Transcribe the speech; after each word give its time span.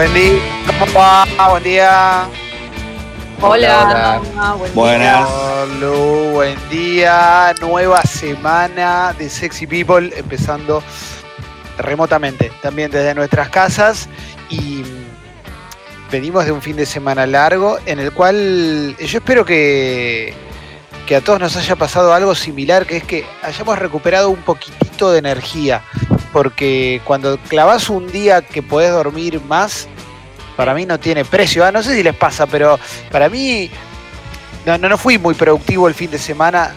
Buen 0.00 0.14
día, 0.14 0.40
¿cómo 0.66 0.98
va? 0.98 1.26
Buen 1.50 1.62
día. 1.62 2.26
Hola, 3.42 4.22
buen 4.56 4.74
Buenas. 4.74 5.28
Hola, 5.28 6.30
buen 6.32 6.68
día. 6.70 7.54
Nueva 7.60 8.00
semana 8.04 9.14
de 9.18 9.28
Sexy 9.28 9.66
People 9.66 10.10
empezando 10.16 10.82
remotamente, 11.76 12.50
también 12.62 12.90
desde 12.90 13.14
nuestras 13.14 13.50
casas 13.50 14.08
y 14.48 14.84
venimos 16.10 16.46
de 16.46 16.52
un 16.52 16.62
fin 16.62 16.76
de 16.76 16.86
semana 16.86 17.26
largo 17.26 17.78
en 17.84 17.98
el 17.98 18.10
cual 18.10 18.96
yo 18.98 19.18
espero 19.18 19.44
que, 19.44 20.32
que 21.10 21.16
a 21.16 21.20
todos 21.20 21.40
nos 21.40 21.56
haya 21.56 21.74
pasado 21.74 22.14
algo 22.14 22.36
similar, 22.36 22.86
que 22.86 22.98
es 22.98 23.02
que 23.02 23.26
hayamos 23.42 23.76
recuperado 23.76 24.30
un 24.30 24.42
poquitito 24.42 25.10
de 25.10 25.18
energía, 25.18 25.82
porque 26.32 27.00
cuando 27.04 27.36
clavas 27.48 27.90
un 27.90 28.06
día 28.12 28.42
que 28.42 28.62
podés 28.62 28.92
dormir 28.92 29.40
más, 29.40 29.88
para 30.56 30.72
mí 30.72 30.86
no 30.86 31.00
tiene 31.00 31.24
precio. 31.24 31.64
Ah, 31.64 31.72
no 31.72 31.82
sé 31.82 31.96
si 31.96 32.04
les 32.04 32.14
pasa, 32.14 32.46
pero 32.46 32.78
para 33.10 33.28
mí 33.28 33.68
no, 34.64 34.78
no, 34.78 34.88
no 34.88 34.96
fui 34.96 35.18
muy 35.18 35.34
productivo 35.34 35.88
el 35.88 35.94
fin 35.94 36.12
de 36.12 36.18
semana 36.18 36.76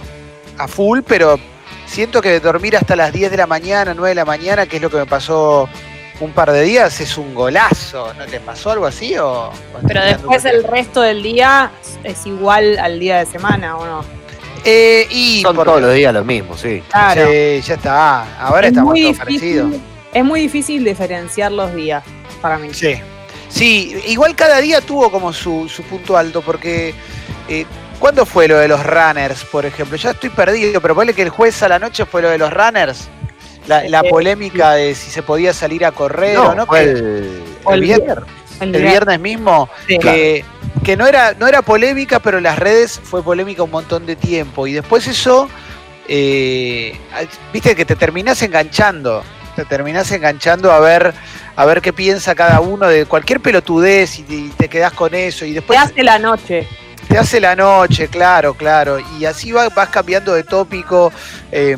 a 0.58 0.68
full, 0.68 1.02
pero 1.08 1.40
siento 1.86 2.20
que 2.20 2.40
dormir 2.40 2.76
hasta 2.76 2.96
las 2.96 3.14
10 3.14 3.30
de 3.30 3.38
la 3.38 3.46
mañana, 3.46 3.94
9 3.94 4.10
de 4.10 4.16
la 4.16 4.26
mañana, 4.26 4.66
que 4.66 4.78
es 4.78 4.82
lo 4.82 4.90
que 4.90 4.98
me 4.98 5.06
pasó 5.06 5.70
un 6.22 6.32
par 6.32 6.52
de 6.52 6.64
días, 6.64 7.00
es 7.02 7.20
un 7.20 7.36
golazo. 7.36 8.12
¿No 8.16 8.26
les 8.26 8.42
pasó 8.42 8.72
algo 8.72 8.88
así? 8.88 9.16
O, 9.16 9.52
Pero 9.88 10.04
después 10.04 10.44
el 10.46 10.64
resto 10.64 11.02
del 11.02 11.22
día 11.22 11.70
es 12.04 12.26
igual 12.26 12.80
al 12.80 13.00
día 13.00 13.20
de 13.20 13.28
semana, 13.28 13.78
¿o 13.78 13.86
no? 13.86 14.23
Eh, 14.66 15.08
y 15.10 15.42
Son 15.42 15.56
porque- 15.56 15.70
todos 15.70 15.82
los 15.82 15.94
días 15.94 16.14
lo 16.14 16.24
mismo, 16.24 16.58
sí. 16.58 16.82
Claro. 16.90 17.28
Sí, 17.28 17.62
ya 17.62 17.74
está. 17.76 18.40
Ahora 18.40 18.62
es, 18.68 18.72
estamos 18.72 18.92
muy 18.92 19.02
todos 19.04 19.18
parecidos. 19.18 19.74
es 20.14 20.24
muy 20.26 20.40
difícil 20.42 20.84
diferenciar 20.86 21.52
los 21.52 21.74
días 21.76 22.04
para 22.42 22.58
mí. 22.58 22.70
Sí. 22.74 22.96
Sí, 23.50 24.02
igual 24.08 24.36
cada 24.36 24.60
día 24.62 24.82
tuvo 24.82 25.12
como 25.12 25.32
su, 25.34 25.70
su 25.70 25.84
punto 25.84 26.18
alto, 26.18 26.42
porque 26.42 26.94
eh, 27.50 27.66
¿cuándo 28.00 28.26
fue 28.26 28.48
lo 28.48 28.58
de 28.58 28.68
los 28.68 28.84
runners, 28.86 29.44
por 29.46 29.66
ejemplo? 29.66 29.96
Ya 29.98 30.12
estoy 30.12 30.30
perdido, 30.32 30.82
pero 30.82 30.96
ponle 30.96 31.14
que 31.14 31.22
el 31.22 31.30
jueves 31.30 31.62
a 31.62 31.68
la 31.68 31.78
noche 31.78 32.06
fue 32.06 32.22
lo 32.22 32.30
de 32.30 32.38
los 32.38 32.52
runners. 32.52 33.10
La, 33.68 33.88
la 33.88 34.00
Eh, 34.02 34.10
polémica 34.10 34.72
de 34.74 34.94
si 34.96 35.10
se 35.12 35.22
podía 35.24 35.54
salir 35.54 35.86
a 35.86 35.92
correr 35.92 36.38
o 36.38 36.54
no. 36.56 36.66
fue 36.66 36.80
que- 36.86 36.92
el, 36.92 37.44
O 37.64 37.74
el 37.74 37.80
el 37.80 37.86
viernes. 37.86 38.26
El 38.60 38.72
viernes 38.72 39.20
mismo, 39.20 39.70
Sí. 39.88 39.98
que, 40.00 40.46
que 40.84 40.96
no, 40.98 41.06
era, 41.08 41.34
no 41.40 41.48
era 41.48 41.62
polémica, 41.62 42.20
pero 42.20 42.38
en 42.38 42.44
las 42.44 42.58
redes 42.60 43.00
fue 43.04 43.24
polémica 43.24 43.64
un 43.64 43.72
montón 43.72 44.06
de 44.06 44.16
tiempo. 44.16 44.68
Y 44.68 44.74
después 44.74 45.08
eso, 45.08 45.50
eh, 46.08 46.98
viste 47.52 47.76
que 47.76 47.86
te 47.86 47.96
terminás 47.96 48.42
enganchando, 48.42 49.24
te 49.56 49.66
terminás 49.66 50.12
enganchando 50.12 50.72
a 50.72 50.80
ver, 50.80 51.14
a 51.56 51.66
ver 51.66 51.82
qué 51.82 51.94
piensa 51.94 52.36
cada 52.36 52.60
uno 52.60 52.88
de 52.88 53.06
cualquier 53.06 53.40
pelotudez 53.40 54.20
y 54.20 54.24
te, 54.24 54.34
y 54.36 54.50
te 54.50 54.68
quedás 54.70 54.94
con 54.94 55.14
eso. 55.14 55.46
Y 55.46 55.50
Te 55.50 55.56
después 55.56 55.80
hace 55.80 56.04
la 56.04 56.20
noche. 56.20 56.68
te 57.08 57.18
hace 57.18 57.40
la 57.40 57.56
noche, 57.56 58.08
claro, 58.08 58.54
claro. 58.54 58.98
Y 59.20 59.26
así 59.26 59.52
va- 59.52 59.70
vas 59.70 59.90
cambiando 59.90 60.34
de 60.34 60.44
tópico. 60.44 61.12
Eh, 61.52 61.78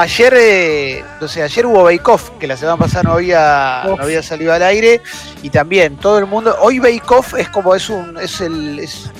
ayer, 0.00 0.34
eh, 0.36 1.04
no 1.20 1.28
sé, 1.28 1.42
ayer 1.42 1.64
hubo 1.66 1.84
Bake 1.84 2.08
Off, 2.08 2.30
que 2.38 2.46
la 2.46 2.56
semana 2.56 2.76
pasada 2.76 3.02
no 3.04 3.12
había, 3.14 3.82
no 3.86 4.02
había 4.02 4.22
salido 4.22 4.52
al 4.52 4.62
aire. 4.62 5.00
Y 5.42 5.50
también 5.50 5.96
todo 5.96 6.18
el 6.18 6.26
mundo. 6.26 6.56
Hoy 6.60 6.78
Bake 6.78 7.10
Off 7.10 7.34
es 7.38 7.48
como 7.48 7.74
es 7.74 7.88
un. 7.88 8.16
es 8.18 8.40
el. 8.40 8.78
es, 8.78 9.10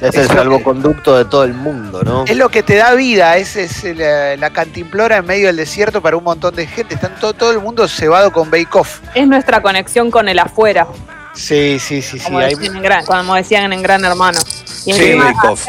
es 0.00 0.14
el 0.14 0.20
Eso- 0.24 0.32
salvoconducto 0.34 1.16
de 1.18 1.24
todo 1.24 1.42
el 1.44 1.54
mundo, 1.54 2.02
¿no? 2.04 2.24
es 2.24 2.36
lo 2.36 2.48
que 2.50 2.62
te 2.62 2.76
da 2.76 2.94
vida, 2.94 3.36
es, 3.36 3.56
es 3.56 3.82
la, 3.96 4.36
la 4.36 4.50
cantimplora 4.50 5.16
en 5.16 5.26
medio 5.26 5.48
del 5.48 5.56
desierto 5.56 6.00
para 6.00 6.16
un 6.16 6.22
montón 6.22 6.54
de 6.54 6.66
gente. 6.68 6.94
Están 6.94 7.16
todo, 7.20 7.32
todo 7.32 7.50
el 7.50 7.58
mundo 7.58 7.88
cebado 7.88 8.32
con 8.32 8.48
Bake 8.50 8.68
Off. 8.78 9.00
Es 9.14 9.26
nuestra 9.26 9.60
conexión 9.60 10.10
con 10.12 10.28
el 10.28 10.38
afuera, 10.38 10.86
Sí, 11.34 11.78
sí, 11.80 12.00
sí, 12.02 12.18
sí. 12.18 12.24
como, 12.24 12.38
hay- 12.38 12.54
decían, 12.54 12.76
en 12.76 12.82
gran, 12.82 13.04
como 13.04 13.34
decían 13.34 13.72
en 13.72 13.82
Gran 13.82 14.04
Hermano. 14.04 14.38
Y 14.86 14.92
Sí, 14.92 15.14
Bake 15.14 15.48
Off. 15.48 15.66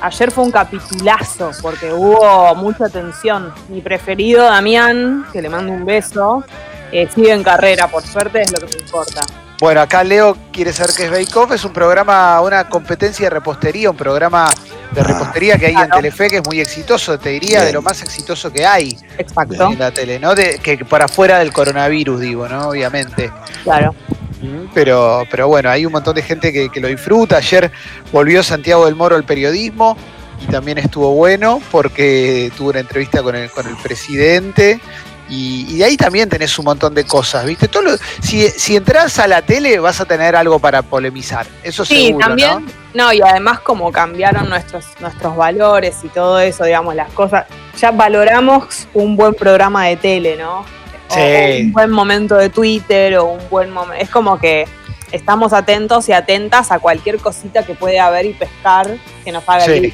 Ayer 0.00 0.30
fue 0.30 0.44
un 0.44 0.50
capitulazo, 0.50 1.50
porque 1.62 1.92
hubo 1.92 2.54
mucha 2.54 2.88
tensión. 2.88 3.52
Mi 3.68 3.80
preferido, 3.80 4.44
Damián, 4.44 5.26
que 5.32 5.42
le 5.42 5.48
mando 5.48 5.72
un 5.72 5.84
beso, 5.84 6.44
eh, 6.92 7.08
sigue 7.14 7.32
en 7.32 7.42
carrera, 7.42 7.88
por 7.88 8.02
suerte 8.02 8.42
es 8.42 8.52
lo 8.52 8.66
que 8.66 8.76
me 8.76 8.82
importa. 8.82 9.22
Bueno, 9.58 9.80
acá 9.80 10.04
Leo 10.04 10.36
quiere 10.52 10.72
saber 10.72 10.94
qué 10.94 11.04
es 11.04 11.10
Bake 11.10 11.36
Off. 11.36 11.52
Es 11.52 11.64
un 11.64 11.72
programa, 11.72 12.40
una 12.42 12.68
competencia 12.68 13.26
de 13.26 13.30
repostería, 13.30 13.90
un 13.90 13.96
programa 13.96 14.50
de 14.92 15.02
repostería 15.02 15.56
que 15.56 15.66
hay 15.66 15.74
en. 15.74 15.88
Telefe, 15.88 16.28
que 16.28 16.36
es 16.36 16.46
muy 16.46 16.60
exitoso, 16.60 17.18
te 17.18 17.30
diría, 17.30 17.62
de 17.62 17.72
lo 17.72 17.80
más 17.80 18.02
exitoso 18.02 18.52
que 18.52 18.66
hay 18.66 18.98
Exacto, 19.16 19.70
en 19.70 19.78
la 19.78 19.90
tele, 19.90 20.18
¿no? 20.18 20.34
De, 20.34 20.58
que 20.58 20.84
para 20.84 21.08
fuera 21.08 21.38
del 21.38 21.52
coronavirus, 21.52 22.20
digo, 22.20 22.46
¿no? 22.48 22.68
Obviamente. 22.68 23.32
claro. 23.64 23.94
Pero, 24.74 25.24
pero 25.30 25.48
bueno, 25.48 25.70
hay 25.70 25.86
un 25.86 25.92
montón 25.92 26.14
de 26.14 26.22
gente 26.22 26.52
que, 26.52 26.68
que 26.68 26.80
lo 26.80 26.88
disfruta. 26.88 27.36
Ayer 27.38 27.70
volvió 28.12 28.42
Santiago 28.42 28.84
del 28.86 28.94
Moro 28.94 29.16
al 29.16 29.24
periodismo 29.24 29.96
y 30.42 30.50
también 30.50 30.78
estuvo 30.78 31.12
bueno 31.14 31.60
porque 31.70 32.50
tuvo 32.56 32.70
una 32.70 32.80
entrevista 32.80 33.22
con 33.22 33.34
el, 33.36 33.50
con 33.50 33.66
el 33.66 33.76
presidente. 33.76 34.80
Y, 35.28 35.66
y 35.68 35.78
de 35.78 35.84
ahí 35.84 35.96
también 35.96 36.28
tenés 36.28 36.56
un 36.56 36.66
montón 36.66 36.94
de 36.94 37.04
cosas, 37.04 37.44
¿viste? 37.44 37.66
Todo 37.66 37.82
lo- 37.82 37.96
si, 38.22 38.48
si 38.48 38.76
entras 38.76 39.18
a 39.18 39.26
la 39.26 39.42
tele 39.42 39.76
vas 39.80 40.00
a 40.00 40.04
tener 40.04 40.36
algo 40.36 40.60
para 40.60 40.82
polemizar. 40.82 41.46
Eso 41.64 41.84
Sí, 41.84 42.06
seguro, 42.06 42.28
también, 42.28 42.64
¿no? 42.94 43.06
no, 43.06 43.12
y 43.12 43.20
además 43.22 43.58
como 43.58 43.90
cambiaron 43.90 44.48
nuestros, 44.48 44.84
nuestros 45.00 45.34
valores 45.36 45.96
y 46.04 46.08
todo 46.10 46.38
eso, 46.38 46.62
digamos, 46.62 46.94
las 46.94 47.10
cosas, 47.10 47.46
ya 47.76 47.90
valoramos 47.90 48.86
un 48.94 49.16
buen 49.16 49.34
programa 49.34 49.86
de 49.86 49.96
tele, 49.96 50.36
¿no? 50.36 50.64
O- 51.08 51.14
Sí. 51.14 51.20
o 51.20 51.60
un 51.66 51.72
buen 51.72 51.90
momento 51.90 52.34
de 52.36 52.48
Twitter 52.50 53.16
o 53.18 53.24
un 53.26 53.48
buen 53.50 53.70
momento, 53.70 54.02
es 54.02 54.10
como 54.10 54.38
que 54.38 54.66
estamos 55.12 55.52
atentos 55.52 56.08
y 56.08 56.12
atentas 56.12 56.72
a 56.72 56.78
cualquier 56.80 57.18
cosita 57.18 57.64
que 57.64 57.74
puede 57.74 57.98
haber 58.00 58.26
y 58.26 58.32
pescar 58.34 58.96
que 59.24 59.32
nos 59.32 59.44
haga 59.48 59.64
Sí. 59.64 59.92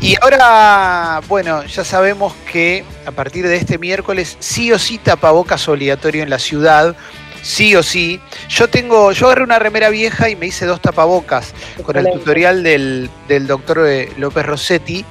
Y 0.00 0.16
ahora, 0.22 1.20
bueno, 1.28 1.64
ya 1.64 1.84
sabemos 1.84 2.32
que 2.50 2.84
a 3.06 3.10
partir 3.10 3.46
de 3.48 3.56
este 3.56 3.78
miércoles 3.78 4.36
sí 4.40 4.70
o 4.72 4.78
sí 4.78 4.98
tapabocas 4.98 5.68
obligatorio 5.68 6.22
en 6.22 6.30
la 6.30 6.38
ciudad. 6.38 6.94
Sí 7.42 7.76
o 7.76 7.82
sí. 7.84 8.20
Yo 8.48 8.68
tengo, 8.68 9.12
yo 9.12 9.26
agarré 9.26 9.44
una 9.44 9.58
remera 9.60 9.90
vieja 9.90 10.28
y 10.28 10.34
me 10.36 10.46
hice 10.46 10.66
dos 10.66 10.80
tapabocas 10.82 11.54
con 11.84 11.96
el 11.96 12.10
tutorial 12.10 12.62
del, 12.64 13.08
del 13.28 13.46
doctor 13.46 13.84
eh, 13.86 14.10
López 14.18 14.44
Rossetti. 14.44 15.04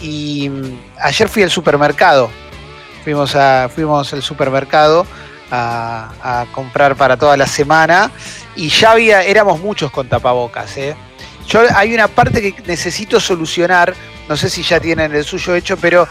Y 0.00 0.48
mm, 0.48 0.78
ayer 1.02 1.28
fui 1.28 1.42
al 1.42 1.50
supermercado. 1.50 2.30
Fuimos, 3.06 3.36
a, 3.36 3.68
fuimos 3.72 4.12
al 4.12 4.20
supermercado 4.20 5.06
a, 5.52 6.10
a 6.24 6.46
comprar 6.50 6.96
para 6.96 7.16
toda 7.16 7.36
la 7.36 7.46
semana. 7.46 8.10
Y 8.56 8.68
ya 8.68 8.90
había, 8.90 9.22
éramos 9.22 9.60
muchos 9.60 9.92
con 9.92 10.08
tapabocas. 10.08 10.76
¿eh? 10.76 10.96
Yo 11.46 11.60
hay 11.76 11.94
una 11.94 12.08
parte 12.08 12.42
que 12.42 12.60
necesito 12.66 13.20
solucionar. 13.20 13.94
No 14.28 14.36
sé 14.36 14.50
si 14.50 14.64
ya 14.64 14.80
tienen 14.80 15.14
el 15.14 15.22
suyo 15.22 15.54
hecho, 15.54 15.76
pero 15.76 16.08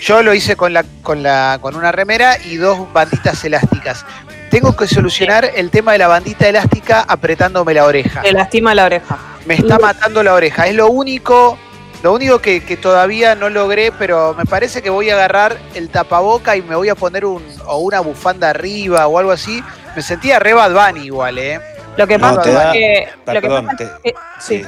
yo 0.00 0.20
lo 0.24 0.34
hice 0.34 0.56
con, 0.56 0.72
la, 0.72 0.84
con, 1.04 1.22
la, 1.22 1.58
con 1.60 1.76
una 1.76 1.92
remera 1.92 2.36
y 2.44 2.56
dos 2.56 2.92
banditas 2.92 3.44
elásticas. 3.44 4.04
Tengo 4.50 4.74
que 4.74 4.88
solucionar 4.88 5.48
el 5.54 5.70
tema 5.70 5.92
de 5.92 5.98
la 5.98 6.08
bandita 6.08 6.48
elástica 6.48 7.04
apretándome 7.06 7.72
la 7.72 7.84
oreja 7.84 8.22
Te 8.22 8.32
lastima 8.32 8.74
la 8.74 8.86
oreja. 8.86 9.16
me 9.46 9.54
está 9.54 9.78
matando 9.78 10.24
la 10.24 10.34
oreja. 10.34 10.66
Es 10.66 10.74
lo 10.74 10.88
único, 10.88 11.56
lo 12.02 12.12
único 12.12 12.40
que, 12.40 12.64
que 12.64 12.76
todavía 12.76 13.34
no 13.34 13.48
logré, 13.48 13.92
pero 13.92 14.34
me 14.34 14.44
parece 14.44 14.82
que 14.82 14.90
voy 14.90 15.10
a 15.10 15.14
agarrar 15.14 15.56
el 15.74 15.88
tapaboca 15.88 16.56
y 16.56 16.62
me 16.62 16.74
voy 16.74 16.88
a 16.88 16.94
poner 16.94 17.24
un, 17.24 17.42
o 17.66 17.78
una 17.78 18.00
bufanda 18.00 18.50
arriba 18.50 19.06
o 19.06 19.18
algo 19.18 19.30
así. 19.30 19.62
Me 19.94 20.02
sentía 20.02 20.38
re 20.38 20.52
Bad 20.54 20.72
Bunny 20.72 21.06
igual, 21.06 21.38
¿eh? 21.38 21.60
Lo 21.96 22.06
que 22.06 22.16
No, 22.18 22.34
pasa 22.34 22.48
es 22.48 22.54
da- 22.54 22.72
que, 22.72 23.08
lo 23.26 23.32
que 23.32 23.40
Perdón, 23.40 23.66
pasa 23.66 23.76
te- 23.76 23.84
es 23.84 23.90
que- 24.02 24.14
sí. 24.40 24.62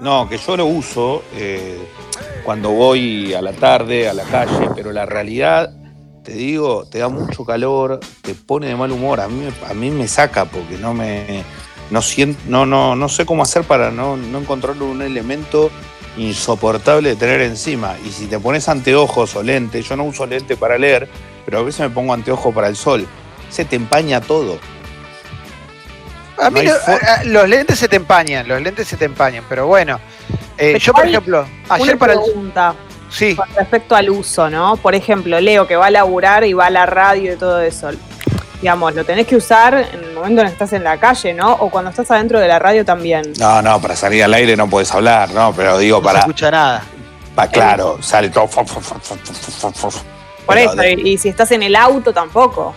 No, 0.00 0.28
que 0.28 0.36
yo 0.38 0.56
lo 0.56 0.66
uso 0.66 1.22
eh, 1.34 1.78
cuando 2.44 2.70
voy 2.70 3.32
a 3.34 3.40
la 3.42 3.52
tarde, 3.52 4.08
a 4.08 4.12
la 4.12 4.24
calle, 4.24 4.68
pero 4.74 4.92
la 4.92 5.06
realidad, 5.06 5.70
te 6.22 6.32
digo, 6.32 6.84
te 6.86 6.98
da 6.98 7.08
mucho 7.08 7.44
calor, 7.44 7.98
te 8.22 8.34
pone 8.34 8.66
de 8.68 8.76
mal 8.76 8.92
humor. 8.92 9.20
A 9.20 9.28
mí, 9.28 9.46
me- 9.46 9.68
a 9.70 9.74
mí 9.74 9.90
me 9.90 10.06
saca 10.06 10.44
porque 10.44 10.76
no 10.76 10.92
me. 10.94 11.42
No, 11.90 12.02
siento, 12.02 12.38
no, 12.46 12.66
no, 12.66 12.94
no 12.94 13.08
sé 13.08 13.24
cómo 13.24 13.42
hacer 13.44 13.62
para 13.64 13.90
no, 13.90 14.16
no 14.16 14.38
encontrar 14.38 14.76
un 14.82 15.00
elemento 15.02 15.70
insoportable 16.16 17.10
de 17.10 17.16
tener 17.16 17.40
encima. 17.42 17.94
Y 18.04 18.10
si 18.10 18.26
te 18.26 18.38
pones 18.38 18.68
anteojos 18.68 19.34
o 19.36 19.42
lentes, 19.42 19.88
yo 19.88 19.96
no 19.96 20.04
uso 20.04 20.26
lente 20.26 20.56
para 20.56 20.78
leer, 20.78 21.08
pero 21.44 21.58
a 21.58 21.62
veces 21.62 21.80
me 21.80 21.90
pongo 21.90 22.12
anteojos 22.14 22.54
para 22.54 22.68
el 22.68 22.76
sol. 22.76 23.06
Se 23.50 23.64
te 23.64 23.76
empaña 23.76 24.20
todo. 24.20 24.58
A 26.38 26.50
mí 26.50 26.60
No 26.64 26.72
a- 26.72 27.14
a- 27.20 27.24
los 27.24 27.48
lentes 27.48 27.78
se 27.78 27.88
te 27.88 27.96
empañan, 27.96 28.46
los 28.46 28.60
lentes 28.60 28.86
se 28.88 28.96
te 28.96 29.06
empañan, 29.06 29.44
pero 29.48 29.66
bueno. 29.66 29.98
Eh, 30.58 30.72
Pero 30.72 30.78
yo, 30.78 30.92
por 30.92 31.06
ejemplo, 31.06 31.46
ayer 31.68 31.88
Una 31.90 31.98
para 31.98 32.12
el. 32.14 32.20
pregunta 32.20 32.74
Sí, 33.08 33.36
con 33.36 33.48
respecto 33.54 33.94
al 33.94 34.10
uso, 34.10 34.50
¿no? 34.50 34.76
Por 34.76 34.94
ejemplo, 34.94 35.38
Leo 35.40 35.66
que 35.66 35.76
va 35.76 35.86
a 35.86 35.90
laburar 35.90 36.44
y 36.44 36.52
va 36.54 36.66
a 36.66 36.70
la 36.70 36.86
radio 36.86 37.32
y 37.34 37.36
todo 37.36 37.60
eso. 37.62 37.90
Digamos, 38.66 38.96
lo 38.96 39.04
tenés 39.04 39.28
que 39.28 39.36
usar 39.36 39.74
en 39.92 40.02
el 40.02 40.12
momento 40.12 40.40
en 40.40 40.48
que 40.48 40.52
estás 40.54 40.72
en 40.72 40.82
la 40.82 40.98
calle, 40.98 41.32
¿no? 41.32 41.52
O 41.52 41.70
cuando 41.70 41.90
estás 41.90 42.10
adentro 42.10 42.40
de 42.40 42.48
la 42.48 42.58
radio 42.58 42.84
también. 42.84 43.32
No, 43.38 43.62
no, 43.62 43.80
para 43.80 43.94
salir 43.94 44.24
al 44.24 44.34
aire 44.34 44.56
no 44.56 44.68
puedes 44.68 44.92
hablar, 44.92 45.30
no, 45.30 45.52
pero 45.54 45.78
digo, 45.78 45.98
no 45.98 46.02
se 46.02 46.06
para, 46.06 46.18
escucha 46.18 46.50
nada. 46.50 46.82
pa- 47.36 47.46
claro, 47.46 47.98
sale 48.02 48.28
todo. 48.28 48.48
Por 48.48 48.66
Pero 50.48 50.58
eso, 50.58 50.74
de- 50.74 50.92
y, 50.94 51.16
si 51.16 51.28
estás 51.28 51.52
en 51.52 51.62
el 51.62 51.76
auto 51.76 52.12
tampoco. 52.12 52.74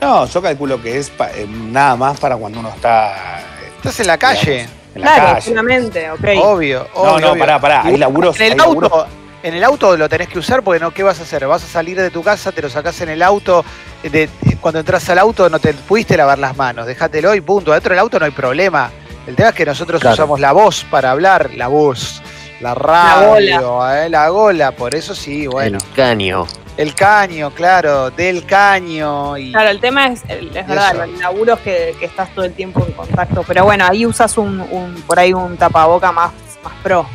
No, 0.00 0.26
yo 0.26 0.42
calculo 0.42 0.82
que 0.82 0.98
es 0.98 1.10
pa- 1.10 1.30
eh, 1.30 1.46
nada 1.48 1.94
más 1.94 2.18
para 2.18 2.36
cuando 2.36 2.58
uno 2.58 2.70
está 2.70 3.38
Estás 3.76 4.00
en 4.00 4.08
la 4.08 4.18
calle. 4.18 4.68
En 4.96 5.00
la 5.00 5.14
Claro, 5.14 5.34
calle. 5.34 5.48
solamente, 5.48 6.10
ok. 6.10 6.24
Obvio, 6.42 6.88
No, 6.92 7.00
obvio, 7.02 7.20
no, 7.20 7.30
obvio. 7.30 7.38
pará, 7.40 7.60
pará. 7.60 7.82
Hay 7.84 7.96
laburos. 7.98 8.34
En 8.34 8.46
el 8.46 8.52
hay 8.54 8.58
laburos- 8.58 8.90
auto, 8.92 9.06
en 9.44 9.54
el 9.54 9.62
auto 9.62 9.96
lo 9.96 10.08
tenés 10.08 10.26
que 10.28 10.40
usar 10.40 10.62
porque 10.64 10.80
no, 10.80 10.90
¿qué 10.92 11.04
vas 11.04 11.20
a 11.20 11.22
hacer? 11.22 11.46
Vas 11.46 11.62
a 11.62 11.68
salir 11.68 11.96
de 12.00 12.10
tu 12.10 12.20
casa, 12.24 12.50
te 12.50 12.62
lo 12.62 12.68
sacás 12.68 13.00
en 13.02 13.10
el 13.10 13.22
auto, 13.22 13.64
de- 14.10 14.28
cuando 14.60 14.80
entras 14.80 15.08
al 15.10 15.18
auto 15.18 15.48
no 15.50 15.58
te 15.58 15.72
pudiste 15.74 16.16
lavar 16.16 16.38
las 16.38 16.56
manos, 16.56 16.86
dejátelo 16.86 17.34
y 17.34 17.40
punto. 17.40 17.70
Adentro 17.72 17.90
del 17.90 17.98
auto 18.00 18.18
no 18.18 18.24
hay 18.26 18.32
problema. 18.32 18.90
El 19.26 19.34
tema 19.36 19.48
es 19.50 19.54
que 19.54 19.64
nosotros 19.64 20.00
Claro. 20.00 20.14
usamos 20.14 20.40
la 20.40 20.52
voz 20.52 20.84
para 20.90 21.10
hablar, 21.10 21.50
la 21.54 21.68
voz, 21.68 22.22
la 22.60 22.74
radio, 22.74 23.90
eh, 23.90 24.08
la 24.08 24.28
gola, 24.28 24.72
por 24.72 24.94
eso 24.94 25.14
sí, 25.14 25.46
bueno. 25.46 25.78
El 25.78 25.92
caño. 25.94 26.46
El 26.76 26.92
caño, 26.94 27.50
claro, 27.52 28.10
del 28.10 28.44
caño 28.46 29.38
y 29.38 29.52
Claro, 29.52 29.70
el 29.70 29.80
tema 29.80 30.08
es, 30.08 30.22
es 30.28 30.66
verdad, 30.66 30.94
eso. 30.94 31.06
los 31.06 31.18
laburos 31.20 31.60
que, 31.60 31.94
que 32.00 32.04
estás 32.06 32.34
todo 32.34 32.44
el 32.44 32.52
tiempo 32.52 32.84
en 32.86 32.92
contacto. 32.94 33.44
Pero 33.46 33.64
bueno, 33.64 33.86
ahí 33.88 34.04
usas 34.04 34.36
un, 34.36 34.60
un- 34.60 34.94
por 35.06 35.18
ahí 35.20 35.32
un 35.32 35.56
tapaboca 35.56 36.10
más, 36.10 36.32
más 36.64 36.72
pro. 36.82 37.06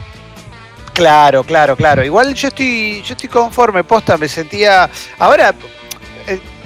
Claro, 0.94 1.44
claro, 1.44 1.76
claro. 1.76 2.04
Igual 2.04 2.34
yo 2.34 2.48
estoy, 2.50 3.02
yo 3.04 3.14
estoy 3.14 3.30
conforme, 3.30 3.84
posta, 3.84 4.18
me 4.18 4.28
sentía. 4.28 4.90
Ahora, 5.18 5.50
eh, 5.50 5.54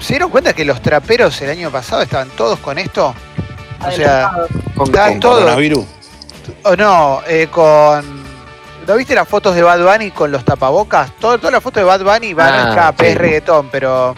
¿se 0.03 0.13
dieron 0.13 0.29
cuenta 0.29 0.53
que 0.53 0.65
los 0.65 0.81
traperos 0.81 1.41
el 1.41 1.49
año 1.49 1.71
pasado 1.71 2.01
estaban 2.01 2.29
todos 2.31 2.59
con 2.59 2.77
esto? 2.77 3.13
O 3.87 3.91
sea. 3.91 4.31
Con, 4.75 4.87
Está 4.87 5.07
con 5.09 5.19
todo. 5.19 5.33
coronavirus. 5.39 5.85
o 6.63 6.75
no, 6.75 7.21
eh, 7.27 7.47
con. 7.49 8.23
¿No 8.87 8.95
viste 8.97 9.15
las 9.15 9.27
fotos 9.27 9.55
de 9.55 9.61
Bad 9.61 9.81
Bunny 9.81 10.11
con 10.11 10.31
los 10.31 10.43
tapabocas? 10.43 11.11
Todo, 11.17 11.37
todas 11.37 11.53
las 11.53 11.63
fotos 11.63 11.81
de 11.81 11.85
Bad 11.85 12.01
Bunny 12.03 12.33
van 12.33 12.53
Ah, 12.53 12.69
a 12.69 12.73
trap, 12.73 12.99
sí. 13.01 13.05
es 13.07 13.17
reggaetón, 13.17 13.69
pero. 13.71 14.15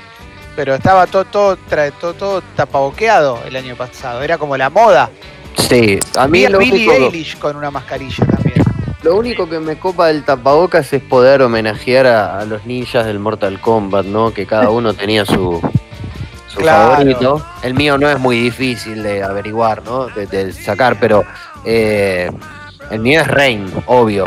Pero 0.56 0.76
estaba 0.76 1.06
todo, 1.06 1.26
todo, 1.26 1.58
tra- 1.70 1.92
todo, 2.00 2.14
todo 2.14 2.42
tapaboqueado 2.56 3.42
el 3.46 3.56
año 3.58 3.76
pasado. 3.76 4.22
Era 4.24 4.38
como 4.38 4.56
la 4.58 4.70
moda. 4.70 5.10
Sí, 5.58 6.00
a 6.16 6.28
mí 6.28 6.40
Vi 6.40 6.46
a 6.54 6.58
Billie 6.58 6.92
Eilish 6.96 7.38
con 7.38 7.56
una 7.58 7.70
mascarilla 7.72 8.26
también. 8.26 8.65
Lo 9.06 9.16
único 9.16 9.48
que 9.48 9.60
me 9.60 9.78
copa 9.78 10.08
del 10.08 10.24
tapabocas 10.24 10.92
es 10.92 11.02
poder 11.02 11.44
homenajear 11.44 12.08
a, 12.08 12.40
a 12.40 12.46
los 12.46 12.66
ninjas 12.66 13.06
del 13.06 13.20
Mortal 13.20 13.62
Kombat, 13.62 14.06
¿no? 14.06 14.34
Que 14.34 14.48
cada 14.48 14.70
uno 14.72 14.94
tenía 14.96 15.26
su, 15.26 15.62
su 16.48 16.58
Claro. 16.60 16.92
favorito. 16.94 17.46
El 17.62 17.76
mío 17.76 17.98
no 18.00 18.10
es 18.10 18.18
muy 18.20 18.40
difícil 18.40 19.04
de 19.04 19.22
averiguar, 19.24 19.84
¿no? 19.84 20.08
De, 20.08 20.26
de 20.26 20.52
sacar, 20.52 20.98
pero 21.00 21.24
eh, 21.66 22.32
el 22.90 23.00
mío 23.00 23.22
es 23.22 23.28
Rain, 23.28 23.72
obvio. 23.86 24.26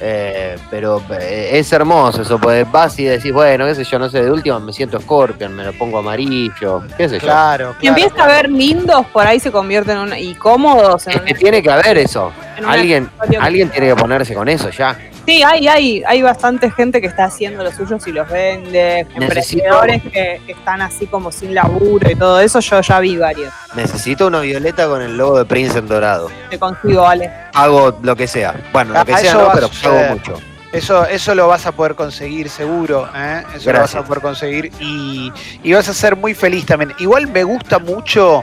Eh, 0.00 0.56
pero 0.70 1.00
eh, 1.20 1.50
es 1.52 1.72
hermoso 1.72 2.22
eso, 2.22 2.38
pues 2.38 2.70
vas 2.70 2.98
y 2.98 3.04
decís, 3.04 3.32
bueno, 3.32 3.64
qué 3.66 3.74
sé 3.74 3.84
yo, 3.84 3.98
no 3.98 4.08
sé, 4.08 4.22
de 4.24 4.30
última 4.30 4.58
me 4.58 4.72
siento 4.72 5.00
Scorpion, 5.00 5.54
me 5.54 5.64
lo 5.64 5.72
pongo 5.72 5.98
amarillo, 5.98 6.82
qué 6.96 7.08
sé 7.08 7.16
yo. 7.16 7.20
Claro, 7.26 7.74
claro. 7.78 7.96
empieza 7.96 8.24
a 8.24 8.26
ver 8.26 8.50
lindos, 8.50 9.06
por 9.06 9.26
ahí 9.26 9.38
se 9.40 9.50
convierten 9.52 9.96
en 9.96 10.02
una, 10.02 10.18
y 10.18 10.34
cómodos. 10.34 11.06
En 11.06 11.12
Es 11.14 11.18
un- 11.20 11.24
que 11.26 11.34
tiene 11.34 11.62
que 11.62 11.70
haber 11.70 11.98
eso. 11.98 12.32
en 12.56 12.64
un 12.64 12.70
Alguien, 12.70 13.10
alguien 13.40 13.70
tiene 13.70 13.88
que 13.88 13.96
ponerse 13.96 14.34
con 14.34 14.48
eso 14.48 14.68
ya. 14.70 14.98
Sí, 15.26 15.42
hay, 15.42 15.66
hay, 15.68 16.02
hay 16.06 16.20
bastante 16.22 16.70
gente 16.70 17.00
que 17.00 17.06
está 17.06 17.24
haciendo 17.24 17.64
lo 17.64 17.72
suyo 17.72 17.96
y 18.06 18.12
los 18.12 18.28
vende, 18.28 19.06
Necesito- 19.16 19.22
emprendedores 19.62 20.02
que, 20.02 20.40
que 20.46 20.52
están 20.52 20.82
así 20.82 21.06
como 21.06 21.32
sin 21.32 21.54
laburo 21.54 22.10
y 22.10 22.14
todo 22.14 22.40
eso, 22.40 22.60
yo 22.60 22.80
ya 22.82 23.00
vi 23.00 23.16
varios. 23.16 23.52
Necesito 23.74 24.26
una 24.26 24.40
violeta 24.40 24.86
con 24.86 25.00
el 25.00 25.16
logo 25.16 25.38
de 25.38 25.46
Prince 25.46 25.78
en 25.78 25.88
dorado. 25.88 26.30
Te 26.50 26.58
consigo, 26.58 27.06
Ale. 27.06 27.30
Hago 27.54 27.98
lo 28.02 28.14
que 28.16 28.26
sea. 28.26 28.54
Bueno, 28.72 28.92
Ah, 28.94 28.98
lo 28.98 29.04
que 29.06 29.16
sea 29.16 29.30
eso 29.30 29.38
no, 29.38 29.44
va 29.46 29.50
a 29.50 29.54
pero 29.54 29.68
suceder. 29.68 30.04
hago 30.04 30.14
mucho. 30.16 30.40
Eso, 30.72 31.06
eso 31.06 31.34
lo 31.36 31.46
vas 31.48 31.64
a 31.66 31.72
poder 31.72 31.94
conseguir 31.94 32.50
seguro, 32.50 33.08
¿eh? 33.16 33.44
Eso 33.56 33.72
lo 33.72 33.78
vas 33.80 33.94
a 33.94 34.02
poder 34.04 34.20
conseguir 34.20 34.72
y, 34.80 35.32
y 35.62 35.72
vas 35.72 35.88
a 35.88 35.94
ser 35.94 36.16
muy 36.16 36.34
feliz 36.34 36.66
también. 36.66 36.92
Igual 36.98 37.28
me 37.28 37.44
gusta 37.44 37.78
mucho, 37.78 38.42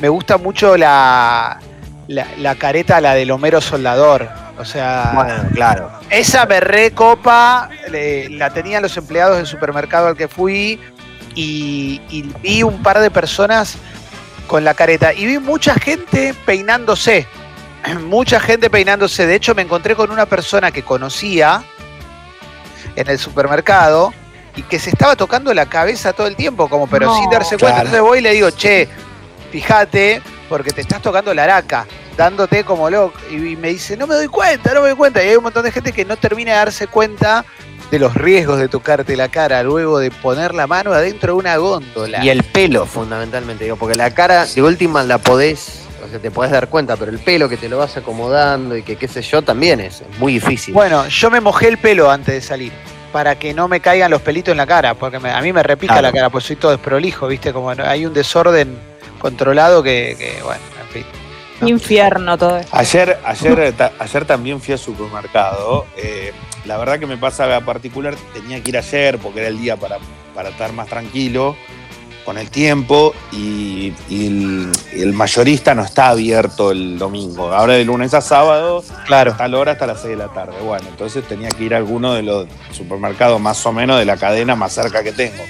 me 0.00 0.08
gusta 0.08 0.38
mucho 0.38 0.76
la, 0.76 1.58
la, 2.06 2.26
la 2.38 2.54
careta, 2.54 3.00
la 3.00 3.14
del 3.14 3.30
Homero 3.32 3.60
Soldador. 3.60 4.28
O 4.58 4.64
sea, 4.64 5.12
Bueno, 5.14 5.34
claro. 5.54 5.90
esa 6.10 6.44
me 6.46 6.58
recopa, 6.60 7.68
le- 7.90 8.28
la 8.30 8.50
tenían 8.50 8.82
los 8.82 8.96
empleados 8.96 9.36
del 9.36 9.46
supermercado 9.46 10.08
al 10.08 10.16
que 10.16 10.26
fui 10.28 10.80
y, 11.34 12.00
y 12.10 12.22
vi 12.42 12.62
un 12.64 12.82
par 12.82 12.98
de 12.98 13.10
personas 13.10 13.76
con 14.48 14.64
la 14.64 14.74
careta 14.74 15.12
y 15.12 15.26
vi 15.26 15.38
mucha 15.38 15.74
gente 15.74 16.34
peinándose, 16.44 17.26
mucha 18.06 18.40
gente 18.40 18.68
peinándose. 18.68 19.26
De 19.26 19.34
hecho, 19.36 19.54
me 19.54 19.62
encontré 19.62 19.94
con 19.94 20.10
una 20.10 20.26
persona 20.26 20.72
que 20.72 20.82
conocía 20.82 21.62
en 22.96 23.08
el 23.08 23.18
supermercado 23.18 24.12
y 24.56 24.62
que 24.62 24.80
se 24.80 24.90
estaba 24.90 25.14
tocando 25.14 25.54
la 25.54 25.66
cabeza 25.66 26.12
todo 26.12 26.26
el 26.26 26.34
tiempo, 26.34 26.68
como 26.68 26.88
pero 26.88 27.06
No. 27.06 27.16
sin 27.16 27.30
darse 27.30 27.50
cuenta. 27.58 27.82
Claro. 27.82 27.88
Entonces 27.90 28.00
voy 28.00 28.18
y 28.18 28.22
le 28.22 28.32
digo, 28.32 28.50
che, 28.50 28.88
fíjate, 29.52 30.20
porque 30.48 30.70
te 30.72 30.80
estás 30.80 31.00
tocando 31.00 31.32
la 31.32 31.44
araca, 31.44 31.86
dándote 32.18 32.64
como 32.64 32.90
loco. 32.90 33.16
Y 33.30 33.56
me 33.56 33.68
dice, 33.68 33.96
no 33.96 34.06
me 34.06 34.14
doy 34.16 34.26
cuenta, 34.28 34.74
no 34.74 34.82
me 34.82 34.88
doy 34.88 34.96
cuenta. 34.96 35.24
Y 35.24 35.28
hay 35.28 35.36
un 35.36 35.44
montón 35.44 35.62
de 35.64 35.72
gente 35.72 35.92
que 35.92 36.04
no 36.04 36.16
termina 36.18 36.50
de 36.50 36.56
darse 36.58 36.86
cuenta 36.88 37.46
de 37.90 37.98
los 37.98 38.12
riesgos 38.14 38.58
de 38.58 38.68
tocarte 38.68 39.16
la 39.16 39.30
cara 39.30 39.62
luego 39.62 39.98
de 39.98 40.10
poner 40.10 40.52
la 40.54 40.66
mano 40.66 40.92
adentro 40.92 41.32
de 41.34 41.38
una 41.38 41.56
góndola. 41.56 42.22
Y 42.22 42.28
el 42.28 42.42
pelo, 42.42 42.84
fundamentalmente, 42.84 43.64
digo, 43.64 43.76
porque 43.76 43.94
la 43.96 44.10
cara, 44.12 44.44
de 44.44 44.62
última 44.62 45.02
la 45.04 45.16
podés, 45.16 45.84
o 46.04 46.08
sea, 46.10 46.18
te 46.18 46.30
podés 46.30 46.50
dar 46.50 46.68
cuenta, 46.68 46.96
pero 46.96 47.10
el 47.10 47.18
pelo 47.20 47.48
que 47.48 47.56
te 47.56 47.68
lo 47.68 47.78
vas 47.78 47.96
acomodando 47.96 48.76
y 48.76 48.82
que 48.82 48.96
qué 48.96 49.08
sé 49.08 49.22
yo, 49.22 49.40
también 49.40 49.80
es, 49.80 50.02
muy 50.18 50.34
difícil. 50.34 50.74
Bueno, 50.74 51.08
yo 51.08 51.30
me 51.30 51.40
mojé 51.40 51.68
el 51.68 51.78
pelo 51.78 52.10
antes 52.10 52.34
de 52.34 52.40
salir. 52.42 52.72
Para 53.12 53.38
que 53.38 53.54
no 53.54 53.68
me 53.68 53.80
caigan 53.80 54.10
los 54.10 54.20
pelitos 54.20 54.52
en 54.52 54.58
la 54.58 54.66
cara, 54.66 54.92
porque 54.92 55.18
me- 55.18 55.30
a 55.30 55.40
mí 55.40 55.50
me 55.50 55.62
repica 55.62 55.94
Claro. 55.94 56.08
la 56.08 56.12
cara, 56.12 56.28
pues 56.28 56.44
soy 56.44 56.56
todo 56.56 56.72
desprolijo, 56.72 57.26
¿viste? 57.26 57.54
Como 57.54 57.70
hay 57.70 58.04
un 58.04 58.12
desorden 58.12 58.76
controlado 59.18 59.82
que, 59.82 60.14
que, 60.18 60.42
bueno, 60.42 60.60
en 60.82 60.88
fin. 60.92 61.04
No. 61.60 61.68
Infierno 61.68 62.38
todo 62.38 62.58
esto. 62.58 62.76
Ayer, 62.76 63.18
ayer, 63.24 63.72
ta- 63.76 63.92
ayer 63.98 64.24
también 64.24 64.60
fui 64.60 64.72
al 64.72 64.78
supermercado. 64.78 65.86
eh, 65.96 66.32
la 66.64 66.76
verdad 66.76 66.98
que 66.98 67.06
me 67.06 67.16
pasa 67.16 67.60
particular, 67.60 68.14
tenía 68.34 68.62
que 68.62 68.70
ir 68.70 68.76
ayer 68.78 69.18
porque 69.18 69.40
era 69.40 69.48
el 69.48 69.58
día 69.58 69.76
para, 69.76 69.98
para 70.34 70.50
estar 70.50 70.72
más 70.72 70.86
tranquilo 70.88 71.56
con 72.24 72.36
el 72.36 72.50
tiempo 72.50 73.14
y, 73.32 73.94
y 74.10 74.26
el, 74.26 74.72
el 74.92 75.12
mayorista 75.14 75.74
no 75.74 75.82
está 75.82 76.08
abierto 76.08 76.70
el 76.72 76.98
domingo. 76.98 77.50
Ahora 77.52 77.72
de 77.72 77.84
lunes 77.86 78.12
a 78.12 78.20
sábado, 78.20 78.84
Claro. 79.06 79.34
tal 79.38 79.54
hora 79.54 79.72
hasta 79.72 79.86
las 79.86 80.02
6 80.02 80.10
de 80.10 80.16
la 80.16 80.28
tarde. 80.28 80.52
Bueno, 80.62 80.86
entonces 80.90 81.26
tenía 81.26 81.48
que 81.48 81.64
ir 81.64 81.72
a 81.74 81.78
alguno 81.78 82.12
de 82.12 82.22
los 82.22 82.46
supermercados 82.72 83.40
más 83.40 83.64
o 83.64 83.72
menos 83.72 83.98
de 83.98 84.04
la 84.04 84.18
cadena 84.18 84.54
más 84.56 84.74
cerca 84.74 85.02
que 85.02 85.12
tengo. 85.12 85.42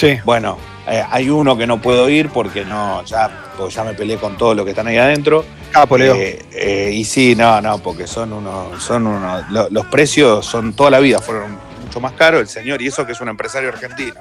Sí. 0.00 0.18
Bueno, 0.24 0.56
eh, 0.88 1.04
hay 1.10 1.28
uno 1.28 1.58
que 1.58 1.66
no 1.66 1.78
puedo 1.82 2.08
ir 2.08 2.30
porque 2.30 2.64
no, 2.64 3.04
ya, 3.04 3.30
porque 3.58 3.74
ya 3.74 3.84
me 3.84 3.92
peleé 3.92 4.16
con 4.16 4.38
todos 4.38 4.56
los 4.56 4.64
que 4.64 4.70
están 4.70 4.86
ahí 4.86 4.96
adentro. 4.96 5.44
Capo, 5.72 5.98
Leo. 5.98 6.14
Eh, 6.14 6.42
eh, 6.52 6.90
y 6.94 7.04
sí, 7.04 7.34
no, 7.36 7.60
no, 7.60 7.78
porque 7.78 8.06
son 8.06 8.32
unos, 8.32 8.82
son 8.82 9.06
unos, 9.06 9.50
lo- 9.50 9.68
los 9.68 9.84
precios 9.86 10.46
son 10.46 10.72
toda 10.72 10.90
la 10.90 11.00
vida, 11.00 11.18
fueron 11.20 11.58
mucho 11.84 12.00
más 12.00 12.12
caros 12.12 12.40
el 12.40 12.48
señor, 12.48 12.80
y 12.80 12.86
eso 12.86 13.04
que 13.04 13.12
es 13.12 13.20
un 13.20 13.28
empresario 13.28 13.68
argentino. 13.68 14.14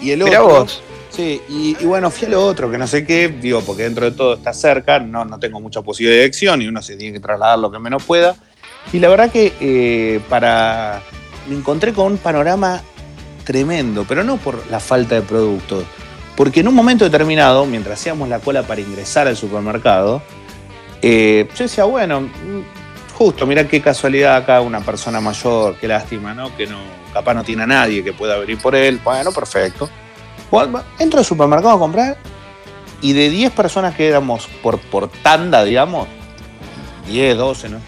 Y 0.00 0.10
el 0.10 0.24
Mirá 0.24 0.42
otro. 0.42 0.60
vos. 0.64 0.82
Sí, 1.10 1.40
y, 1.48 1.76
y 1.80 1.84
bueno, 1.86 2.10
fui 2.10 2.26
a 2.26 2.30
lo 2.30 2.44
otro, 2.44 2.68
que 2.68 2.76
no 2.76 2.88
sé 2.88 3.06
qué, 3.06 3.28
digo, 3.28 3.60
porque 3.60 3.84
dentro 3.84 4.04
de 4.10 4.16
todo 4.16 4.34
está 4.34 4.52
cerca, 4.52 4.98
no, 4.98 5.24
no 5.24 5.38
tengo 5.38 5.60
mucha 5.60 5.80
posibilidad 5.80 6.16
de 6.18 6.24
elección 6.24 6.60
y 6.60 6.66
uno 6.66 6.82
se 6.82 6.96
tiene 6.96 7.12
que 7.12 7.20
trasladar 7.20 7.60
lo 7.60 7.70
que 7.70 7.78
menos 7.78 8.02
pueda. 8.02 8.34
Y 8.92 8.98
la 8.98 9.08
verdad 9.08 9.30
que 9.30 9.52
eh, 9.60 10.20
para. 10.28 11.00
Me 11.48 11.54
encontré 11.54 11.92
con 11.92 12.06
un 12.12 12.18
panorama 12.18 12.82
tremendo, 13.44 14.04
pero 14.08 14.24
no 14.24 14.36
por 14.36 14.66
la 14.70 14.80
falta 14.80 15.14
de 15.14 15.22
productos. 15.22 15.84
Porque 16.36 16.60
en 16.60 16.68
un 16.68 16.74
momento 16.74 17.04
determinado, 17.04 17.64
mientras 17.66 18.00
hacíamos 18.00 18.28
la 18.28 18.40
cola 18.40 18.64
para 18.64 18.80
ingresar 18.80 19.28
al 19.28 19.36
supermercado, 19.36 20.22
eh, 21.00 21.48
yo 21.56 21.64
decía, 21.64 21.84
bueno, 21.84 22.22
mm, 22.22 23.14
justo, 23.16 23.46
mira 23.46 23.68
qué 23.68 23.80
casualidad 23.80 24.36
acá 24.36 24.60
una 24.60 24.80
persona 24.80 25.20
mayor, 25.20 25.76
qué 25.76 25.86
lástima, 25.86 26.34
¿no? 26.34 26.56
Que 26.56 26.66
no, 26.66 26.78
capaz 27.12 27.34
no 27.34 27.44
tiene 27.44 27.62
a 27.62 27.66
nadie 27.66 28.02
que 28.02 28.12
pueda 28.12 28.36
venir 28.38 28.58
por 28.58 28.74
él. 28.74 29.00
Bueno, 29.04 29.30
perfecto. 29.32 29.88
Entro 30.98 31.18
al 31.18 31.24
supermercado 31.24 31.74
a 31.74 31.78
comprar 31.78 32.16
y 33.00 33.12
de 33.12 33.28
10 33.28 33.52
personas 33.52 33.94
que 33.94 34.08
éramos 34.08 34.46
por, 34.62 34.78
por 34.78 35.08
tanda, 35.08 35.64
digamos, 35.64 36.08
10, 37.08 37.36
12, 37.36 37.68
¿no? 37.68 37.78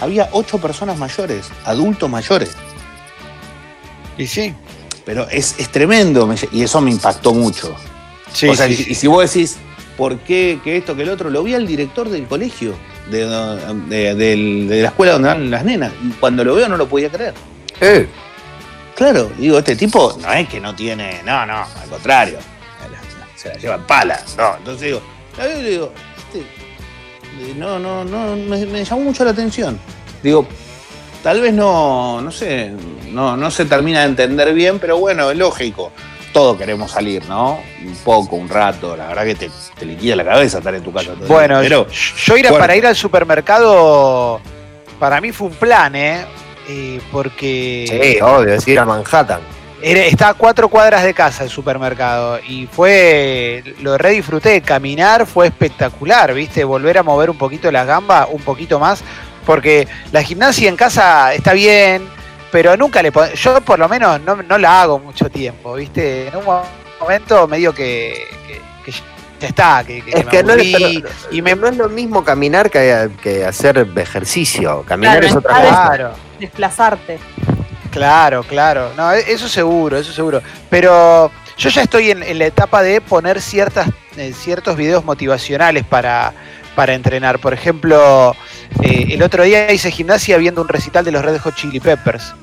Había 0.00 0.28
8 0.32 0.58
personas 0.58 0.98
mayores, 0.98 1.50
adultos 1.64 2.10
mayores. 2.10 2.56
Y 4.18 4.26
sí. 4.26 4.54
Pero 5.06 5.26
es, 5.30 5.54
es 5.58 5.70
tremendo 5.70 6.26
me- 6.26 6.36
y 6.52 6.62
eso 6.64 6.80
me 6.82 6.90
impactó 6.90 7.32
mucho. 7.32 7.74
Sí, 8.32 8.48
o 8.48 8.54
sea, 8.54 8.66
sí, 8.66 8.84
y, 8.90 8.94
si 8.94 9.06
vos 9.06 9.32
decís, 9.32 9.56
¿por 9.96 10.18
qué 10.18 10.60
que 10.62 10.76
esto, 10.76 10.94
que 10.94 11.02
el 11.04 11.08
otro? 11.08 11.30
Lo 11.30 11.42
vi 11.42 11.54
al 11.54 11.66
director 11.66 12.10
del 12.10 12.26
colegio, 12.26 12.74
de, 13.10 13.24
de- 14.14 14.82
la 14.82 14.88
escuela 14.88 15.12
donde 15.14 15.28
van 15.28 15.50
las 15.50 15.64
nenas. 15.64 15.92
Y 16.04 16.10
cuando 16.20 16.44
lo 16.44 16.54
veo 16.56 16.68
no 16.68 16.76
lo 16.76 16.86
podía 16.86 17.08
creer. 17.08 17.32
Eh, 17.80 18.06
Claro, 18.96 19.30
digo, 19.38 19.58
este 19.58 19.76
tipo 19.76 20.16
no 20.22 20.32
es 20.32 20.48
que 20.48 20.58
no 20.58 20.74
tiene, 20.74 21.20
no, 21.22 21.44
no, 21.44 21.52
al 21.58 21.88
contrario, 21.90 22.38
se 23.36 23.48
la 23.50 23.54
lleva 23.58 23.74
en 23.74 23.82
palas, 23.82 24.34
no, 24.38 24.56
entonces 24.56 24.86
digo, 24.86 25.02
la 25.36 25.44
veo 25.44 25.58
y 25.60 25.62
le 25.64 25.70
digo, 25.70 25.92
este, 26.32 27.54
no, 27.58 27.78
no, 27.78 28.06
no, 28.06 28.34
me, 28.36 28.64
me 28.64 28.82
llamó 28.86 29.02
mucho 29.02 29.22
la 29.22 29.32
atención. 29.32 29.78
Digo, 30.22 30.48
tal 31.22 31.40
vez 31.40 31.52
no, 31.52 32.20
no 32.20 32.30
sé, 32.30 32.72
no, 33.10 33.36
no 33.36 33.50
se 33.50 33.64
termina 33.64 34.00
de 34.00 34.06
entender 34.06 34.52
bien, 34.54 34.78
pero 34.78 34.98
bueno, 34.98 35.30
es 35.30 35.36
lógico. 35.36 35.92
todos 36.32 36.58
queremos 36.58 36.90
salir, 36.90 37.24
¿no? 37.28 37.58
Un 37.82 37.94
poco, 38.04 38.36
un 38.36 38.48
rato, 38.48 38.94
la 38.96 39.06
verdad 39.08 39.24
que 39.24 39.34
te, 39.36 39.50
te 39.78 39.86
liquida 39.86 40.14
la 40.16 40.24
cabeza 40.24 40.58
estar 40.58 40.74
en 40.74 40.82
tu 40.82 40.92
casa. 40.92 41.12
todo 41.12 41.22
el 41.22 41.28
Bueno, 41.28 41.58
pero 41.62 41.86
yo 41.88 42.36
ir 42.36 42.46
a- 42.46 42.50
bueno. 42.50 42.62
para 42.62 42.76
ir 42.76 42.86
al 42.86 42.94
supermercado, 42.94 44.40
para 44.98 45.20
mí 45.20 45.32
fue 45.32 45.48
un 45.48 45.54
plan, 45.54 45.94
¿eh? 45.96 46.26
Eh, 46.68 47.00
porque 47.10 47.86
Sí, 48.16 48.20
obvio, 48.22 48.54
es 48.54 48.68
ir 48.68 48.78
a 48.78 48.84
Manhattan. 48.84 49.40
era- 49.80 50.00
está 50.04 50.28
a 50.30 50.34
cuatro 50.34 50.68
cuadras 50.68 51.04
de 51.04 51.14
casa 51.14 51.44
el 51.44 51.48
supermercado 51.50 52.38
y 52.46 52.66
fue, 52.66 53.62
lo 53.80 53.96
re 53.96 54.10
disfruté, 54.10 54.60
caminar 54.60 55.26
fue 55.26 55.46
espectacular, 55.46 56.34
¿viste? 56.34 56.64
Volver 56.64 56.98
a 56.98 57.02
mover 57.02 57.30
un 57.30 57.38
poquito 57.38 57.70
la 57.70 57.84
gamba, 57.84 58.26
un 58.30 58.42
poquito 58.42 58.78
más, 58.78 59.02
porque 59.46 59.88
la 60.12 60.22
gimnasia 60.22 60.68
en 60.68 60.76
casa 60.76 61.32
está 61.32 61.54
bien, 61.54 62.06
pero 62.52 62.76
nunca 62.76 63.02
le 63.02 63.10
yo 63.34 63.60
por 63.62 63.78
lo 63.78 63.88
menos 63.88 64.20
no, 64.20 64.36
no 64.42 64.58
la 64.58 64.82
hago 64.82 64.98
mucho 64.98 65.30
tiempo, 65.30 65.74
¿viste? 65.74 66.28
En 66.28 66.36
un 66.36 66.44
momento 67.00 67.46
medio 67.48 67.72
que, 67.72 68.26
que- 68.46 68.60
que 68.84 68.92
ya 69.40 69.48
está, 69.48 69.84
que, 69.84 70.02
que 70.02 70.10
Es 70.10 70.24
me 70.24 70.30
que 70.30 70.42
no, 70.42 70.52
es- 70.54 70.72
pero- 70.72 71.08
y 71.30 71.42
me 71.42 71.54
no 71.54 71.68
es 71.68 71.76
lo 71.76 71.88
mismo 71.88 72.24
caminar 72.24 72.70
que, 72.70 73.10
que 73.22 73.44
hacer 73.44 73.86
ejercicio. 73.96 74.82
Caminar 74.86 75.18
Claro, 75.20 75.26
es 75.26 75.36
otra 75.36 75.54
cosa. 75.54 75.68
Claro, 75.86 76.12
Desplazarte. 76.40 77.18
claro, 77.90 78.42
claro. 78.44 78.92
No, 78.96 79.12
e- 79.12 79.30
eso 79.32 79.48
seguro, 79.48 79.98
eso 79.98 80.12
seguro. 80.12 80.40
Pero 80.70 81.30
yo 81.58 81.68
ya 81.70 81.82
estoy 81.82 82.10
en, 82.10 82.22
en 82.22 82.38
la 82.38 82.46
etapa 82.46 82.82
de 82.82 83.00
poner 83.00 83.40
ciertas, 83.40 83.88
eh, 84.16 84.32
ciertos 84.32 84.76
videos 84.76 85.04
motivacionales 85.04 85.84
para, 85.84 86.32
para 86.74 86.94
entrenar. 86.94 87.38
Por 87.38 87.52
ejemplo, 87.54 88.34
eh, 88.82 89.06
el 89.10 89.22
otro 89.22 89.42
día 89.44 89.72
hice 89.72 89.90
gimnasia 89.90 90.36
viendo 90.38 90.60
un 90.62 90.68
recital 90.68 91.04
de 91.04 91.12
los 91.12 91.24
Red 91.24 91.38
Hot 91.40 91.54
Chili 91.54 91.80
Peppers. 91.80 92.34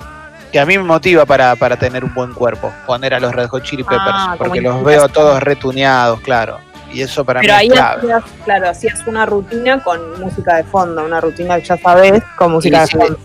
Que 0.51 0.60
a 0.60 0.65
mí 0.65 0.77
me 0.77 0.84
motiva 0.84 1.25
para, 1.25 1.56
para 1.56 1.77
tener 1.77 2.03
un 2.06 2.13
buen 2.13 2.34
cuerpo, 2.34 2.72
poner 2.86 3.13
a 3.15 3.20
los 3.20 3.34
Red 3.34 3.48
Hot 3.50 3.63
Chili 3.63 3.84
Peppers, 3.84 4.01
Ah, 4.06 4.36
porque 4.38 4.62
los 4.62 4.84
veo 4.84 5.10
todos 5.10 5.42
retuneados, 5.42 6.20
claro. 6.22 6.60
Y 6.92 7.01
eso 7.01 7.25
para 7.25 7.39
Pero 7.39 7.53
mí 7.53 7.60
ahí 7.60 7.68
es 7.70 7.74
clave. 7.74 7.98
hacías, 8.01 8.24
claro, 8.46 8.70
hacías 8.70 9.08
una 9.08 9.25
rutina 9.25 9.82
con 9.84 10.20
música 10.22 10.58
de 10.58 10.63
fondo, 10.63 11.03
una 11.03 11.20
rutina 11.20 11.56
que 11.60 11.65
ya 11.65 11.77
sabes 11.77 12.22
con 12.38 12.51
música 12.51 12.82
de 12.82 12.88
sí. 12.88 12.98
fondo. 12.98 13.18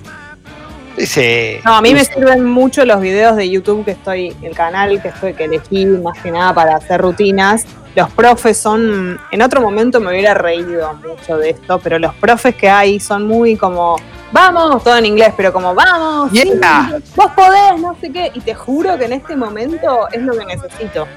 Sí. 1.06 1.56
No, 1.64 1.76
a 1.76 1.82
mí 1.82 1.94
me 1.94 2.04
sirven 2.04 2.44
mucho 2.44 2.84
los 2.84 3.00
videos 3.00 3.36
de 3.36 3.48
YouTube 3.48 3.84
que 3.84 3.92
estoy, 3.92 4.36
el 4.42 4.54
canal 4.54 5.00
que 5.00 5.08
estoy, 5.08 5.34
que 5.34 5.44
elegí 5.44 5.86
más 5.86 6.18
que 6.20 6.30
nada 6.30 6.54
para 6.54 6.76
hacer 6.76 7.00
rutinas. 7.00 7.64
Los 7.94 8.10
profes 8.10 8.56
son, 8.58 9.18
en 9.30 9.42
otro 9.42 9.60
momento 9.60 10.00
me 10.00 10.10
hubiera 10.10 10.34
reído 10.34 10.92
mucho 10.94 11.36
de 11.36 11.50
esto, 11.50 11.80
pero 11.80 11.98
los 11.98 12.14
profes 12.14 12.54
que 12.54 12.68
hay 12.68 13.00
son 13.00 13.26
muy 13.26 13.56
como, 13.56 13.96
vamos, 14.30 14.84
todo 14.84 14.96
en 14.96 15.06
inglés, 15.06 15.32
pero 15.36 15.52
como, 15.52 15.74
vamos, 15.74 16.30
sí, 16.30 16.44
Yeah. 16.44 17.00
vos 17.16 17.32
podés, 17.32 17.80
no 17.80 17.96
sé 18.00 18.12
qué, 18.12 18.30
y 18.34 18.40
te 18.40 18.54
juro 18.54 18.96
que 18.98 19.06
en 19.06 19.14
este 19.14 19.34
momento 19.34 20.08
es 20.12 20.22
lo 20.22 20.36
que 20.36 20.44
necesito. 20.44 21.08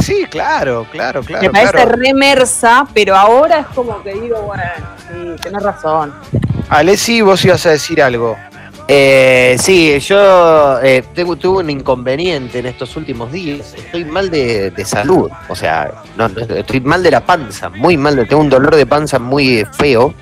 Sí, 0.00 0.24
claro, 0.30 0.86
claro, 0.90 1.22
claro. 1.22 1.42
me 1.42 1.50
parece 1.50 1.72
claro. 1.72 1.92
remersa, 1.96 2.86
pero 2.94 3.14
ahora 3.14 3.60
es 3.60 3.66
como 3.66 4.02
que 4.02 4.14
digo, 4.14 4.40
bueno, 4.40 4.62
sí, 4.96 5.36
tenés 5.42 5.62
razón. 5.62 6.14
Alessi, 6.70 7.20
vos 7.20 7.44
ibas 7.44 7.66
a 7.66 7.70
decir 7.70 8.02
algo. 8.02 8.36
Eh, 8.88 9.56
sí, 9.58 9.98
yo 10.00 10.80
eh, 10.82 11.02
tengo, 11.14 11.36
tuve 11.36 11.62
un 11.62 11.70
inconveniente 11.70 12.58
en 12.58 12.66
estos 12.66 12.94
últimos 12.96 13.30
días. 13.32 13.74
Estoy 13.76 14.04
mal 14.04 14.30
de, 14.30 14.70
de 14.70 14.84
salud. 14.84 15.30
O 15.48 15.54
sea, 15.54 16.02
no, 16.16 16.28
no, 16.28 16.40
estoy 16.40 16.80
mal 16.80 17.02
de 17.02 17.10
la 17.10 17.24
panza, 17.24 17.68
muy 17.70 17.96
mal. 17.96 18.16
de- 18.16 18.26
Tengo 18.26 18.42
un 18.42 18.50
dolor 18.50 18.74
de 18.76 18.86
panza 18.86 19.18
muy 19.18 19.64
feo. 19.72 20.12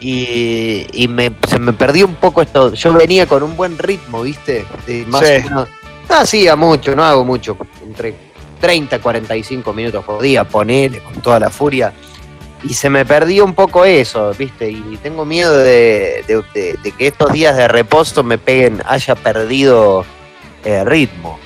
Y, 0.00 0.84
y 0.92 1.06
me, 1.06 1.32
se 1.48 1.60
me 1.60 1.72
perdió 1.72 2.06
un 2.06 2.16
poco 2.16 2.42
esto. 2.42 2.72
Yo 2.74 2.92
venía 2.92 3.26
con 3.26 3.42
un 3.44 3.56
buen 3.56 3.78
ritmo, 3.78 4.22
¿viste? 4.22 4.64
De 4.86 5.04
más 5.06 5.20
Sí. 5.24 5.34
o 5.38 5.42
menos. 5.44 5.68
No 6.08 6.16
hacía 6.16 6.56
mucho, 6.56 6.96
no 6.96 7.04
hago 7.04 7.24
mucho. 7.24 7.56
Entre 7.86 8.14
30 8.60 8.96
y 8.96 8.98
45 8.98 9.72
minutos 9.72 10.04
por 10.04 10.20
día, 10.20 10.42
ponele 10.44 10.98
con 11.00 11.14
toda 11.22 11.38
la 11.38 11.50
furia. 11.50 11.92
Y 12.64 12.74
se 12.74 12.88
me 12.90 13.04
perdió 13.04 13.44
un 13.44 13.54
poco 13.54 13.84
eso, 13.84 14.32
¿viste? 14.38 14.70
Y 14.70 14.98
tengo 15.02 15.24
miedo 15.24 15.56
de, 15.56 16.24
de- 16.28 16.44
de- 16.54 16.78
de 16.82 16.92
que 16.92 17.08
estos 17.08 17.32
días 17.32 17.56
de 17.56 17.66
reposo 17.66 18.22
me 18.22 18.38
peguen, 18.38 18.80
haya 18.86 19.14
perdido 19.16 20.04
eh, 20.64 20.84
ritmo. 20.84 21.38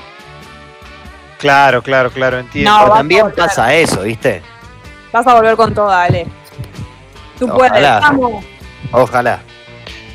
Claro, 1.39 1.83
claro, 1.83 2.11
claro, 2.11 2.39
entiendo. 2.39 2.71
No, 2.71 2.81
Pero 2.85 2.93
también 2.95 3.21
volver. 3.23 3.37
pasa 3.37 3.75
eso, 3.75 4.03
¿viste? 4.03 4.43
Vas 5.13 5.27
a 5.27 5.35
volver 5.35 5.57
con 5.57 5.73
todo, 5.75 5.91
Ale. 5.91 6.27
Tú 7.39 7.47
Ojalá. 7.51 7.59
puedes, 7.71 7.83
vamos. 8.01 8.45
Ojalá. 8.93 9.41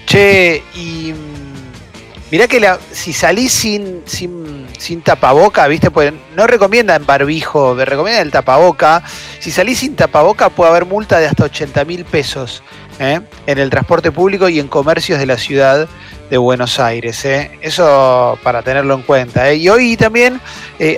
Che, 0.06 0.64
y 0.76 1.14
mm, 1.14 2.32
mirá 2.32 2.48
que 2.48 2.60
la- 2.60 2.80
si 2.92 3.14
salís 3.14 3.52
sin, 3.54 4.02
sin, 4.06 4.51
sin 4.82 5.02
tapaboca, 5.02 5.68
¿viste? 5.68 5.92
Pues 5.92 6.12
no 6.36 6.48
recomiendan 6.48 7.06
barbijo, 7.06 7.76
recomiendan 7.76 8.26
el 8.26 8.32
tapaboca. 8.32 9.04
Si 9.40 9.52
salís 9.52 9.80
sin 9.80 9.96
tapaboca 9.96 10.50
puede 10.50 10.72
haber 10.72 10.86
multa 10.86 11.20
de 11.20 11.28
hasta 11.28 11.44
80 11.44 11.86
mil 11.86 12.04
pesos 12.04 12.64
¿eh? 13.00 13.22
en 13.46 13.58
el 13.60 13.70
transporte 13.70 14.12
público 14.12 14.50
y 14.50 14.60
en 14.60 14.68
comercios 14.68 15.20
de 15.20 15.28
la 15.28 15.38
ciudad 15.38 15.88
de 16.32 16.38
Buenos 16.38 16.80
Aires. 16.80 17.24
¿eh? 17.26 17.52
Eso 17.62 18.40
para 18.42 18.64
tenerlo 18.64 18.96
en 18.96 19.04
cuenta. 19.04 19.52
¿eh? 19.52 19.58
Y 19.58 19.70
hoy 19.70 19.98
también 19.98 20.42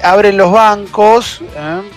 abren 0.01 0.37
los 0.37 0.51
bancos, 0.53 1.41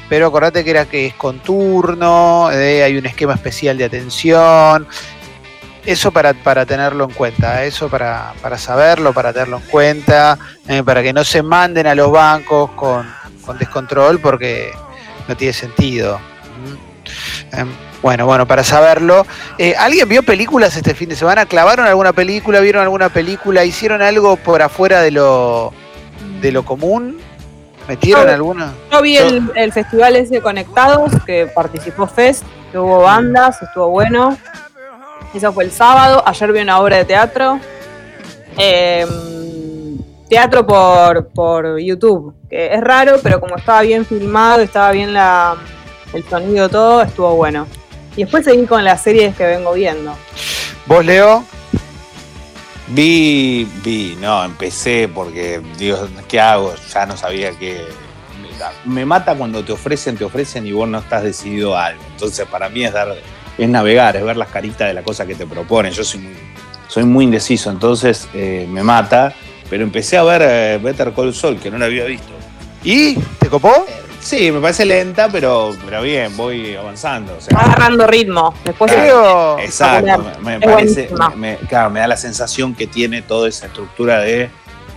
pero 0.09 0.26
acordate 0.26 0.64
que 0.64 0.71
era 0.71 0.87
que 0.87 1.07
es 1.07 1.14
con 1.14 1.38
turno, 1.38 2.49
hay 2.49 2.97
un 2.97 3.07
esquema 3.07 3.35
especial 3.35 3.78
de 3.78 3.85
atención. 3.85 4.88
Eso 5.87 6.11
para, 6.11 6.35
para 6.35 6.66
tenerlo 6.66 7.05
en 7.05 7.11
cuenta, 7.12 7.64
¿eh? 7.64 7.69
eso 7.69 7.88
para, 7.88 8.35
para 8.43 8.59
saberlo, 8.59 9.12
para 9.12 9.33
tenerlo 9.33 9.59
en 9.59 9.71
cuenta, 9.71 10.37
¿eh? 10.69 10.83
para 10.83 11.00
que 11.00 11.12
no 11.12 11.23
se 11.23 11.43
manden 11.43 11.87
a 11.87 11.95
los 11.95 12.11
bancos 12.11 12.73
con, 12.73 13.07
con 13.45 13.57
descontrol 13.57 14.19
porque 14.19 14.73
no 15.28 15.37
tiene 15.37 15.52
sentido. 15.52 16.19
¿Mm? 16.19 17.57
Em, 17.57 17.69
Bueno, 18.02 18.26
bueno, 18.26 18.47
para 18.47 18.62
saberlo. 18.62 19.26
Eh, 19.59 19.75
¿Alguien 19.78 20.09
vio 20.09 20.23
películas 20.23 20.76
este 20.76 20.95
fin 20.95 21.09
de 21.09 21.16
semana? 21.16 21.47
¿Clavaron 21.47 21.87
alguna 21.87 22.12
película? 22.12 22.61
¿Vieron 22.61 22.83
alguna 22.83 23.09
película? 23.09 23.64
¿Hicieron 23.64 24.02
algo 24.02 24.37
por 24.37 24.62
afuera 24.62 25.00
de 25.00 25.11
lo, 25.12 25.73
de 26.40 26.52
lo 26.52 26.64
común? 26.64 27.19
¿Metieron 27.88 28.28
alguna? 28.28 28.73
Yo 28.93 29.02
vi 29.02 29.16
el, 29.16 29.50
el 29.55 29.73
festival 29.73 30.16
ese 30.16 30.40
Conectados, 30.40 31.12
que 31.25 31.47
participó 31.47 32.07
Fest, 32.07 32.43
que 32.73 32.78
hubo 32.78 33.02
bandas, 33.02 33.62
estuvo 33.62 33.88
bueno. 33.88 34.37
Eso 35.37 35.52
fue 35.52 35.64
el 35.64 35.71
sábado. 35.71 36.23
Ayer 36.25 36.50
vi 36.50 36.61
una 36.61 36.81
obra 36.81 36.97
de 36.97 37.05
teatro. 37.05 37.61
Em, 38.57 39.99
teatro 40.31 40.66
por, 40.66 41.28
por 41.28 41.78
YouTube, 41.78 42.35
que 42.49 42.73
es 42.73 42.81
raro, 42.81 43.19
pero 43.23 43.38
como 43.38 43.57
estaba 43.57 43.83
bien 43.83 44.07
filmado, 44.07 44.62
estaba 44.62 44.93
bien 44.93 45.14
el 46.14 46.25
sonido, 46.31 46.71
todo, 46.71 47.02
estuvo 47.02 47.37
bueno. 47.37 47.66
Y 48.16 48.23
después 48.23 48.47
seguí 48.47 48.64
con 48.64 48.83
las 48.83 49.02
series 49.02 49.37
que 49.37 49.45
vengo 49.45 49.75
viendo. 49.75 50.16
¿Vos, 50.87 51.05
Leo? 51.05 51.45
Vi, 52.88 53.69
vi, 53.85 54.16
no, 54.19 54.43
empecé 54.43 55.07
porque, 55.07 55.61
digo, 55.76 56.09
¿qué 56.28 56.40
hago? 56.40 56.73
Ya 56.95 57.05
no 57.05 57.14
sabía 57.14 57.50
qué. 57.50 57.85
Me 58.87 59.05
mata 59.05 59.35
cuando 59.35 59.62
te 59.62 59.73
ofrecen, 59.73 60.16
te 60.16 60.25
ofrecen 60.25 60.66
y 60.66 60.73
vos 60.73 60.88
no 60.88 60.97
estás 60.97 61.25
decidido 61.25 61.76
a 61.76 61.87
algo. 61.87 62.02
Entonces, 62.12 62.47
para 62.47 62.71
mí 62.71 62.87
es 62.87 62.95
dar, 62.95 63.14
es 63.58 63.68
navegar, 63.68 64.16
es 64.16 64.25
ver 64.25 64.36
las 64.36 64.48
caritas 64.48 64.88
de 64.88 64.94
la 64.94 65.02
cosa 65.02 65.26
que 65.26 65.34
te 65.34 65.46
proponen. 65.46 65.92
Yo 65.92 66.04
soy 66.04 66.20
muy, 66.20 66.34
soy 66.88 67.04
muy 67.04 67.25
indeciso, 67.25 67.70
entonces 67.70 68.28
eh, 68.34 68.66
me 68.70 68.82
mata. 68.82 69.34
Pero 69.68 69.82
empecé 69.82 70.16
a 70.16 70.22
ver 70.22 70.42
eh, 70.44 70.78
Better 70.80 71.12
Call 71.12 71.34
Saul, 71.34 71.58
que 71.58 71.70
no 71.70 71.78
la 71.78 71.86
había 71.86 72.04
visto. 72.04 72.32
¿Y? 72.84 73.16
¿Te 73.38 73.48
copó? 73.48 73.84
Sí, 74.20 74.50
me 74.50 74.60
parece 74.60 74.84
lenta, 74.84 75.28
pero, 75.28 75.76
pero 75.84 76.02
bien, 76.02 76.36
voy 76.36 76.75
avanzando. 76.75 77.36
o 77.36 77.40
sea, 77.40 77.56
Va 77.56 77.64
agarrando 77.64 78.06
ritmo. 78.06 78.54
Después 78.64 78.92
Creo. 78.92 79.58
Exacto, 79.58 80.25
me, 80.42 80.60
parece, 80.60 81.08
me, 81.36 81.56
claro, 81.68 81.90
me 81.90 82.00
da 82.00 82.08
la 82.08 82.16
sensación 82.16 82.75
que 82.75 82.86
tiene 82.86 83.22
toda 83.22 83.48
esa 83.48 83.66
estructura 83.66 84.20
de 84.20 84.50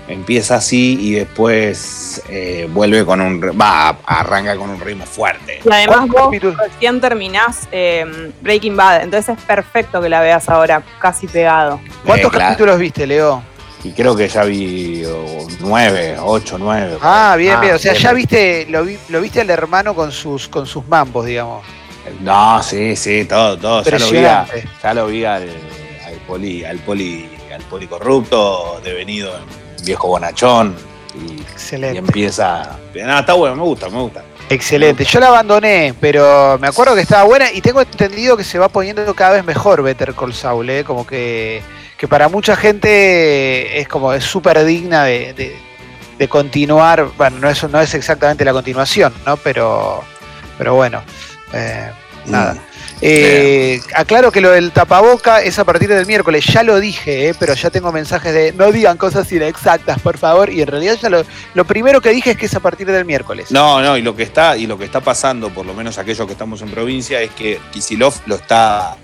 empieza 0.10 0.56
así 0.56 0.98
y 1.00 1.12
después 1.14 2.22
eh, 2.30 2.68
vuelve 2.72 3.06
con 3.06 3.22
un, 3.22 3.40
va, 3.40 3.90
arranca 4.06 4.56
con 4.58 4.70
un 4.72 4.80
ritmo 4.82 5.06
fuerte. 5.06 5.60
Y 5.64 5.72
además 5.72 6.08
¿Cuántos 6.12 6.42
vos 6.42 6.58
recién 6.58 7.00
terminás 7.00 7.68
eh, 7.72 8.32
Breaking 8.42 8.76
Bad, 8.76 9.04
entonces 9.04 9.38
es 9.38 9.44
perfecto 9.46 10.02
que 10.02 10.10
la 10.10 10.20
veas 10.22 10.50
ahora, 10.50 10.82
casi 11.00 11.28
pegado. 11.28 11.80
¿Cuántos 12.06 12.28
Eh, 12.28 12.36
claro. 12.36 12.46
capítulos 12.50 12.80
viste, 12.80 13.08
Leo? 13.08 13.42
Y 13.84 13.92
creo 13.94 14.14
que 14.16 14.28
ya 14.28 14.44
vi 14.44 15.06
oh, 15.06 15.48
nueve, 15.62 16.18
ocho, 16.20 16.58
nueve. 16.58 16.98
Ah, 17.02 17.36
bien, 17.38 17.56
Ah, 17.58 17.62
bien. 17.62 17.76
O 17.76 17.80
sea, 17.80 17.94
bien, 17.94 18.04
ya 18.04 18.12
viste, 18.14 18.66
lo, 18.70 18.84
vi- 18.84 18.98
lo 19.08 19.22
viste 19.22 19.40
al 19.40 19.50
hermano 19.50 19.94
con 19.96 20.12
sus, 20.12 20.50
con 20.50 20.66
sus 20.68 20.86
mambos, 20.88 21.26
digamos. 21.26 21.64
No, 22.20 22.62
sí, 22.64 22.96
sí, 22.98 23.24
todo, 23.26 23.58
todo. 23.58 23.84
Ya 23.84 24.00
lo 24.00 24.10
vi, 24.10 24.18
a- 24.26 24.48
ya 24.84 24.94
lo 24.94 25.08
vi 25.08 25.24
al, 25.24 25.44
al 26.06 26.16
poli, 26.28 26.66
al 26.66 26.80
poli, 26.80 27.30
al 27.56 27.62
poli 27.64 27.88
corrupto, 27.88 28.82
devenido 28.84 29.32
en 29.38 29.69
viejo 29.84 30.08
bonachón. 30.08 30.76
Y, 31.16 31.34
y 31.34 31.42
Excelente. 31.42 31.98
empieza. 32.00 32.78
No, 32.96 33.20
está 33.20 33.34
bueno, 33.34 33.56
me 33.56 33.64
gusta, 33.64 33.90
me 33.90 34.00
gusta. 34.02 34.24
Excelente. 34.50 35.04
Yo 35.06 35.20
la 35.20 35.28
abandoné, 35.28 35.94
pero 36.00 36.58
me 36.60 36.68
acuerdo 36.68 36.96
que 36.96 37.02
estaba 37.02 37.24
buena 37.24 37.52
y 37.52 37.62
tengo 37.62 37.82
entendido 37.82 38.36
que 38.36 38.44
se 38.44 38.58
va 38.58 38.68
poniendo 38.70 39.14
cada 39.14 39.34
vez 39.36 39.44
mejor 39.46 39.82
Better 39.84 40.14
Call 40.16 40.34
Saul, 40.34 40.70
¿eh? 40.70 40.84
Como 40.84 41.06
que, 41.06 41.62
que 41.98 42.08
para 42.08 42.28
mucha 42.30 42.56
gente 42.56 43.80
es 43.80 43.88
como 43.88 44.12
es 44.14 44.24
súper 44.24 44.64
digna 44.66 45.04
de, 45.04 45.34
de- 45.34 45.56
de 46.18 46.28
continuar, 46.28 47.06
bueno, 47.18 47.38
no 47.40 47.50
es, 47.50 47.64
no 47.70 47.80
es 47.80 47.94
exactamente 47.94 48.44
la 48.44 48.52
continuación, 48.52 49.14
¿no? 49.26 49.38
Pero, 49.38 50.04
pero 50.58 50.76
bueno, 50.76 51.02
eh, 51.54 51.90
nada. 52.26 52.58
Eh, 53.02 53.80
aclaro 53.96 54.32
que 54.32 54.42
lo 54.42 54.52
del 54.52 54.72
tapaboca 54.72 55.42
es 55.42 55.58
a 55.58 55.64
partir 55.64 55.88
del 55.88 56.06
miércoles, 56.06 56.46
ya 56.46 56.64
lo 56.64 56.80
dije, 56.82 57.30
eh, 57.30 57.36
pero 57.40 57.54
ya 57.54 57.70
tengo 57.70 57.94
mensajes 57.94 58.34
de 58.34 58.52
no 58.52 58.72
digan 58.74 58.98
cosas 58.98 59.32
inexactas, 59.32 60.00
por 60.00 60.18
favor, 60.18 60.50
y 60.50 60.62
en 60.62 60.68
realidad 60.68 60.98
ya 61.02 61.10
lo, 61.10 61.24
lo 61.54 61.66
primero 61.66 62.02
que 62.02 62.10
dije 62.10 62.32
es 62.32 62.38
que 62.38 62.48
es 62.48 62.56
a 62.56 62.60
partir 62.60 62.88
del 62.92 63.06
miércoles. 63.06 63.52
No, 63.52 63.82
no, 63.82 63.96
y 63.96 64.02
lo 64.02 64.16
que 64.16 64.24
está, 64.24 64.58
y 64.58 64.68
lo 64.68 64.78
que 64.78 64.84
está 64.84 65.00
pasando, 65.00 65.50
por 65.50 65.66
lo 65.66 65.74
menos 65.74 65.98
aquellos 65.98 66.26
que 66.28 66.34
estamos 66.34 66.62
en 66.62 66.72
provincia, 66.72 67.22
es 67.22 67.32
que 67.32 67.60
Kisilov 67.72 68.16
lo 68.26 68.36
está. 68.36 68.98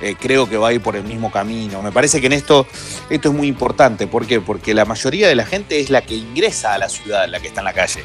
eh, 0.00 0.14
creo 0.20 0.48
que 0.48 0.56
va 0.56 0.68
a 0.68 0.72
ir 0.72 0.80
por 0.80 0.96
el 0.96 1.04
mismo 1.04 1.30
camino. 1.30 1.82
Me 1.82 1.92
parece 1.92 2.20
que 2.20 2.26
en 2.26 2.34
esto, 2.34 2.66
esto 3.10 3.28
es 3.28 3.34
muy 3.34 3.48
importante. 3.48 4.06
¿Por 4.06 4.26
qué? 4.26 4.40
Porque 4.40 4.74
la 4.74 4.84
mayoría 4.84 5.28
de 5.28 5.34
la 5.34 5.46
gente 5.46 5.80
es 5.80 5.90
la 5.90 6.02
que 6.02 6.14
ingresa 6.14 6.74
a 6.74 6.78
la 6.78 6.88
ciudad, 6.88 7.28
la 7.28 7.40
que 7.40 7.48
está 7.48 7.60
en 7.60 7.66
la 7.66 7.72
calle. 7.72 8.02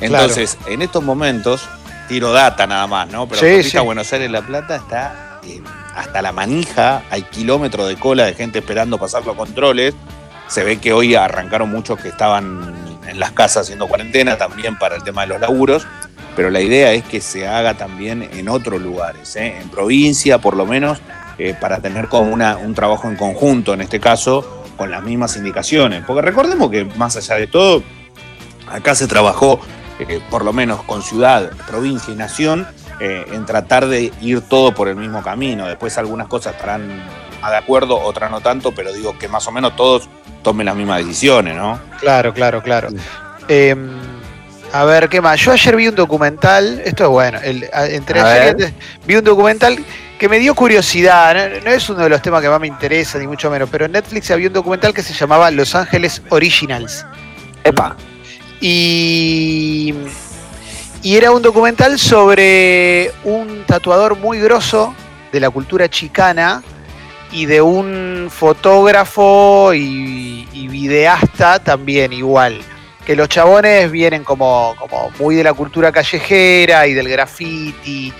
Entonces, 0.00 0.56
en 0.66 0.82
estos 0.82 1.02
momentos, 1.02 1.68
tiro 2.08 2.32
data 2.32 2.66
nada 2.66 2.86
más, 2.86 3.08
¿no? 3.10 3.28
Pero 3.28 3.40
Sí, 3.40 3.62
sí. 3.62 3.78
Buenos 3.78 4.12
Aires 4.12 4.30
La 4.30 4.42
Plata 4.42 4.76
está 4.76 5.40
eh, 5.44 5.60
hasta 5.94 6.22
la 6.22 6.32
manija, 6.32 7.02
hay 7.10 7.22
kilómetros 7.22 7.88
de 7.88 7.96
cola 7.96 8.24
de 8.24 8.34
gente 8.34 8.58
esperando 8.60 8.98
pasar 8.98 9.24
los 9.26 9.36
controles. 9.36 9.94
Se 10.48 10.64
ve 10.64 10.78
que 10.78 10.92
hoy 10.92 11.14
arrancaron 11.14 11.70
muchos 11.70 12.00
que 12.00 12.08
estaban 12.08 12.74
en 13.06 13.20
las 13.20 13.32
casas 13.32 13.62
haciendo 13.62 13.86
cuarentena 13.86 14.36
también 14.36 14.78
para 14.78 14.96
el 14.96 15.02
tema 15.02 15.22
de 15.22 15.28
los 15.28 15.40
laburos, 15.40 15.86
pero 16.36 16.50
la 16.50 16.60
idea 16.60 16.92
es 16.92 17.04
que 17.04 17.20
se 17.20 17.46
haga 17.46 17.74
también 17.74 18.28
en 18.32 18.48
otros 18.48 18.80
lugares, 18.80 19.34
¿eh? 19.36 19.58
en 19.60 19.68
provincia 19.68 20.38
por 20.38 20.56
lo 20.56 20.66
menos, 20.66 21.00
eh, 21.38 21.54
para 21.58 21.80
tener 21.80 22.08
como 22.08 22.32
una, 22.32 22.56
un 22.56 22.74
trabajo 22.74 23.08
en 23.08 23.16
conjunto, 23.16 23.74
en 23.74 23.80
este 23.80 24.00
caso, 24.00 24.64
con 24.76 24.90
las 24.90 25.02
mismas 25.02 25.36
indicaciones. 25.36 26.04
Porque 26.06 26.22
recordemos 26.22 26.70
que 26.70 26.84
más 26.84 27.16
allá 27.16 27.34
de 27.36 27.46
todo, 27.46 27.82
acá 28.70 28.94
se 28.94 29.06
trabajó, 29.06 29.60
eh, 29.98 30.20
por 30.30 30.44
lo 30.44 30.52
menos 30.52 30.82
con 30.84 31.02
ciudad, 31.02 31.50
provincia 31.66 32.12
y 32.12 32.16
nación, 32.16 32.66
eh, 33.00 33.24
en 33.32 33.46
tratar 33.46 33.86
de 33.86 34.12
ir 34.20 34.40
todo 34.42 34.74
por 34.74 34.88
el 34.88 34.96
mismo 34.96 35.22
camino. 35.22 35.66
Después 35.66 35.98
algunas 35.98 36.28
cosas 36.28 36.54
estarán 36.54 36.88
de 37.46 37.56
acuerdo, 37.56 37.98
otras 38.00 38.30
no 38.30 38.40
tanto, 38.40 38.72
pero 38.72 38.92
digo 38.92 39.16
que 39.18 39.28
más 39.28 39.46
o 39.46 39.52
menos 39.52 39.76
todos 39.76 40.08
tomen 40.42 40.66
las 40.66 40.76
mismas 40.76 40.98
decisiones, 40.98 41.56
¿no? 41.56 41.78
Claro, 42.00 42.32
claro, 42.34 42.62
claro. 42.62 42.88
Eh, 43.48 43.74
a 44.72 44.84
ver, 44.84 45.08
¿qué 45.08 45.20
más? 45.20 45.40
Yo 45.40 45.52
ayer 45.52 45.76
vi 45.76 45.88
un 45.88 45.94
documental, 45.94 46.82
esto 46.84 47.04
es 47.04 47.10
bueno, 47.10 47.38
el, 47.42 47.68
entre 47.72 48.20
A 48.20 48.24
ayer 48.24 48.36
y 48.36 48.40
ver. 48.40 48.48
antes, 48.50 48.72
vi 49.06 49.16
un 49.16 49.24
documental 49.24 49.78
que 50.18 50.28
me 50.28 50.38
dio 50.38 50.54
curiosidad, 50.54 51.34
no, 51.34 51.60
no 51.64 51.70
es 51.70 51.88
uno 51.88 52.02
de 52.02 52.08
los 52.08 52.20
temas 52.20 52.42
que 52.42 52.48
más 52.48 52.60
me 52.60 52.66
interesa, 52.66 53.18
ni 53.18 53.26
mucho 53.26 53.50
menos, 53.50 53.68
pero 53.70 53.86
en 53.86 53.92
Netflix 53.92 54.30
había 54.30 54.48
un 54.48 54.52
documental 54.52 54.92
que 54.92 55.02
se 55.02 55.14
llamaba 55.14 55.50
Los 55.50 55.74
Ángeles 55.74 56.20
Originals. 56.28 57.06
Epa. 57.64 57.96
Y, 58.60 59.94
y 61.02 61.16
era 61.16 61.30
un 61.30 61.42
documental 61.42 61.98
sobre 61.98 63.12
un 63.24 63.64
tatuador 63.66 64.16
muy 64.16 64.40
grosso 64.40 64.94
de 65.32 65.40
la 65.40 65.50
cultura 65.50 65.88
chicana 65.88 66.62
y 67.30 67.46
de 67.46 67.60
un 67.60 68.28
fotógrafo 68.30 69.72
y, 69.74 70.46
videasta 70.68 71.58
también 71.58 72.12
igual. 72.12 72.60
Que 73.04 73.16
los 73.16 73.28
chabones 73.28 73.90
vienen 73.90 74.22
como, 74.22 74.74
como 74.78 75.10
muy 75.18 75.34
de 75.34 75.42
la 75.42 75.52
cultura 75.52 75.90
callejera 75.90 76.86
y 76.86 76.94
del 76.94 77.08
graffiti 77.08 78.12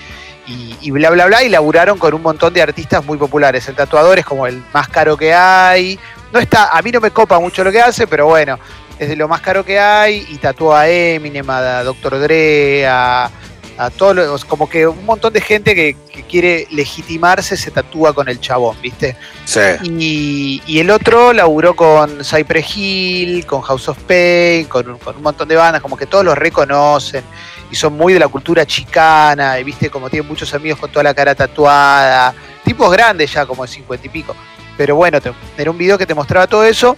y, 0.47 0.77
y 0.81 0.91
bla 0.91 1.11
bla 1.11 1.27
bla 1.27 1.45
y 1.45 1.49
laburaron 1.49 1.99
con 1.99 2.15
un 2.15 2.23
montón 2.23 2.53
de 2.53 2.63
artistas 2.63 3.05
muy 3.05 3.17
populares. 3.17 3.69
El 3.69 3.77
tatuador 3.77 4.19
es 4.19 4.25
como 4.25 4.47
el 4.47 4.63
más 4.73 4.89
caro 4.89 5.17
que 5.17 5.33
hay. 5.33 5.99
No 6.33 6.41
está, 6.41 6.71
a 6.77 6.83
mí 6.83 6.91
no 6.91 7.01
me 7.01 7.11
copa 7.11 7.39
mucho 7.39 7.63
lo 7.63 7.71
que 7.71 7.81
hace, 7.81 8.07
pero 8.07 8.27
bueno, 8.27 8.59
es 8.99 9.09
de 9.09 9.17
lo 9.17 9.29
más 9.29 9.41
caro 9.41 9.65
que 9.65 9.79
hay 9.79 10.27
y 10.29 10.37
tatúa 10.39 10.81
a 10.83 10.89
Eminem, 10.89 11.49
a 11.51 11.83
Dr. 11.85 12.19
Dre, 12.21 12.87
a, 12.87 13.31
a 13.79 13.91
todos 13.91 14.17
los, 14.17 14.45
como 14.45 14.69
que 14.69 14.87
un 14.89 15.05
montón 15.07 15.33
de 15.33 15.41
gente 15.41 15.75
que, 15.75 15.97
que 16.13 16.23
quiere 16.25 16.67
legitimarse 16.73 17.57
se 17.57 17.71
tatúa 17.71 18.13
con 18.13 18.29
el 18.29 18.41
chabón, 18.41 18.77
¿viste? 18.83 19.17
Sí. 19.45 19.61
Y, 19.85 20.63
y 20.67 20.81
el 20.81 20.91
otro 20.91 21.33
laburó 21.33 21.77
con 21.77 22.25
Cypress 22.25 22.77
Hill, 22.77 23.47
con 23.47 23.63
House 23.63 23.89
of 23.89 23.99
Pain, 24.01 24.65
con, 24.67 24.89
un- 24.91 24.99
con 24.99 25.17
un 25.17 25.23
montón 25.23 25.47
de 25.49 25.55
bandas, 25.57 25.81
como 25.81 25.97
que 25.97 26.07
todos 26.07 26.25
los 26.25 26.37
reconocen 26.37 27.23
y 27.71 27.77
son 27.77 27.93
muy 27.97 28.15
de 28.15 28.19
la 28.19 28.29
cultura 28.29 28.65
chicana, 28.67 29.61
y 29.61 29.65
viste 29.65 29.91
como 29.91 30.09
tienen 30.11 30.27
muchos 30.27 30.53
amigos 30.55 30.79
con 30.81 30.91
toda 30.91 31.03
la 31.05 31.15
cara 31.15 31.35
tatuada, 31.35 32.35
tipos 32.65 32.91
grandes 32.91 33.33
ya, 33.33 33.47
como 33.47 33.63
de 33.65 33.69
cincuenta 33.69 34.07
y 34.07 34.11
pico. 34.11 34.35
Pero 34.77 34.97
bueno, 34.97 35.21
te- 35.21 35.33
era 35.57 35.71
un 35.71 35.77
video 35.79 35.99
que 35.99 36.07
te 36.07 36.15
mostraba 36.15 36.47
todo 36.47 36.65
eso. 36.65 36.97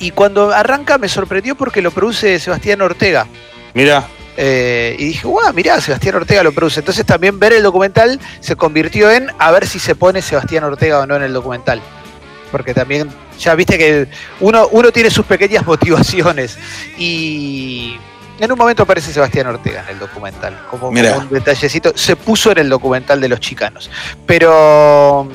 Y 0.00 0.10
cuando 0.12 0.50
arranca 0.50 0.98
me 0.98 1.08
sorprendió 1.08 1.54
porque 1.54 1.80
lo 1.82 1.90
produce 1.90 2.40
Sebastián 2.40 2.80
Ortega. 2.80 3.26
Mira, 3.74 4.06
Eh, 4.36 4.96
y 4.98 5.04
dije, 5.08 5.26
guau, 5.26 5.52
mirá, 5.52 5.78
Sebastián 5.82 6.14
Ortega 6.14 6.42
lo 6.42 6.52
produce. 6.52 6.80
Entonces 6.80 7.04
también 7.04 7.38
ver 7.38 7.52
el 7.52 7.62
documental 7.62 8.18
se 8.40 8.56
convirtió 8.56 9.10
en 9.10 9.30
a 9.38 9.50
ver 9.50 9.66
si 9.66 9.78
se 9.78 9.94
pone 9.94 10.22
Sebastián 10.22 10.64
Ortega 10.64 11.00
o 11.00 11.06
no 11.06 11.16
en 11.16 11.22
el 11.22 11.32
documental. 11.34 11.82
Porque 12.50 12.72
también, 12.72 13.10
ya 13.38 13.54
viste 13.54 13.76
que 13.76 14.08
uno, 14.40 14.66
uno 14.72 14.90
tiene 14.92 15.10
sus 15.10 15.26
pequeñas 15.26 15.66
motivaciones. 15.66 16.56
Y 16.96 17.98
en 18.38 18.50
un 18.50 18.56
momento 18.56 18.84
aparece 18.84 19.12
Sebastián 19.12 19.48
Ortega 19.48 19.82
en 19.82 19.90
el 19.94 19.98
documental. 19.98 20.58
Como, 20.70 20.90
Mirá. 20.90 21.18
un 21.18 21.28
detallecito. 21.28 21.92
Se 21.94 22.16
puso 22.16 22.50
en 22.52 22.58
el 22.58 22.68
documental 22.70 23.20
de 23.20 23.28
los 23.28 23.40
chicanos. 23.40 23.90
Pero, 24.24 25.28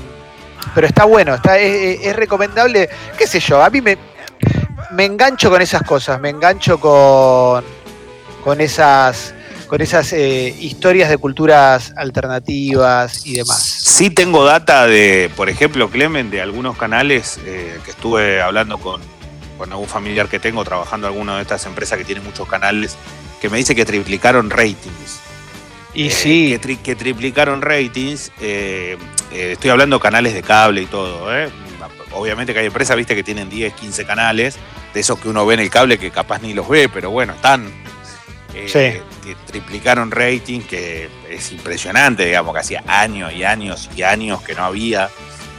pero 0.74 0.88
está 0.88 1.04
bueno, 1.04 1.36
está, 1.36 1.60
es, 1.60 2.00
es 2.02 2.16
recomendable. 2.16 2.90
¿Qué 3.18 3.28
sé 3.28 3.40
yo? 3.40 3.62
A 3.62 3.70
mí 3.70 3.82
me, 3.82 3.98
me 4.96 5.06
engancho 5.06 5.50
con 5.50 5.62
esas 5.62 5.84
cosas. 5.84 6.20
Me 6.22 6.30
engancho 6.30 6.80
con 6.80 7.64
con 8.44 8.62
esas 8.62 9.34
con 9.68 9.82
esas 9.82 10.14
eh, 10.14 10.56
historias 10.60 11.10
de 11.10 11.18
culturas 11.18 11.92
alternativas 11.98 13.26
y 13.26 13.34
demás. 13.38 13.60
Sí 13.64 14.12
tengo 14.12 14.44
data 14.46 14.86
de, 14.86 15.32
por 15.36 15.50
ejemplo, 15.50 15.90
Clemen, 15.90 16.30
de 16.30 16.40
algunos 16.42 16.78
canales 16.78 17.40
eh, 17.46 17.80
que 17.84 17.90
estuve 17.92 18.42
hablando 18.44 18.78
con, 18.78 19.02
con 19.58 19.72
algún 19.72 19.88
familiar 19.88 20.28
que 20.28 20.38
tengo 20.40 20.64
trabajando 20.64 21.08
en 21.08 21.14
alguna 21.14 21.38
de 21.38 21.42
estas 21.42 21.66
empresas 21.66 21.98
que 21.98 22.06
tienen 22.06 22.24
muchos 22.24 22.48
canales, 22.48 22.96
que 23.42 23.50
me 23.50 23.58
dice 23.58 23.74
que 23.76 23.86
triplicaron 23.86 24.52
ratings. 24.52 25.20
Y 25.96 26.08
Eh, 26.08 26.12
sí, 26.12 26.50
Que, 26.52 26.62
tri- 26.62 26.82
que 26.84 26.96
triplicaron 26.96 27.64
ratings. 27.64 28.32
estoy 29.32 29.70
hablando 29.72 29.96
de 29.98 30.02
canales 30.02 30.34
de 30.36 30.44
cable 30.44 30.84
y 30.84 30.86
todo. 30.86 31.36
¿eh? 31.36 31.50
Obviamente 32.16 32.54
que 32.54 32.60
hay 32.60 32.66
empresas, 32.68 32.96
viste, 32.98 33.16
que 33.16 33.24
tienen 33.24 33.50
10, 33.50 33.74
15 33.74 34.06
canales, 34.06 34.58
de 34.94 35.00
esos 35.00 35.20
que 35.20 35.30
uno 35.30 35.46
ve 35.46 35.56
en 35.56 35.60
el 35.62 35.70
cable 35.70 35.98
que 35.98 36.12
capaz 36.12 36.42
ni 36.42 36.54
los 36.54 36.68
ve, 36.68 36.90
pero 36.90 37.12
bueno, 37.12 37.34
están. 37.34 37.72
eh, 38.54 39.02
Sí. 39.22 39.34
triplicaron 39.48 40.12
ratings, 40.12 40.66
que 40.66 41.10
es 41.30 41.52
impresionante, 41.52 42.26
digamos, 42.26 42.54
que 42.54 42.60
hacía 42.62 42.84
años 42.88 43.34
y 43.34 43.44
años 43.44 43.90
y 43.96 44.04
años 44.04 44.42
que 44.44 44.56
no 44.56 44.64
había 44.64 45.10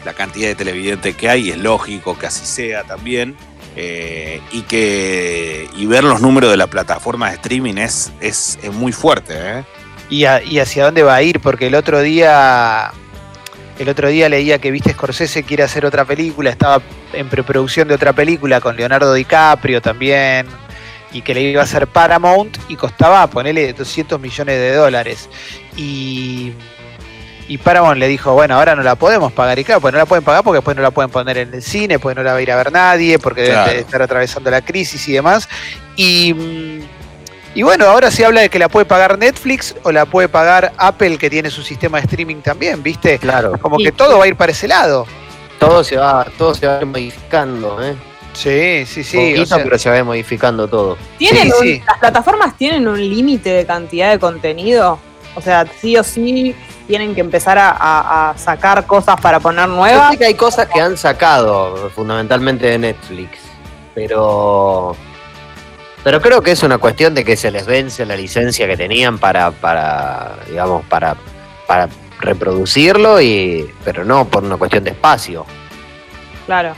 la 0.04 0.12
cantidad 0.14 0.48
de 0.48 0.54
televidentes 0.54 1.14
que 1.16 1.28
hay, 1.28 1.48
y 1.48 1.50
es 1.50 1.58
lógico 1.58 2.16
que 2.18 2.26
así 2.26 2.46
sea 2.46 2.84
también. 2.84 3.36
eh, 3.78 4.40
y 4.52 4.62
que 4.62 5.68
y 5.76 5.84
ver 5.84 6.02
los 6.02 6.22
números 6.22 6.50
de 6.50 6.56
la 6.56 6.66
plataforma 6.66 7.28
de 7.28 7.34
streaming 7.36 7.74
es, 7.76 8.10
es, 8.22 8.58
es 8.62 8.72
muy 8.72 8.90
fuerte, 8.92 9.34
¿eh? 9.36 9.64
y, 10.08 10.24
a- 10.24 10.42
y 10.42 10.60
hacia 10.60 10.86
dónde 10.86 11.02
va 11.02 11.16
a 11.16 11.22
ir, 11.22 11.40
porque 11.40 11.66
el 11.66 11.74
otro 11.74 12.00
día 12.00 12.92
el 13.78 13.88
otro 13.88 14.08
día 14.08 14.28
leía 14.28 14.58
que 14.58 14.70
viste 14.70 14.92
Scorsese 14.92 15.42
quiere 15.42 15.62
hacer 15.62 15.84
otra 15.84 16.04
película, 16.04 16.50
estaba 16.50 16.82
en 17.12 17.28
preproducción 17.28 17.88
de 17.88 17.94
otra 17.94 18.12
película 18.12 18.60
con 18.60 18.76
Leonardo 18.76 19.12
DiCaprio 19.12 19.80
también, 19.82 20.46
y 21.12 21.22
que 21.22 21.34
le 21.34 21.42
iba 21.42 21.60
a 21.60 21.64
hacer 21.64 21.86
Paramount 21.86 22.56
y 22.68 22.76
costaba 22.76 23.26
ponerle 23.28 23.72
200 23.72 24.20
millones 24.20 24.58
de 24.58 24.74
dólares. 24.74 25.28
Y, 25.76 26.52
y 27.48 27.58
Paramount 27.58 27.98
le 27.98 28.08
dijo, 28.08 28.32
bueno, 28.34 28.54
ahora 28.56 28.74
no 28.74 28.82
la 28.82 28.96
podemos 28.96 29.32
pagar. 29.32 29.58
Y 29.58 29.64
claro, 29.64 29.80
pues 29.80 29.92
no 29.92 29.98
la 29.98 30.06
pueden 30.06 30.24
pagar 30.24 30.42
porque 30.42 30.56
después 30.58 30.76
no 30.76 30.82
la 30.82 30.90
pueden 30.90 31.10
poner 31.10 31.38
en 31.38 31.54
el 31.54 31.62
cine, 31.62 31.98
pues 31.98 32.16
no 32.16 32.22
la 32.22 32.32
va 32.32 32.38
a 32.38 32.42
ir 32.42 32.50
a 32.50 32.56
ver 32.56 32.72
nadie, 32.72 33.18
porque 33.18 33.42
deben 33.42 33.56
Claro. 33.56 33.72
de 33.72 33.78
estar 33.80 34.02
atravesando 34.02 34.50
la 34.50 34.62
crisis 34.62 35.06
y 35.08 35.12
demás. 35.12 35.48
Y, 35.96 36.34
y 37.56 37.62
bueno, 37.62 37.86
ahora 37.86 38.10
se 38.10 38.24
habla 38.24 38.42
de 38.42 38.48
que 38.50 38.58
la 38.58 38.68
puede 38.68 38.86
pagar 38.86 39.18
Netflix 39.18 39.74
o 39.82 39.90
la 39.90 40.04
puede 40.06 40.28
pagar 40.28 40.72
Apple, 40.76 41.18
que 41.18 41.28
tiene 41.30 41.50
su 41.50 41.62
sistema 41.62 41.98
de 41.98 42.04
streaming 42.04 42.36
también, 42.36 42.82
¿viste? 42.82 43.18
Claro. 43.18 43.58
Como 43.60 43.78
Sí. 43.78 43.84
que 43.84 43.92
todo 43.92 44.18
va 44.18 44.24
a 44.24 44.28
ir 44.28 44.36
para 44.36 44.52
ese 44.52 44.68
lado. 44.68 45.06
Todo 45.58 45.82
se 45.82 45.96
va, 45.96 46.26
todo 46.36 46.54
se 46.54 46.66
va 46.66 46.76
a 46.76 46.80
ir 46.80 46.86
modificando, 46.86 47.82
¿eh? 47.82 47.94
Sí, 48.34 48.84
sí, 48.86 49.02
sí. 49.02 49.16
Poquito, 49.16 49.42
o 49.42 49.46
sea, 49.46 49.64
pero 49.64 49.78
se 49.78 49.88
va 49.88 49.94
a 49.94 49.98
ir 49.98 50.04
modificando 50.04 50.68
todo. 50.68 50.98
¿Tienen 51.16 51.44
Sí, 51.44 51.52
un- 51.58 51.62
sí. 51.62 51.82
¿Las 51.86 51.98
plataformas 51.98 52.56
tienen 52.58 52.86
un 52.86 53.00
límite 53.00 53.48
de 53.50 53.64
cantidad 53.64 54.10
de 54.10 54.18
contenido? 54.18 54.98
O 55.34 55.40
sea, 55.40 55.64
sí 55.80 55.96
o 55.96 56.04
sí 56.04 56.54
tienen 56.86 57.14
que 57.14 57.22
empezar 57.22 57.56
a, 57.58 57.70
a- 57.70 58.30
a 58.30 58.38
sacar 58.38 58.86
cosas 58.86 59.18
para 59.20 59.40
poner 59.40 59.66
Yo 59.66 59.74
nuevas. 59.74 60.10
sé 60.12 60.18
que 60.18 60.26
hay 60.26 60.34
cosas 60.34 60.68
que 60.68 60.78
han 60.80 60.98
sacado, 60.98 61.90
fundamentalmente 61.94 62.66
de 62.66 62.78
Netflix, 62.78 63.38
pero. 63.94 64.94
Pero 66.04 66.20
creo 66.20 66.40
que 66.42 66.52
es 66.52 66.62
una 66.62 66.78
cuestión 66.78 67.14
de 67.14 67.24
que 67.24 67.36
se 67.36 67.50
les 67.50 67.66
vence 67.66 68.06
la 68.06 68.14
licencia 68.16 68.66
que 68.66 68.76
tenían 68.76 69.18
para, 69.18 69.50
para 69.50 70.36
digamos, 70.48 70.84
para, 70.86 71.16
para 71.66 71.88
reproducirlo, 72.20 73.20
y, 73.20 73.68
pero 73.84 74.04
no 74.04 74.24
por 74.26 74.44
una 74.44 74.56
cuestión 74.56 74.84
de 74.84 74.90
espacio. 74.90 75.44
Claro. 76.46 76.74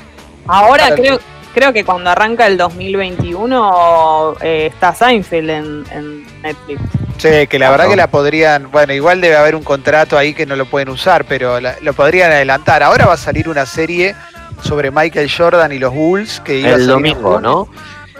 Ahora 0.46 0.86
Claro. 0.86 1.02
creo, 1.02 1.18
creo 1.54 1.72
que 1.74 1.84
cuando 1.84 2.08
arranca 2.10 2.46
el 2.46 2.56
2021 2.56 4.36
eh, 4.40 4.70
está 4.72 4.94
Seinfeld 4.94 5.50
en, 5.50 5.84
en 5.92 6.42
Netflix. 6.42 6.80
Sí, 7.18 7.46
que 7.48 7.58
la 7.58 7.70
verdad 7.70 7.88
que 7.88 7.96
la 7.96 8.06
podrían, 8.06 8.70
bueno, 8.70 8.92
igual 8.94 9.20
debe 9.20 9.36
haber 9.36 9.56
un 9.56 9.64
contrato 9.64 10.16
ahí 10.16 10.32
que 10.34 10.46
no 10.46 10.56
lo 10.56 10.66
pueden 10.66 10.88
usar, 10.88 11.24
pero 11.24 11.60
la- 11.60 11.74
lo 11.82 11.92
podrían 11.92 12.30
adelantar. 12.30 12.82
Ahora 12.82 13.06
va 13.06 13.14
a 13.14 13.18
salir 13.18 13.48
una 13.48 13.66
serie 13.66 14.14
sobre 14.62 14.90
Michael 14.90 15.30
Jordan 15.30 15.72
y 15.72 15.78
los 15.78 15.92
Bulls 15.92 16.40
que 16.40 16.58
iba 16.60 16.70
a 16.70 16.72
El 16.74 16.86
salir 16.86 16.90
en 16.90 16.94
domingo. 17.14 17.40
¿no? 17.40 17.68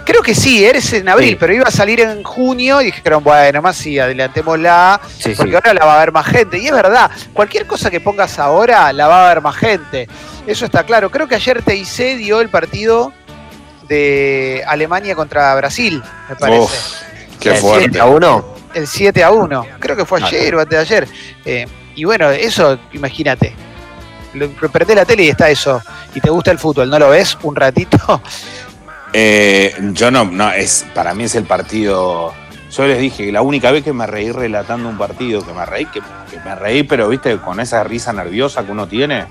Creo 0.08 0.22
que 0.22 0.34
sí, 0.34 0.64
eres 0.64 0.90
en 0.94 1.06
abril, 1.06 1.28
Sí. 1.30 1.36
pero 1.38 1.52
iba 1.52 1.64
a 1.68 1.70
salir 1.70 2.00
en 2.00 2.22
junio 2.22 2.80
y 2.80 2.86
dijeron, 2.86 3.22
bueno, 3.22 3.60
más 3.60 3.76
sí, 3.76 3.98
adelantémosla, 3.98 4.98
Sí, 5.18 5.22
sí. 5.30 5.34
porque 5.36 5.54
ahora 5.56 5.74
la 5.74 5.84
va 5.84 5.96
a 5.96 5.98
ver 6.00 6.12
más 6.12 6.24
gente. 6.26 6.56
Y 6.58 6.66
es 6.66 6.72
verdad, 6.72 7.10
cualquier 7.34 7.66
cosa 7.66 7.90
que 7.90 8.00
pongas 8.00 8.38
ahora 8.38 8.90
la 8.94 9.06
va 9.06 9.26
a 9.26 9.34
ver 9.34 9.42
más 9.42 9.54
gente. 9.54 10.08
Eso 10.46 10.64
está 10.64 10.84
claro. 10.84 11.10
Creo 11.10 11.28
que 11.28 11.34
ayer 11.34 11.62
TIC 11.62 12.16
dio 12.16 12.40
el 12.40 12.48
partido 12.48 13.12
de 13.86 14.64
Alemania 14.66 15.14
contra 15.14 15.54
Brasil, 15.56 16.02
me 16.30 16.36
parece. 16.36 16.60
Uf, 16.62 16.72
qué 17.38 17.50
El 17.50 17.56
fuerte. 17.56 17.84
7 17.90 18.00
a 18.00 18.06
1. 18.06 18.54
El 18.74 18.86
7 18.86 19.24
a 19.24 19.30
1. 19.30 19.66
Creo 19.78 19.94
que 19.94 20.06
fue 20.06 20.20
Ah. 20.22 20.26
ayer 20.26 20.54
o 20.54 20.60
antes 20.60 20.78
de 20.78 20.82
ayer. 20.96 21.08
Eh, 21.44 21.66
y 21.94 22.04
bueno, 22.04 22.30
eso, 22.30 22.78
imagínate. 22.94 23.54
Prendés 24.72 24.96
la 24.96 25.04
tele 25.04 25.24
y 25.24 25.28
está 25.28 25.50
eso. 25.50 25.82
Y 26.14 26.20
te 26.20 26.30
gusta 26.30 26.50
el 26.50 26.58
fútbol, 26.58 26.88
¿no 26.88 26.98
lo 26.98 27.10
ves? 27.10 27.36
Un 27.42 27.54
ratito. 27.56 28.22
Eh, 29.12 29.74
yo 29.92 30.10
no, 30.10 30.24
no, 30.24 30.50
es, 30.52 30.84
para 30.94 31.14
mí 31.14 31.24
es 31.24 31.34
el 31.34 31.44
partido. 31.44 32.32
Yo 32.70 32.86
les 32.86 32.98
dije 32.98 33.24
que 33.26 33.32
la 33.32 33.40
única 33.42 33.70
vez 33.70 33.82
que 33.82 33.92
me 33.92 34.06
reí 34.06 34.30
relatando 34.30 34.88
un 34.88 34.98
partido, 34.98 35.44
que 35.44 35.52
me 35.54 35.64
reí, 35.64 35.86
que, 35.86 36.00
que 36.30 36.38
me 36.44 36.54
reí, 36.54 36.82
pero 36.82 37.08
viste, 37.08 37.38
con 37.38 37.60
esa 37.60 37.82
risa 37.84 38.12
nerviosa 38.12 38.64
que 38.64 38.72
uno 38.72 38.86
tiene, 38.86 39.24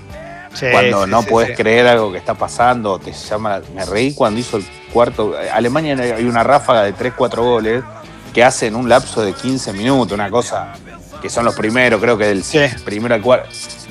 cuando 0.72 1.06
no 1.06 1.22
puedes 1.22 1.56
creer 1.56 1.86
algo 1.86 2.10
que 2.10 2.18
está 2.18 2.34
pasando, 2.34 2.98
te 2.98 3.12
llama. 3.12 3.60
Me 3.74 3.84
reí 3.84 4.12
cuando 4.14 4.40
hizo 4.40 4.56
el 4.56 4.66
cuarto. 4.92 5.34
Alemania 5.52 5.96
hay 6.16 6.24
una 6.24 6.42
ráfaga 6.42 6.82
de 6.82 6.94
3-4 6.94 7.36
goles 7.36 7.84
que 8.34 8.42
hace 8.42 8.66
en 8.66 8.74
un 8.74 8.88
lapso 8.88 9.22
de 9.22 9.32
15 9.32 9.72
minutos, 9.72 10.12
una 10.12 10.30
cosa 10.30 10.72
que 11.22 11.30
son 11.30 11.44
los 11.44 11.54
primeros, 11.54 12.00
creo 12.00 12.18
que 12.18 12.26
del 12.26 12.42
primero 12.84 13.14
al 13.14 13.22
cuarto. 13.22 13.48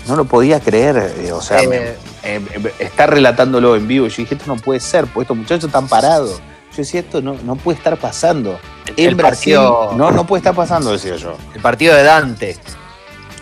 No 0.07 0.15
lo 0.15 0.25
podía 0.25 0.59
creer, 0.59 1.13
eh, 1.19 1.31
o 1.31 1.41
sea, 1.41 1.61
Eh, 1.61 1.67
me- 1.67 2.16
eh, 2.35 2.41
eh, 2.53 2.73
está 2.79 3.05
relatándolo 3.07 3.75
en 3.75 3.87
vivo. 3.87 4.07
Yo 4.07 4.17
dije, 4.17 4.35
esto 4.35 4.45
no 4.47 4.55
puede 4.57 4.79
ser, 4.79 5.05
porque 5.05 5.21
estos 5.21 5.37
muchachos 5.37 5.65
están 5.65 5.87
parados. 5.87 6.39
Yo 6.71 6.77
decía, 6.77 6.99
esto 6.99 7.21
no, 7.21 7.35
no 7.43 7.55
puede 7.55 7.77
estar 7.77 7.97
pasando. 7.97 8.59
En 8.95 9.07
El 9.09 9.15
Brasil, 9.15 9.55
partido- 9.55 9.93
no, 9.95 10.11
no 10.11 10.27
puede 10.27 10.39
estar 10.41 10.53
pasando, 10.53 10.91
decía 10.91 11.15
yo. 11.15 11.35
El 11.55 11.61
partido 11.61 11.95
de 11.95 12.03
Dante. 12.03 12.57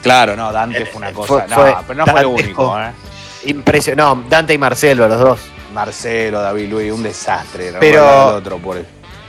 Claro, 0.01 0.35
no, 0.35 0.51
Dante 0.51 0.85
fue 0.85 0.97
una 0.99 1.11
cosa. 1.11 1.27
fue- 1.27 1.47
no, 1.47 1.55
fue 1.55 1.75
pero 1.87 1.97
no 1.99 2.05
fue 2.05 2.21
lo 2.21 2.29
Dante 2.29 2.43
único, 2.43 2.79
¿eh? 2.79 2.91
Impresionante. 3.45 4.21
No, 4.23 4.29
Dante 4.29 4.53
y 4.53 4.57
Marcelo, 4.57 5.07
los 5.07 5.19
dos. 5.19 5.39
Marcelo, 5.73 6.41
David 6.41 6.69
Luis, 6.69 6.91
un 6.93 7.03
desastre. 7.03 7.73
Pero- 7.79 8.29
el 8.29 8.35
otro 8.37 8.57
por 8.59 8.77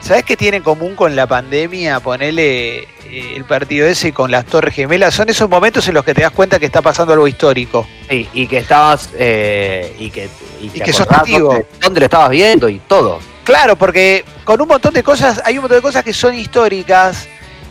¿Sabes 0.00 0.24
qué 0.24 0.36
tiene 0.36 0.58
en 0.58 0.62
común 0.62 0.94
con 0.94 1.16
la 1.16 1.26
pandemia? 1.26 2.00
Ponerle 2.00 2.86
el 3.10 3.44
partido 3.44 3.86
ese 3.86 4.12
con 4.12 4.30
las 4.30 4.44
Torres 4.44 4.74
Gemelas. 4.74 5.14
Son 5.14 5.28
esos 5.28 5.48
momentos 5.48 5.86
en 5.88 5.94
los 5.94 6.04
que 6.04 6.14
te 6.14 6.22
das 6.22 6.30
cuenta 6.30 6.58
que 6.58 6.66
está 6.66 6.82
pasando 6.82 7.12
algo 7.12 7.26
histórico. 7.26 7.86
Sí, 8.08 8.28
y 8.32 8.46
que 8.46 8.58
estabas. 8.58 9.10
eh, 9.18 9.94
y 9.98 10.10
que, 10.10 10.28
y 10.60 10.68
te 10.68 10.80
que 10.80 10.92
sos 10.92 11.02
acordás 11.02 11.24
testigo. 11.24 11.48
Dónde, 11.48 11.66
dónde 11.80 12.00
lo 12.00 12.06
estabas 12.06 12.30
viendo 12.30 12.68
y 12.68 12.78
todo. 12.80 13.18
Claro, 13.44 13.76
porque 13.76 14.24
con 14.44 14.60
un 14.60 14.68
montón 14.68 14.92
de 14.92 15.02
cosas, 15.02 15.40
hay 15.44 15.56
un 15.56 15.62
montón 15.62 15.78
de 15.78 15.82
cosas 15.82 16.04
que 16.04 16.12
son 16.12 16.34
históricas 16.34 17.28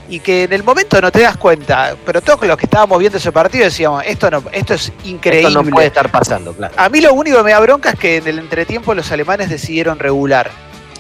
y 0.07 0.19
que 0.19 0.43
en 0.43 0.53
el 0.53 0.63
momento 0.63 1.01
no 1.01 1.11
te 1.11 1.21
das 1.21 1.37
cuenta. 1.37 1.95
Pero 2.05 2.21
todos 2.21 2.45
los 2.47 2.57
que 2.57 2.65
estábamos 2.65 2.99
viendo 2.99 3.17
ese 3.17 3.31
partido 3.31 3.65
decíamos, 3.65 4.03
esto 4.05 4.29
no, 4.31 4.43
esto 4.51 4.73
es 4.73 4.91
increíble. 5.03 5.47
Esto 5.49 5.63
no 5.63 5.69
puede 5.69 5.87
estar 5.87 6.09
pasando, 6.11 6.53
claro. 6.53 6.73
A 6.77 6.89
mí 6.89 7.01
lo 7.01 7.13
único 7.13 7.37
que 7.37 7.43
me 7.43 7.51
da 7.51 7.59
bronca 7.59 7.91
es 7.91 7.99
que 7.99 8.17
en 8.17 8.27
el 8.27 8.39
entretiempo 8.39 8.93
los 8.93 9.11
alemanes 9.11 9.49
decidieron 9.49 9.99
regular. 9.99 10.51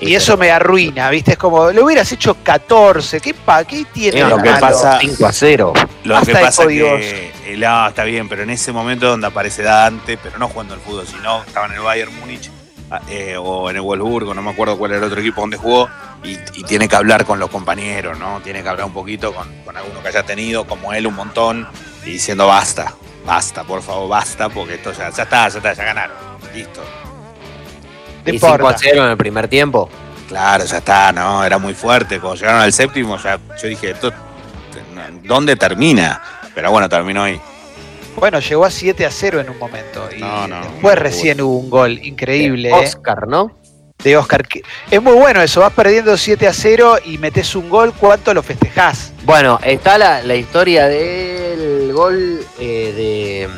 Y 0.07 0.15
eso 0.15 0.37
me 0.37 0.51
arruina, 0.51 1.09
¿viste? 1.09 1.31
Es 1.33 1.37
como, 1.37 1.71
lo 1.71 1.85
hubieras 1.85 2.11
hecho 2.11 2.35
14. 2.43 3.19
¿Qué, 3.21 3.33
pa, 3.33 3.63
qué 3.63 3.85
tiene 3.91 4.21
Es 4.21 4.27
lo 4.27 4.37
que 4.41 4.49
malo? 4.49 4.59
pasa- 4.61 4.99
5 4.99 5.25
a 5.25 5.31
0. 5.33 5.73
Lo 6.03 6.21
que 6.21 6.33
pasa 6.33 6.63
es 6.63 6.67
que 6.67 7.31
eh, 7.45 7.57
no, 7.57 7.87
está 7.87 8.03
bien, 8.03 8.29
pero 8.29 8.43
en 8.43 8.49
ese 8.49 8.71
momento 8.71 9.07
donde 9.07 9.27
aparece 9.27 9.63
Dante, 9.63 10.17
pero 10.17 10.37
no 10.37 10.47
jugando 10.47 10.73
al 10.73 10.79
fútbol, 10.79 11.05
sino 11.07 11.43
estaba 11.43 11.65
en 11.67 11.73
el 11.73 11.79
Bayern 11.79 12.15
Múnich 12.19 12.49
ah, 12.91 13.01
eh, 13.09 13.35
o 13.39 13.69
en 13.69 13.75
el 13.77 13.81
Wolfsburgo, 13.81 14.33
no 14.33 14.41
me 14.41 14.51
acuerdo 14.51 14.77
cuál 14.77 14.91
era 14.91 14.99
el 14.99 15.05
otro 15.05 15.19
equipo 15.19 15.41
donde 15.41 15.57
jugó, 15.57 15.89
y, 16.23 16.33
y 16.53 16.63
tiene 16.63 16.87
que 16.87 16.95
hablar 16.95 17.25
con 17.25 17.39
los 17.39 17.49
compañeros, 17.49 18.17
¿no? 18.19 18.39
Tiene 18.41 18.61
que 18.63 18.69
hablar 18.69 18.85
un 18.87 18.93
poquito 18.93 19.33
con, 19.33 19.47
con 19.63 19.75
alguno 19.77 20.01
que 20.01 20.07
haya 20.09 20.23
tenido, 20.23 20.65
como 20.65 20.93
él, 20.93 21.05
un 21.07 21.15
montón, 21.15 21.67
y 22.03 22.11
diciendo 22.11 22.47
basta, 22.47 22.93
basta, 23.25 23.63
por 23.63 23.81
favor, 23.81 24.09
basta, 24.09 24.49
porque 24.49 24.75
esto 24.75 24.91
ya, 24.91 25.09
ya 25.09 25.23
está, 25.23 25.47
ya 25.49 25.57
está, 25.57 25.73
ya 25.73 25.83
ganaron. 25.83 26.17
Listo. 26.53 26.83
Y 28.25 28.31
5 28.39 28.47
a 28.47 28.51
importa. 28.55 28.77
0 28.81 29.05
en 29.05 29.11
el 29.11 29.17
primer 29.17 29.47
tiempo. 29.47 29.89
Claro, 30.27 30.65
ya 30.65 30.77
está, 30.77 31.11
¿no? 31.11 31.43
Era 31.43 31.57
muy 31.57 31.73
fuerte. 31.73 32.19
Cuando 32.19 32.39
llegaron 32.39 32.61
al 32.61 32.73
séptimo, 32.73 33.17
ya 33.17 33.39
yo 33.61 33.67
dije, 33.67 33.91
esto, 33.91 34.11
¿dónde 35.23 35.55
termina? 35.55 36.21
Pero 36.53 36.71
bueno, 36.71 36.89
terminó 36.89 37.23
ahí. 37.23 37.39
Bueno, 38.15 38.39
llegó 38.39 38.65
a 38.65 38.71
7 38.71 39.05
a 39.05 39.11
0 39.11 39.41
en 39.41 39.49
un 39.49 39.59
momento. 39.59 40.09
Y 40.15 40.21
No, 40.21 40.47
no, 40.47 40.61
después 40.61 40.95
no, 40.95 41.01
recién 41.01 41.41
hubo 41.41 41.57
un 41.57 41.69
gol 41.69 41.99
increíble. 42.03 42.69
¿eh? 42.69 42.73
Oscar, 42.73 43.27
¿no? 43.27 43.51
de 44.03 44.17
Oscar. 44.17 44.45
Es 44.91 45.01
muy 45.01 45.13
bueno 45.13 45.41
eso, 45.41 45.61
vas 45.61 45.73
perdiendo 45.73 46.15
7 46.15 46.47
a 46.47 46.53
0 46.53 46.97
y 47.05 47.17
metes 47.17 47.55
un 47.55 47.69
gol, 47.69 47.93
¿cuánto 47.93 48.33
lo 48.33 48.43
festejás? 48.43 49.11
Bueno, 49.23 49.59
está 49.63 49.97
la, 49.97 50.21
la 50.21 50.35
historia 50.35 50.87
del 50.87 51.91
gol 51.91 52.39
eh, 52.59 52.93
de 52.95 53.49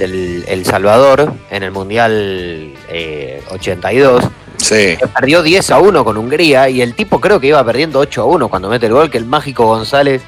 del 0.00 0.44
El 0.48 0.64
Salvador 0.64 1.32
en 1.50 1.62
el 1.62 1.70
Mundial 1.70 2.74
eh, 2.88 3.42
82. 3.50 4.24
Sí. 4.56 4.96
que 4.96 5.06
Perdió 5.14 5.42
10 5.42 5.70
a 5.70 5.78
1 5.78 6.04
con 6.04 6.16
Hungría 6.16 6.68
y 6.68 6.82
el 6.82 6.94
tipo 6.94 7.20
creo 7.20 7.38
que 7.38 7.48
iba 7.48 7.64
perdiendo 7.64 7.98
8 8.00 8.22
a 8.22 8.24
1 8.24 8.48
cuando 8.48 8.68
mete 8.68 8.86
el 8.86 8.92
gol, 8.92 9.10
que 9.10 9.18
el 9.18 9.26
mágico 9.26 9.66
González 9.66 10.22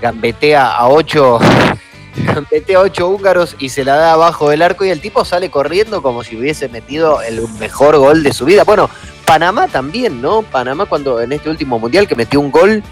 gambetea 0.00 0.68
a 0.72 0.88
8 0.88 1.38
gambetea 2.16 2.78
a 2.78 2.82
8 2.82 3.08
húngaros 3.08 3.56
y 3.58 3.68
se 3.68 3.84
la 3.84 3.96
da 3.96 4.12
abajo 4.12 4.48
del 4.50 4.62
arco 4.62 4.84
y 4.84 4.90
el 4.90 5.00
tipo 5.00 5.24
sale 5.24 5.50
corriendo 5.50 6.02
como 6.02 6.24
si 6.24 6.36
hubiese 6.36 6.68
metido 6.68 7.20
el 7.22 7.46
mejor 7.60 7.96
gol 7.98 8.22
de 8.22 8.32
su 8.32 8.44
vida. 8.44 8.64
Bueno, 8.64 8.88
Panamá 9.24 9.68
también, 9.68 10.22
¿no? 10.22 10.42
Panamá 10.42 10.86
cuando 10.86 11.20
en 11.20 11.32
este 11.32 11.50
último 11.50 11.78
mundial 11.78 12.06
que 12.06 12.14
metió 12.14 12.40
un 12.40 12.50
gol 12.50 12.82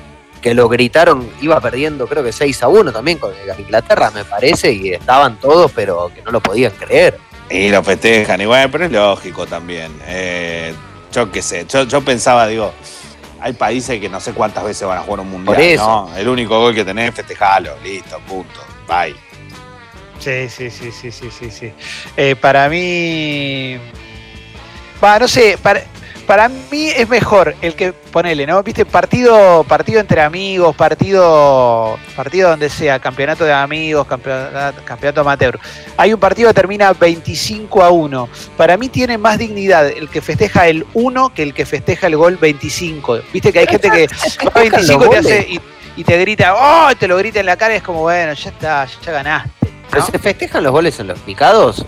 que 0.45 0.53
lo 0.53 0.69
gritaron, 0.69 1.27
iba 1.41 1.59
perdiendo 1.59 2.07
creo 2.07 2.23
que 2.23 2.31
6 2.31 2.65
a 2.65 2.69
1 2.69 2.93
también 2.93 3.17
con 3.17 3.33
Inglaterra, 3.59 4.11
me 4.11 4.27
parece, 4.27 4.71
y 4.71 4.93
estaban 4.93 5.41
todos, 5.41 5.73
pero 5.75 6.13
que 6.15 6.21
no 6.21 6.31
lo 6.33 6.43
podían 6.43 6.71
creer. 6.73 7.19
Y 7.49 7.71
lo 7.71 7.83
festejan, 7.83 8.43
igual, 8.43 8.71
pero 8.71 8.85
es 8.85 8.93
lógico 8.93 9.47
también. 9.47 9.91
Eh, 10.07 10.75
yo 11.11 11.33
qué 11.33 11.41
sé, 11.41 11.65
yo, 11.67 11.85
yo 11.85 12.03
pensaba, 12.03 12.47
digo, 12.47 12.75
hay 13.41 13.55
países 13.55 13.99
que 13.99 14.11
no 14.11 14.21
sé 14.21 14.35
cuántas 14.35 14.65
veces 14.65 14.87
van 14.87 14.99
a 14.99 15.01
jugar 15.01 15.21
un 15.21 15.31
mundial, 15.31 15.57
Por 15.57 15.65
eso. 15.65 16.11
¿no? 16.11 16.15
El 16.15 16.29
único 16.29 16.61
gol 16.61 16.75
que 16.75 16.85
tenés, 16.85 17.15
festejalo, 17.15 17.79
listo, 17.83 18.21
punto, 18.29 18.61
bye. 18.87 19.17
Sí, 20.19 20.51
sí, 20.51 20.71
sí, 20.71 20.93
sí, 20.93 21.11
sí, 21.11 21.31
sí, 21.31 21.51
sí. 21.51 21.73
Eh, 22.19 22.37
para 22.37 22.69
mí. 22.69 23.79
Va, 25.03 25.19
no 25.19 25.27
sé, 25.27 25.57
para, 25.57 25.85
para 26.27 26.49
mí 26.49 26.89
es 26.89 27.09
mejor 27.09 27.55
el 27.61 27.75
que 27.75 27.93
ponele, 27.93 28.47
¿no? 28.47 28.63
Viste, 28.63 28.85
partido, 28.85 29.65
partido 29.65 30.01
entre 30.01 30.21
amigos, 30.21 30.75
partido, 30.75 31.99
partido 32.17 32.51
donde 32.51 32.69
sea, 32.69 32.99
campeonato 32.99 33.45
de 33.45 33.53
amigos, 33.53 34.07
campeonato, 34.07 34.83
campeonato 34.85 35.21
amateur. 35.21 35.59
Hay 35.97 36.13
un 36.13 36.21
partido 36.21 36.49
que 36.49 36.55
termina 36.55 36.93
25 36.93 37.83
a 37.83 37.91
1. 37.91 38.29
Para 38.57 38.77
mí 38.77 38.89
tiene 38.89 39.19
más 39.19 39.39
dignidad 39.39 39.89
el 39.89 40.09
que 40.09 40.21
festeja 40.21 40.67
el 40.69 40.87
1 40.95 41.35
que 41.35 41.43
el 41.43 41.55
que 41.55 41.67
festeja 41.67 42.07
el 42.07 42.17
gol 42.17 42.37
25. 42.37 43.19
Viste 43.33 43.53
que 43.53 43.61
hay 43.61 43.67
gente 43.67 43.91
que 43.91 44.07
va 44.47 44.61
25 44.61 45.05
y 45.05 45.09
te, 45.09 45.17
hace, 45.17 45.47
y, 45.49 45.61
y 45.97 46.05
te 46.05 46.19
grita, 46.19 46.55
¡oh! 46.55 46.91
y 46.91 46.95
te 46.95 47.07
lo 47.09 47.17
grita 47.17 47.41
en 47.41 47.47
la 47.47 47.57
cara 47.57 47.75
y 47.75 47.77
es 47.79 47.83
como, 47.83 48.01
bueno, 48.01 48.33
ya 48.33 48.51
está, 48.51 48.87
ya 49.05 49.13
ganaste. 49.13 49.51
¿Pero 49.91 50.03
¿no? 50.03 50.11
se 50.11 50.19
festejan 50.19 50.65
los 50.65 50.73
goles 50.73 50.99
en 51.01 51.09
los 51.09 51.19
picados? 51.21 51.85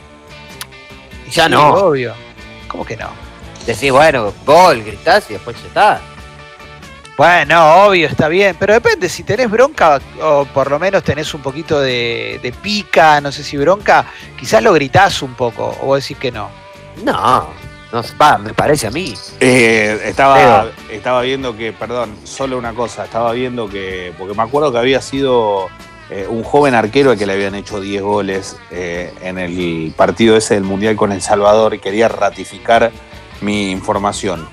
Ya 1.31 1.47
Sí, 1.47 1.51
no. 1.51 1.75
Obvio. 1.75 2.15
¿Cómo 2.69 2.85
que 2.85 2.97
no? 2.97 3.26
Decís, 3.67 3.91
bueno, 3.91 4.33
gol, 4.45 4.83
gritás 4.85 5.29
y 5.29 5.35
después 5.35 5.57
ya 5.61 5.67
está. 5.67 6.01
Bueno, 7.17 7.87
obvio, 7.87 8.09
está 8.09 8.29
bien, 8.29 8.57
pero 8.59 8.75
depende, 8.75 9.09
si 9.09 9.23
tenés 9.23 9.51
bronca 9.51 9.99
o 10.21 10.45
por 10.45 10.71
lo 10.71 10.79
menos 10.79 11.03
tenés 11.03 11.33
un 11.33 11.41
poquito 11.41 11.81
de, 11.81 12.39
de 12.43 12.53
pica, 12.53 13.23
no 13.23 13.33
sé 13.33 13.43
si 13.43 13.57
bronca, 13.57 14.05
quizás 14.39 14.63
lo 14.63 14.75
gritás 14.75 15.23
un 15.23 15.35
poco, 15.35 15.75
o 15.81 15.87
vos 15.87 16.03
decís 16.03 16.19
que 16.19 16.31
no. 16.31 16.51
No, 17.03 17.49
no 17.91 18.03
va, 18.21 18.37
me 18.37 18.53
parece 18.53 18.87
a 18.87 18.91
mí. 18.91 19.15
Eh, 19.41 19.99
estaba, 20.05 20.67
estaba 20.91 21.23
viendo 21.23 21.57
que, 21.57 21.73
perdón, 21.73 22.15
solo 22.25 22.59
una 22.59 22.75
cosa, 22.75 23.05
estaba 23.05 23.33
viendo 23.33 23.67
que, 23.69 24.13
porque 24.19 24.35
me 24.35 24.43
acuerdo 24.43 24.71
que 24.71 24.79
había 24.79 25.01
sido 25.01 25.69
eh, 26.11 26.27
un 26.29 26.43
joven 26.43 26.75
arquero 26.75 27.13
al 27.13 27.19
que 27.19 27.25
le 27.25 27.33
habían 27.33 27.55
hecho 27.55 27.81
10 27.81 28.03
goles 28.03 28.59
eh, 28.71 29.15
en 29.23 29.39
el 29.39 29.95
partido 29.97 30.37
ese 30.37 30.55
del 30.55 30.65
Mundial 30.65 30.97
con 30.97 31.13
El 31.13 31.23
Salvador 31.23 31.73
y 31.75 31.79
quería 31.79 32.09
ratificar 32.09 32.93
mi 33.41 33.71
información. 33.71 34.47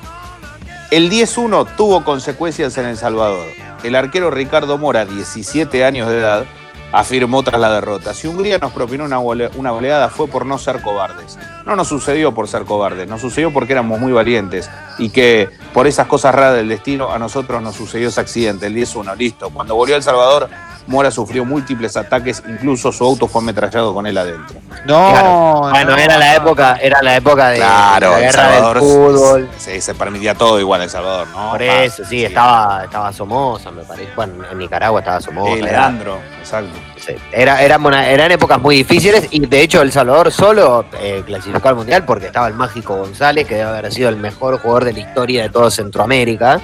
El 0.91 1.09
10-1 1.09 1.75
tuvo 1.75 2.03
consecuencias 2.03 2.77
en 2.77 2.85
El 2.85 2.97
Salvador. 2.97 3.45
El 3.83 3.95
arquero 3.95 4.29
Ricardo 4.31 4.77
Mora, 4.77 5.05
17 5.05 5.83
años 5.83 6.07
de 6.07 6.19
edad, 6.19 6.45
afirmó 6.91 7.41
tras 7.43 7.59
la 7.59 7.71
derrota. 7.73 8.13
Si 8.13 8.27
Hungría 8.27 8.59
nos 8.59 8.71
propinó 8.71 9.03
una, 9.05 9.17
gole- 9.17 9.49
una 9.55 9.71
goleada 9.71 10.09
fue 10.09 10.27
por 10.27 10.45
no 10.45 10.57
ser 10.59 10.81
cobardes. 10.81 11.37
No 11.65 11.75
nos 11.77 11.87
sucedió 11.87 12.33
por 12.33 12.47
ser 12.47 12.63
cobardes, 12.65 13.07
nos 13.07 13.21
sucedió 13.21 13.51
porque 13.53 13.71
éramos 13.73 13.99
muy 13.99 14.11
valientes 14.11 14.69
y 14.97 15.09
que 15.09 15.49
por 15.73 15.87
esas 15.87 16.07
cosas 16.07 16.35
raras 16.35 16.55
del 16.55 16.67
destino 16.67 17.11
a 17.11 17.17
nosotros 17.19 17.61
nos 17.61 17.75
sucedió 17.75 18.09
ese 18.09 18.19
accidente, 18.19 18.67
el 18.67 18.75
10-1, 18.75 19.15
listo. 19.15 19.49
Cuando 19.49 19.73
volvió 19.75 19.95
a 19.95 19.97
El 19.97 20.03
Salvador, 20.03 20.49
Mora 20.85 21.09
sufrió 21.11 21.45
múltiples 21.45 21.95
ataques, 21.95 22.43
incluso 22.45 22.91
su 22.91 23.05
auto 23.05 23.29
fue 23.29 23.41
ametrallado 23.41 23.93
con 23.93 24.05
él 24.05 24.17
adentro. 24.17 24.57
No, 24.85 25.11
Claro. 25.11 25.59
Bueno, 25.69 25.91
no, 25.91 25.97
era 25.97 26.17
la 26.17 26.35
época, 26.35 26.75
era 26.81 27.01
la 27.01 27.15
época 27.15 27.47
de 27.51 27.55
Claro, 27.55 28.09
la 28.11 28.17
El 28.17 28.23
guerra 28.25 28.43
Salvador 28.43 28.81
del 28.81 28.89
fútbol. 28.89 29.49
se, 29.57 29.79
se 29.79 29.95
permitía 29.95 30.35
todo 30.35 30.59
igual 30.59 30.81
en 30.81 30.83
El 30.83 30.89
Salvador, 30.89 31.27
¿no? 31.29 31.51
Por 31.51 31.61
Ah, 31.63 31.83
eso, 31.85 32.03
sí, 32.03 32.25
estaba, 32.25 32.83
estaba 32.83 33.13
Somoza, 33.13 33.71
me 33.71 33.83
parece. 33.83 34.11
Bueno, 34.13 34.43
en 34.51 34.57
Nicaragua 34.57 34.99
estaba 34.99 35.21
Somoza. 35.21 35.55
Leandro, 35.55 36.19
exacto. 36.39 36.77
Sí. 37.05 37.13
Era, 37.31 37.61
eran, 37.61 37.85
una- 37.85 38.07
eran 38.07 38.31
épocas 38.31 38.59
muy 38.61 38.75
difíciles 38.77 39.27
y 39.31 39.39
de 39.45 39.61
hecho 39.61 39.81
El 39.81 39.91
Salvador 39.91 40.31
solo 40.31 40.85
eh, 40.99 41.23
clasificó 41.25 41.69
al 41.69 41.75
Mundial 41.75 42.05
porque 42.05 42.27
estaba 42.27 42.47
el 42.47 42.53
Mágico 42.53 42.95
González, 42.97 43.47
que 43.47 43.55
debe 43.55 43.69
haber 43.69 43.91
sido 43.91 44.09
el 44.09 44.17
mejor 44.17 44.59
jugador 44.59 44.85
de 44.85 44.93
la 44.93 44.99
historia 44.99 45.43
de 45.43 45.49
todo 45.49 45.69
Centroamérica. 45.71 46.59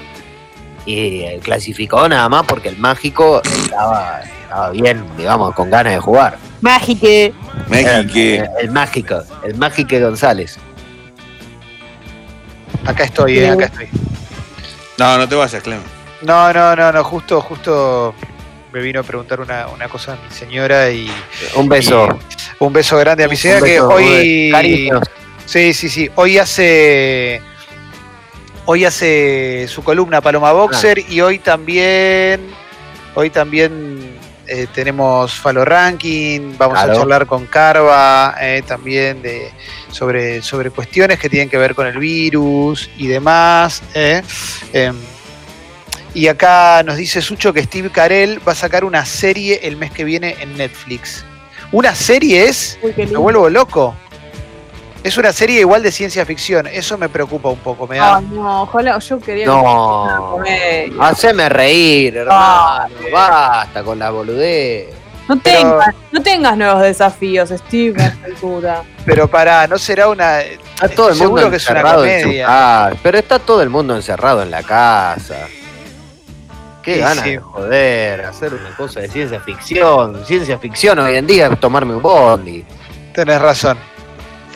Y 0.85 1.21
eh, 1.21 1.39
clasificó 1.43 2.07
nada 2.09 2.27
más 2.29 2.45
porque 2.47 2.69
el 2.69 2.77
Mágico 2.77 3.41
estaba, 3.43 4.21
estaba 4.21 4.69
bien, 4.71 5.03
digamos, 5.17 5.53
con 5.53 5.69
ganas 5.69 5.93
de 5.93 5.99
jugar. 5.99 6.37
Mágico. 6.61 7.05
Era 7.05 7.33
México. 8.01 8.13
el, 8.59 8.65
el 8.65 8.71
Mágico, 8.71 9.21
el 9.43 9.55
Mágico 9.55 9.99
González. 9.99 10.57
Acá 12.85 13.03
estoy, 13.03 13.39
eh, 13.39 13.49
acá 13.51 13.65
estoy. 13.65 13.87
No, 14.97 15.17
no 15.17 15.27
te 15.27 15.35
vayas, 15.35 15.61
Clem. 15.61 15.79
No, 16.21 16.51
no, 16.53 16.75
no, 16.75 16.91
no, 16.91 17.03
justo, 17.03 17.39
justo 17.41 18.13
me 18.73 18.81
vino 18.81 18.99
a 18.99 19.03
preguntar 19.03 19.39
una, 19.39 19.67
una 19.67 19.87
cosa 19.89 20.13
a 20.13 20.15
mi 20.15 20.33
señora 20.35 20.89
y 20.91 21.11
Un 21.55 21.67
beso. 21.69 22.07
un 22.59 22.71
beso 22.73 22.97
grande 22.97 23.23
a 23.23 23.27
mi 23.27 23.35
señora 23.35 23.61
que 23.65 23.79
hoy. 23.81 24.51
Sí, 25.45 25.73
sí, 25.73 25.89
sí. 25.89 26.09
Hoy 26.15 26.37
hace. 26.37 27.41
Hoy 28.65 28.85
hace 28.85 29.65
su 29.67 29.83
columna 29.83 30.21
Paloma 30.21 30.51
Boxer 30.51 30.99
y 31.09 31.21
hoy 31.21 31.39
también. 31.39 32.41
Hoy 33.15 33.31
también 33.31 34.15
eh, 34.45 34.67
tenemos 34.75 35.33
Falo 35.33 35.65
Ranking. 35.65 36.53
Vamos 36.55 36.77
Claro. 36.77 36.91
a 36.91 36.95
charlar 36.95 37.25
con 37.25 37.47
Carva 37.47 38.35
eh, 38.39 38.61
también 38.67 39.23
de, 39.23 39.51
sobre, 39.91 40.43
sobre 40.43 40.69
cuestiones 40.69 41.17
que 41.17 41.29
tienen 41.29 41.49
que 41.49 41.57
ver 41.57 41.73
con 41.73 41.87
el 41.87 41.97
virus 41.97 42.87
y 42.97 43.07
demás. 43.07 43.81
eh. 43.95 44.21
Y 46.13 46.27
acá 46.27 46.81
nos 46.83 46.97
dice 46.97 47.21
Sucho 47.21 47.53
que 47.53 47.63
Steve 47.63 47.89
Carell 47.91 48.39
va 48.47 48.53
a 48.53 48.55
sacar 48.55 48.83
una 48.83 49.05
serie 49.05 49.59
el 49.63 49.77
mes 49.77 49.91
que 49.91 50.03
viene 50.03 50.35
en 50.39 50.57
Netflix. 50.57 51.23
¿Una 51.71 51.93
serie 51.93 52.45
es? 52.45 52.79
Uy, 52.81 52.93
Me 52.97 53.05
vuelvo 53.17 53.49
loco. 53.49 53.95
Es 55.03 55.17
una 55.17 55.31
serie 55.31 55.61
igual 55.61 55.81
de 55.83 55.91
ciencia 55.91 56.25
ficción. 56.25 56.67
Eso 56.67 56.97
me 56.97 57.07
preocupa 57.07 57.47
un 57.49 57.59
poco. 57.59 57.87
Me 57.87 57.97
da. 57.97 58.17
Ay, 58.17 58.27
no, 58.31 58.63
ojalá, 58.63 58.97
yo 58.99 59.19
quería 59.19 59.45
que 59.45 59.51
No. 59.51 60.03
una 60.03 60.17
comedia. 60.17 60.93
Haceme 60.99 61.47
reír, 61.47 62.17
hermano. 62.17 62.89
Basta 63.11 63.83
con 63.83 63.97
la 63.99 64.09
boludez. 64.09 64.87
No 65.29 65.39
Pero- 65.39 65.59
tengas, 65.59 65.95
no 66.11 66.21
tengas 66.23 66.57
nuevos 66.57 66.81
desafíos, 66.81 67.49
Steve, 67.49 68.01
a 68.01 68.07
esta 68.07 68.25
altura. 68.25 68.83
Pero 69.05 69.27
pará, 69.29 69.67
no 69.67 69.77
será 69.77 70.09
una. 70.09 70.41
Está 70.41 70.89
todo 70.89 71.09
el 71.09 71.15
Seguro 71.15 71.33
mundo 71.43 71.51
que 71.51 71.57
es 71.57 71.69
una 71.69 71.79
encerrado 71.79 72.05
en 72.05 72.19
su 72.19 72.25
comedia. 72.25 72.45
casa. 72.47 72.95
Pero 73.03 73.17
está 73.19 73.39
todo 73.39 73.61
el 73.61 73.69
mundo 73.69 73.95
encerrado 73.95 74.41
en 74.41 74.49
la 74.51 74.63
casa. 74.63 75.47
Qué 76.83 76.95
Sí, 76.95 76.99
ganas 77.01 77.23
sí. 77.23 77.31
de 77.31 77.39
joder, 77.39 78.21
hacer 78.25 78.53
una 78.53 78.75
cosa 78.75 79.01
de 79.01 79.09
ciencia 79.09 79.39
ficción. 79.41 80.23
Ciencia 80.25 80.57
ficción 80.57 80.97
hoy 80.99 81.15
en 81.15 81.27
día 81.27 81.47
es 81.47 81.59
tomarme 81.59 81.95
un 81.95 82.01
bondi. 82.01 82.63
Tenés 83.13 83.41
razón. 83.41 83.77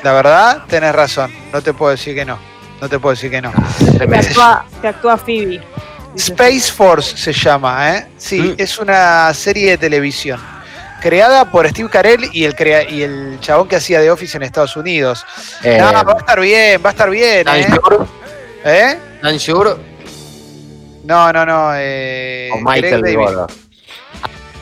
La 0.04 0.14
verdad, 0.14 0.64
tenés 0.68 0.94
razón. 0.96 1.32
No 1.52 1.62
te 1.62 1.74
puedo 1.74 1.92
decir 1.92 2.16
que 2.16 2.26
no. 2.26 2.38
No 2.82 2.90
te 2.90 3.00
puedo 3.00 3.14
decir 3.16 3.30
que 3.32 3.42
no. 3.42 3.52
Que 3.98 4.16
actúa, 4.16 4.66
que 4.82 4.88
actúa 4.88 5.18
Phoebe. 5.18 5.62
Space 6.16 6.72
Force 6.72 7.18
se 7.18 7.34
llama, 7.34 7.98
¿eh? 7.98 8.08
Sí, 8.18 8.40
Mm. 8.40 8.56
es 8.58 8.78
una 8.78 9.34
serie 9.34 9.72
de 9.72 9.78
televisión. 9.78 10.40
Creada 11.02 11.44
por 11.50 11.68
Steve 11.68 11.90
Carell 11.90 12.30
y 12.32 12.46
el, 12.46 12.56
crea- 12.56 12.90
y 12.90 13.02
el 13.04 13.38
chabón 13.42 13.68
que 13.68 13.76
hacía 13.78 14.00
The 14.00 14.12
Office 14.12 14.38
en 14.38 14.44
Estados 14.44 14.78
Unidos. 14.78 15.26
Eh, 15.64 15.78
no, 15.80 15.92
va 15.92 16.14
a 16.14 16.18
estar 16.20 16.40
bien, 16.40 16.82
va 16.86 16.90
a 16.90 16.92
estar 16.92 17.10
bien, 17.10 17.46
¿eh? 17.48 17.68
¿Eh? 18.64 19.00
Dan 19.22 19.38
Shure 19.38 19.72
No, 21.04 21.32
no, 21.34 21.46
no. 21.46 21.72
eh, 21.76 22.50
o 22.54 22.58
Michael 22.62 23.02
Greg. 23.02 23.16
Gordo. 23.18 23.48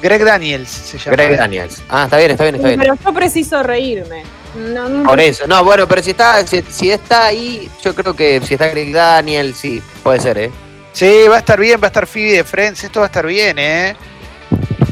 Greg 0.02 0.24
Daniels 0.26 0.70
se 0.70 0.98
llama. 0.98 1.16
Greg 1.16 1.32
¿eh? 1.34 1.38
Daniels. 1.38 1.84
Ah, 1.90 2.06
está 2.06 2.18
bien, 2.18 2.32
está 2.32 2.44
bien, 2.44 2.56
está 2.56 2.68
bien. 2.70 2.80
Pero 2.80 2.96
yo 2.96 3.14
preciso 3.14 3.62
reírme. 3.62 4.24
No, 4.56 4.90
no, 4.90 5.08
Por 5.08 5.20
eso, 5.20 5.48
no, 5.48 5.64
bueno, 5.64 5.88
pero 5.88 6.02
si 6.04 6.10
está, 6.12 6.46
si, 6.46 6.62
si 6.64 6.92
está 6.92 7.28
ahí, 7.28 7.70
yo 7.84 7.96
creo 7.96 8.14
que 8.14 8.42
si 8.42 8.56
está 8.56 8.68
Greg 8.68 8.92
Daniels, 8.92 9.56
sí, 9.58 9.82
puede 10.04 10.20
ser, 10.20 10.38
¿eh? 10.40 10.52
Sí, 10.92 11.26
va 11.30 11.38
a 11.38 11.40
estar 11.40 11.58
bien, 11.58 11.80
va 11.82 11.86
a 11.86 11.88
estar 11.88 12.06
Phoebe 12.06 12.34
de 12.38 12.44
Friends, 12.44 12.84
esto 12.84 13.00
va 13.00 13.06
a 13.06 13.08
estar 13.08 13.26
bien, 13.26 13.58
¿eh? 13.60 13.96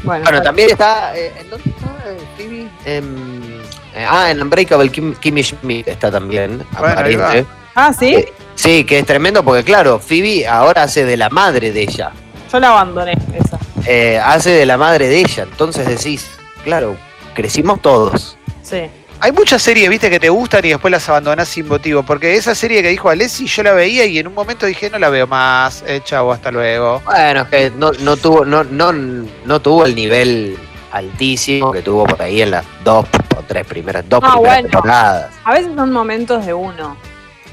Bueno, 0.03 0.23
Bueno, 0.23 0.41
también 0.41 0.69
está. 0.69 1.17
eh, 1.17 1.33
¿En 1.39 1.49
dónde 1.49 1.69
está 1.71 1.87
eh, 2.09 2.17
Phoebe? 2.37 2.69
En, 2.85 3.61
eh, 3.95 4.05
ah, 4.07 4.31
en 4.31 4.41
Unbreakable 4.41 4.89
Kim, 4.89 5.13
Kimmy 5.15 5.43
Schmidt 5.43 5.87
está 5.89 6.09
también. 6.09 6.63
Bueno. 6.77 7.45
Ah, 7.75 7.91
sí, 7.91 8.25
Sí, 8.59 8.83
que 8.83 8.99
es 8.99 9.05
tremendo 9.05 9.41
porque, 9.41 9.63
claro, 9.63 9.99
Phoebe 9.99 10.45
ahora 10.45 10.83
hace 10.83 11.05
de 11.05 11.15
la 11.15 11.29
madre 11.29 11.71
de 11.71 11.81
ella. 11.83 12.11
yo 12.51 12.59
la 12.59 12.71
abandoné, 12.71 13.13
esa. 13.33 13.57
Eh, 13.85 14.19
hace 14.21 14.49
de 14.49 14.65
la 14.65 14.77
madre 14.77 15.07
de 15.07 15.19
ella. 15.19 15.43
Entonces 15.43 15.87
decís, 15.87 16.29
claro, 16.65 16.97
crecimos 17.33 17.81
todos. 17.81 18.37
Sí. 18.61 18.81
Hay 19.21 19.31
muchas 19.31 19.61
series, 19.61 19.89
viste, 19.89 20.09
que 20.09 20.19
te 20.19 20.27
gustan 20.27 20.65
y 20.65 20.69
después 20.69 20.91
las 20.91 21.07
abandonás 21.07 21.47
sin 21.47 21.69
motivo. 21.69 22.03
Porque 22.03 22.35
esa 22.35 22.53
serie 22.53 22.81
que 22.81 22.89
dijo 22.89 23.09
Alessi, 23.09 23.47
yo 23.47 23.63
la 23.63 23.71
veía 23.71 24.03
y 24.05 24.19
en 24.19 24.27
un 24.27 24.33
momento 24.33 24.65
dije, 24.65 24.89
no 24.89 24.99
la 24.99 25.07
veo 25.09 25.25
más. 25.25 25.81
Eh, 25.87 26.01
chavo, 26.03 26.33
hasta 26.33 26.51
luego. 26.51 27.01
Bueno, 27.05 27.43
es 27.43 27.47
que 27.47 27.71
no, 27.77 27.93
no 28.01 28.17
tuvo, 28.17 28.43
no, 28.43 28.65
no, 28.65 28.91
no 28.91 29.61
tuvo 29.61 29.85
el 29.85 29.95
nivel 29.95 30.57
altísimo 30.91 31.71
que 31.71 31.81
tuvo 31.81 32.03
por 32.05 32.21
ahí 32.21 32.41
en 32.41 32.51
las 32.51 32.65
dos 32.83 33.05
o 33.37 33.41
tres 33.47 33.65
primeras, 33.65 34.03
dos 34.09 34.19
Ah, 34.21 34.31
primeras 34.33 34.55
bueno. 34.57 34.69
temporadas. 34.69 35.31
A 35.45 35.53
veces 35.53 35.71
son 35.75 35.91
momentos 35.93 36.45
de 36.45 36.53
uno. 36.53 36.97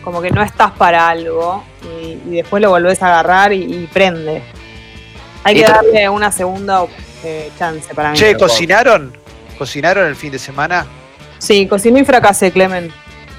Como 0.06 0.22
que 0.22 0.30
no 0.30 0.40
estás 0.40 0.70
para 0.70 1.08
algo 1.08 1.64
y, 1.82 2.12
y 2.30 2.36
después 2.36 2.62
lo 2.62 2.70
volvés 2.70 3.02
a 3.02 3.08
agarrar 3.08 3.52
y, 3.52 3.64
y 3.64 3.90
prende. 3.92 4.40
Hay 5.42 5.56
Y 5.58 5.62
que 5.64 5.66
darle 5.68 6.08
una 6.08 6.30
segunda 6.30 6.84
eh, 7.24 7.50
chance 7.58 7.92
para 7.92 8.12
mí. 8.12 8.16
Che, 8.16 8.36
¿cocinaron? 8.36 9.12
¿Cocinaron 9.58 10.06
el 10.06 10.14
fin 10.14 10.30
de 10.30 10.38
semana? 10.38 10.86
Sí, 11.38 11.66
cociné 11.66 12.02
y 12.02 12.04
fracasé, 12.04 12.52
Clemen. 12.52 12.92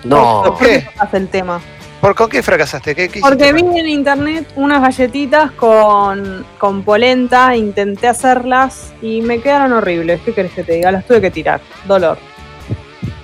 No, 0.03 0.43
¿Por 0.43 0.57
qué? 0.57 0.85
el 1.13 1.29
tema? 1.29 1.61
¿Por 2.01 2.15
con 2.15 2.29
qué 2.29 2.43
fracasaste? 2.43 2.93
¿Qué, 2.93 3.07
qué 3.07 3.21
Porque 3.21 3.53
vi 3.53 3.61
en 3.61 3.87
internet 3.87 4.51
unas 4.57 4.81
galletitas 4.81 5.51
con, 5.51 6.45
con 6.57 6.83
polenta, 6.83 7.55
intenté 7.55 8.09
hacerlas 8.09 8.91
y 9.01 9.21
me 9.21 9.39
quedaron 9.39 9.71
horribles. 9.71 10.19
¿Qué 10.25 10.33
querés 10.33 10.51
que 10.51 10.65
te 10.65 10.73
diga? 10.73 10.91
Las 10.91 11.07
tuve 11.07 11.21
que 11.21 11.31
tirar. 11.31 11.61
Dolor. 11.85 12.17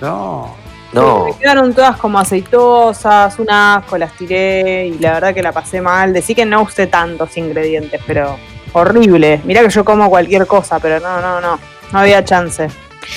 No. 0.00 0.63
No. 0.94 1.24
Me 1.26 1.36
quedaron 1.38 1.74
todas 1.74 1.96
como 1.96 2.18
aceitosas, 2.18 3.38
un 3.38 3.50
asco, 3.50 3.98
las 3.98 4.16
tiré 4.16 4.86
y 4.86 4.98
la 4.98 5.14
verdad 5.14 5.34
que 5.34 5.42
la 5.42 5.52
pasé 5.52 5.80
mal. 5.80 6.12
Decí 6.12 6.34
que 6.34 6.46
no 6.46 6.62
usé 6.62 6.86
tantos 6.86 7.36
ingredientes, 7.36 8.00
pero 8.06 8.36
horrible. 8.72 9.40
Mirá 9.44 9.62
que 9.62 9.70
yo 9.70 9.84
como 9.84 10.08
cualquier 10.08 10.46
cosa, 10.46 10.78
pero 10.78 11.00
no, 11.00 11.20
no, 11.20 11.40
no. 11.40 11.58
No 11.92 11.98
había 11.98 12.24
chance. 12.24 12.68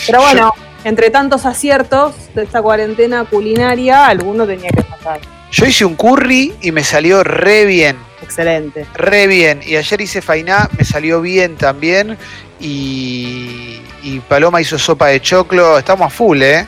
Pero 0.05 0.21
bueno, 0.21 0.53
entre 0.83 1.09
tantos 1.09 1.45
aciertos 1.45 2.13
de 2.33 2.43
esta 2.43 2.61
cuarentena 2.61 3.25
culinaria, 3.25 4.07
alguno 4.07 4.45
tenía 4.45 4.69
que 4.69 4.83
pasar. 4.83 5.19
Yo 5.51 5.65
hice 5.65 5.85
un 5.85 5.95
curry 5.95 6.53
y 6.61 6.71
me 6.71 6.83
salió 6.83 7.23
re 7.23 7.65
bien. 7.65 7.97
Excelente. 8.21 8.85
Re 8.93 9.27
bien. 9.27 9.61
Y 9.65 9.75
ayer 9.75 10.01
hice 10.01 10.21
fainá, 10.21 10.69
me 10.77 10.83
salió 10.83 11.21
bien 11.21 11.55
también. 11.55 12.17
Y, 12.59 13.79
y 14.03 14.19
Paloma 14.27 14.59
hizo 14.59 14.77
sopa 14.77 15.07
de 15.07 15.21
choclo. 15.21 15.77
Estamos 15.77 16.07
a 16.07 16.09
full, 16.09 16.41
¿eh? 16.41 16.67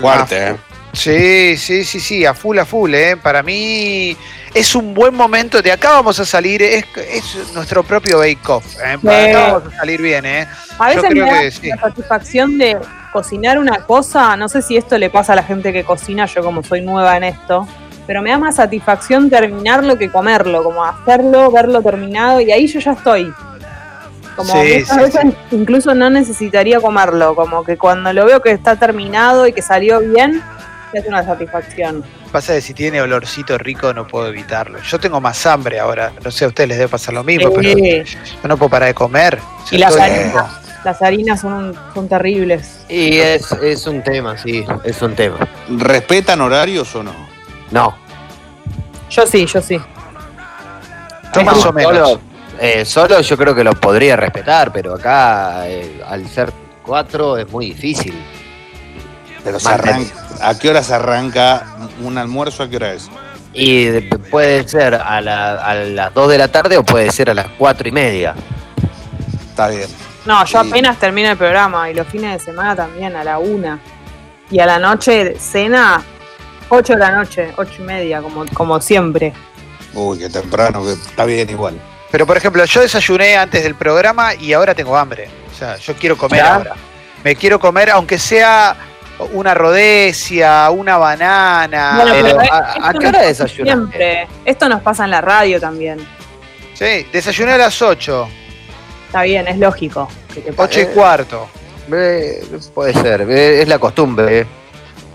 Fuerte, 0.00 0.48
¿eh? 0.48 0.56
Sí, 0.92 1.56
sí, 1.58 1.84
sí, 1.84 2.00
sí, 2.00 2.24
a 2.24 2.34
full, 2.34 2.58
a 2.58 2.64
full, 2.64 2.92
¿eh? 2.94 3.16
Para 3.16 3.42
mí 3.42 4.16
es 4.54 4.74
un 4.74 4.94
buen 4.94 5.14
momento. 5.14 5.60
De 5.60 5.70
acá 5.70 5.92
vamos 5.92 6.18
a 6.18 6.24
salir, 6.24 6.62
es, 6.62 6.84
es 6.96 7.52
nuestro 7.54 7.82
propio 7.84 8.18
bake-off. 8.18 8.64
¿eh? 8.84 8.96
Para 9.02 9.24
Sí. 9.24 9.30
acá 9.30 9.52
vamos 9.52 9.72
a 9.74 9.76
salir 9.76 10.00
bien, 10.02 10.24
¿eh? 10.24 10.48
A 10.78 10.90
Yo 10.92 10.96
veces 10.96 11.10
creo 11.10 11.26
me 11.26 11.32
da 11.32 11.40
que 11.42 11.50
sí. 11.50 11.68
la 11.68 11.76
satisfacción 11.76 12.58
de 12.58 12.78
cocinar 13.12 13.58
una 13.58 13.84
cosa, 13.84 14.36
no 14.36 14.48
sé 14.48 14.62
si 14.62 14.76
esto 14.76 14.96
le 14.98 15.10
pasa 15.10 15.34
a 15.34 15.36
la 15.36 15.42
gente 15.42 15.72
que 15.72 15.84
cocina, 15.84 16.26
yo 16.26 16.42
como 16.42 16.62
soy 16.62 16.80
nueva 16.80 17.16
en 17.16 17.24
esto, 17.24 17.68
pero 18.06 18.22
me 18.22 18.30
da 18.30 18.38
más 18.38 18.56
satisfacción 18.56 19.28
terminarlo 19.30 19.96
que 19.98 20.10
comerlo, 20.10 20.64
como 20.64 20.84
hacerlo, 20.84 21.50
verlo 21.50 21.82
terminado 21.82 22.40
y 22.40 22.50
ahí 22.50 22.66
yo 22.66 22.80
ya 22.80 22.92
estoy. 22.92 23.32
Como 24.38 24.52
Sí, 24.52 24.78
muchas 24.78 24.88
sí, 24.88 25.00
veces 25.00 25.34
incluso 25.50 25.94
no 25.96 26.10
necesitaría 26.10 26.80
comerlo, 26.80 27.34
como 27.34 27.64
que 27.64 27.76
cuando 27.76 28.12
lo 28.12 28.24
veo 28.24 28.40
que 28.40 28.52
está 28.52 28.76
terminado 28.76 29.48
y 29.48 29.52
que 29.52 29.62
salió 29.62 29.98
bien, 29.98 30.40
es 30.92 31.04
una 31.08 31.24
satisfacción. 31.24 32.04
Pasa 32.30 32.54
que 32.54 32.60
si 32.60 32.72
tiene 32.72 33.02
olorcito 33.02 33.58
rico 33.58 33.92
no 33.92 34.06
puedo 34.06 34.28
evitarlo. 34.28 34.78
Yo 34.80 35.00
tengo 35.00 35.20
más 35.20 35.44
hambre 35.44 35.80
ahora. 35.80 36.12
No 36.24 36.30
sé, 36.30 36.44
a 36.44 36.48
ustedes 36.48 36.68
les 36.68 36.78
debe 36.78 36.88
pasar 36.88 37.14
lo 37.14 37.24
mismo, 37.24 37.52
pero 37.52 37.76
yo 37.76 38.48
no 38.48 38.56
puedo 38.56 38.70
parar 38.70 38.86
de 38.86 38.94
comer. 38.94 39.40
Y 39.72 39.78
las 39.78 39.96
harinas, 39.96 40.46
las 40.84 41.02
harinas 41.02 41.40
son, 41.40 41.76
son 41.92 42.08
terribles. 42.08 42.84
Y 42.88 43.16
es, 43.16 43.50
es 43.50 43.88
un 43.88 44.04
tema, 44.04 44.38
sí, 44.38 44.64
es 44.84 45.02
un 45.02 45.16
tema. 45.16 45.48
¿Respetan 45.68 46.40
horarios 46.40 46.94
o 46.94 47.02
no? 47.02 47.12
No. 47.72 47.96
Yo 49.10 49.26
sí, 49.26 49.46
yo 49.46 49.60
sí. 49.60 49.80
Yo 51.34 51.42
más 51.42 51.66
o 51.66 51.72
menos. 51.72 52.20
Solo, 52.58 52.70
eh, 52.80 52.84
solo 52.84 53.20
yo 53.20 53.36
creo 53.36 53.54
que 53.54 53.64
lo 53.64 53.72
podría 53.74 54.16
respetar, 54.16 54.72
pero 54.72 54.94
acá, 54.94 55.68
eh, 55.68 56.00
al 56.06 56.28
ser 56.28 56.52
cuatro, 56.84 57.36
es 57.36 57.48
muy 57.50 57.66
difícil. 57.66 58.14
Pero 59.44 59.60
se 59.60 59.68
arranca, 59.68 60.12
¿a 60.42 60.58
qué 60.58 60.68
hora 60.70 60.82
se 60.82 60.94
arranca 60.94 61.76
un 62.02 62.18
almuerzo? 62.18 62.64
¿A 62.64 62.68
qué 62.68 62.76
hora 62.76 62.92
es? 62.94 63.08
Y 63.54 63.84
de- 63.84 64.02
puede 64.30 64.66
ser 64.68 64.94
a, 64.94 65.20
la- 65.20 65.54
a 65.64 65.74
las 65.74 66.12
2 66.14 66.28
de 66.30 66.38
la 66.38 66.48
tarde 66.48 66.76
o 66.76 66.84
puede 66.84 67.10
ser 67.12 67.30
a 67.30 67.34
las 67.34 67.46
cuatro 67.56 67.88
y 67.88 67.92
media. 67.92 68.34
Está 69.50 69.68
bien. 69.68 69.88
No, 70.26 70.44
yo 70.44 70.62
Sí. 70.62 70.68
apenas 70.68 70.98
termino 70.98 71.30
el 71.30 71.36
programa 71.38 71.88
y 71.90 71.94
los 71.94 72.06
fines 72.08 72.32
de 72.38 72.44
semana 72.44 72.76
también, 72.76 73.16
a 73.16 73.24
la 73.24 73.38
una. 73.38 73.78
Y 74.50 74.58
a 74.60 74.66
la 74.66 74.78
noche, 74.78 75.36
cena, 75.38 76.02
8 76.68 76.92
de 76.94 76.98
la 76.98 77.10
noche, 77.12 77.52
ocho 77.56 77.72
y 77.78 77.82
media, 77.82 78.20
como, 78.20 78.44
como 78.52 78.80
siempre. 78.80 79.32
Uy, 79.94 80.18
qué 80.18 80.28
temprano, 80.28 80.84
que 80.84 80.92
está 80.92 81.24
bien 81.24 81.48
igual. 81.48 81.80
Pero 82.10 82.26
por 82.26 82.36
ejemplo, 82.36 82.64
yo 82.64 82.80
desayuné 82.80 83.36
antes 83.36 83.62
del 83.62 83.74
programa 83.74 84.34
y 84.34 84.52
ahora 84.52 84.74
tengo 84.74 84.96
hambre. 84.96 85.28
O 85.52 85.56
sea, 85.58 85.76
yo 85.76 85.94
quiero 85.94 86.16
comer 86.16 86.40
¿Ya? 86.42 86.54
ahora. 86.54 86.74
Me 87.24 87.36
quiero 87.36 87.58
comer, 87.58 87.90
aunque 87.90 88.18
sea 88.18 88.76
una 89.32 89.52
rodecia, 89.54 90.70
una 90.70 90.96
banana. 90.96 91.94
Bueno, 91.96 92.12
pero, 92.22 92.38
pero 92.38 92.54
¿a- 92.54 92.92
qué 92.92 92.98
nos 93.00 93.08
hora 93.14 93.22
desayunaste? 93.22 93.64
Siempre. 93.64 94.28
Esto 94.44 94.68
nos 94.68 94.80
pasa 94.82 95.04
en 95.04 95.10
la 95.10 95.20
radio 95.20 95.60
también. 95.60 95.98
Sí, 96.74 97.06
desayuné 97.12 97.52
a 97.52 97.58
las 97.58 97.82
8, 97.82 98.28
Está 99.06 99.22
bien, 99.22 99.48
es 99.48 99.58
lógico. 99.58 100.08
que 100.32 100.40
te 100.40 100.52
pase. 100.52 100.80
8 100.82 100.90
y 100.90 100.94
cuarto. 100.94 101.48
Eh, 101.92 102.44
puede 102.74 102.92
ser, 102.94 103.22
eh, 103.22 103.62
es 103.62 103.68
la 103.68 103.78
costumbre. 103.78 104.40
eh. 104.40 104.46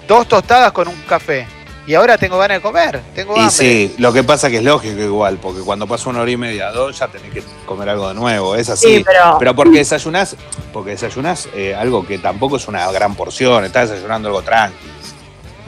Dos 0.08 0.28
tostadas 0.28 0.72
con 0.74 0.88
un 0.90 1.02
café. 1.08 1.48
Y 1.86 1.96
ahora 1.96 2.18
tengo 2.18 2.38
ganas 2.38 2.58
de 2.58 2.62
comer. 2.62 3.02
Tengo 3.14 3.36
Y 3.36 3.40
hambre. 3.40 3.52
sí, 3.54 3.96
lo 3.98 4.14
que 4.14 4.24
pasa 4.24 4.50
que 4.50 4.58
es 4.58 4.64
lógico 4.64 5.02
igual, 5.02 5.38
porque 5.38 5.60
cuando 5.62 5.86
pasa 5.86 6.10
una 6.10 6.22
hora 6.22 6.32
y 6.32 6.38
media, 6.38 6.72
dos, 6.72 6.98
ya 6.98 7.10
tenés 7.10 7.34
que 7.34 7.44
comer 7.66 7.90
algo 7.90 8.08
de 8.08 8.14
nuevo, 8.14 8.56
es 8.56 8.70
así. 8.70 8.98
Sí, 8.98 9.04
pero, 9.06 9.36
Pero 9.38 9.54
porque 9.54 9.80
desayunás, 9.80 10.38
porque 10.72 10.92
desayunás 10.92 11.50
eh, 11.54 11.76
algo 11.76 12.06
que 12.08 12.20
tampoco 12.20 12.56
es 12.56 12.68
una 12.70 12.90
gran 12.92 13.16
porción, 13.16 13.66
estás 13.66 13.90
desayunando 13.90 14.30
algo 14.30 14.42
tranqui. 14.42 14.78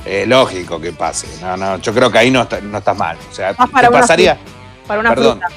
Eh, 0.06 0.25
lógico 0.25 0.80
que 0.80 0.93
pase. 0.93 1.28
No, 1.41 1.58
no, 1.58 1.80
yo 1.80 1.93
creo 1.93 2.10
que 2.12 2.17
ahí 2.19 2.32
no, 2.32 2.43
está- 2.43 2.62
no 2.62 2.78
estás 2.78 2.95
mal. 2.95 3.17
O 3.30 3.34
sea, 3.36 3.54
Más 3.58 3.69
para 3.69 3.88
te 3.89 3.93
una 3.93 4.01
pasaría, 4.01 4.38
para 4.88 4.99
una 5.01 5.10
perdón. 5.10 5.39
fruta. 5.41 5.56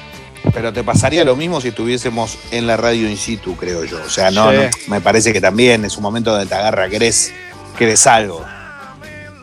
pero 0.53 0.73
te 0.73 0.83
pasaría 0.83 1.23
lo 1.23 1.35
mismo 1.37 1.61
si 1.61 1.67
estuviésemos 1.69 2.37
en 2.51 2.65
la 2.67 2.75
radio 2.75 3.07
in 3.09 3.15
situ, 3.17 3.55
creo 3.55 3.85
yo. 3.85 4.01
O 4.05 4.09
sea, 4.09 4.29
no, 4.31 4.49
Sí. 4.51 4.57
no, 4.57 4.69
me 4.93 4.99
parece 5.01 5.31
que 5.31 5.39
también 5.39 5.85
es 5.85 5.95
un 5.97 6.03
momento 6.03 6.31
donde 6.31 6.47
te 6.47 6.55
agarra, 6.55 6.89
querés, 6.89 7.31
querés 7.77 8.05
algo. 8.07 8.43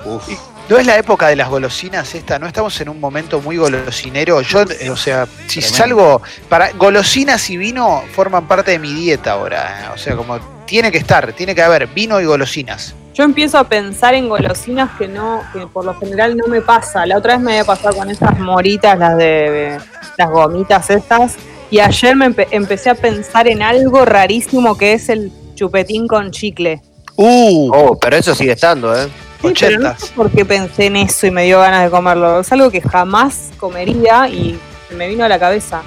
Uf. 0.04 0.28
¿No 0.68 0.78
es 0.78 0.86
la 0.86 0.98
época 0.98 1.28
de 1.28 1.36
las 1.36 1.48
golosinas 1.48 2.12
esta? 2.16 2.40
¿No 2.40 2.46
estamos 2.48 2.80
en 2.80 2.88
un 2.88 2.98
momento 2.98 3.40
muy 3.40 3.56
golosinero? 3.56 4.40
Yo, 4.42 4.62
eh, 4.80 4.90
o 4.90 4.96
sea, 4.96 5.26
si 5.46 5.60
Tremendo. 5.60 5.76
salgo 5.76 6.22
para 6.48 6.72
golosinas 6.72 7.48
y 7.50 7.56
vino 7.56 8.02
forman 8.12 8.48
parte 8.48 8.72
de 8.72 8.78
mi 8.80 8.92
dieta 8.92 9.32
ahora. 9.32 9.84
eh. 9.84 9.88
O 9.94 9.98
sea, 9.98 10.16
como 10.16 10.38
tiene 10.66 10.90
que 10.90 10.98
estar, 10.98 11.32
tiene 11.34 11.54
que 11.54 11.62
haber 11.62 11.86
vino 11.86 12.20
y 12.20 12.24
golosinas. 12.24 12.94
Yo 13.14 13.22
empiezo 13.22 13.58
a 13.58 13.64
pensar 13.64 14.14
en 14.14 14.28
golosinas 14.28 14.90
que 14.98 15.06
no, 15.06 15.42
que 15.52 15.68
por 15.68 15.84
lo 15.84 15.94
general 16.00 16.36
no 16.36 16.48
me 16.48 16.60
pasa. 16.60 17.06
La 17.06 17.16
otra 17.16 17.34
vez 17.34 17.42
me 17.44 17.52
había 17.52 17.64
pasado 17.64 17.96
con 17.96 18.10
esas 18.10 18.36
moritas, 18.40 18.98
las 18.98 19.16
de 19.16 19.78
las 20.18 20.30
gomitas 20.30 20.90
estas. 20.90 21.36
Y 21.70 21.78
ayer 21.78 22.16
me 22.16 22.26
empe- 22.26 22.48
empecé 22.50 22.90
a 22.90 22.94
pensar 22.96 23.46
en 23.46 23.62
algo 23.62 24.04
rarísimo 24.04 24.76
que 24.76 24.94
es 24.94 25.08
el 25.08 25.30
chupetín 25.54 26.08
con 26.08 26.32
chicle. 26.32 26.82
Uh, 27.14 27.70
Oh, 27.72 27.98
pero 27.98 28.16
eso 28.16 28.34
sigue 28.34 28.52
estando, 28.52 28.94
¿eh? 29.00 29.08
Sí, 29.42 29.52
pero 29.60 29.78
no 29.80 29.98
sé 29.98 30.06
por 30.14 30.30
qué 30.30 30.44
pensé 30.44 30.86
en 30.86 30.96
eso 30.96 31.26
y 31.26 31.30
me 31.30 31.44
dio 31.44 31.60
ganas 31.60 31.84
de 31.84 31.90
comerlo. 31.90 32.40
Es 32.40 32.50
algo 32.52 32.70
que 32.70 32.80
jamás 32.80 33.50
comería 33.58 34.28
y 34.28 34.58
se 34.88 34.94
me 34.94 35.08
vino 35.08 35.24
a 35.24 35.28
la 35.28 35.38
cabeza. 35.38 35.82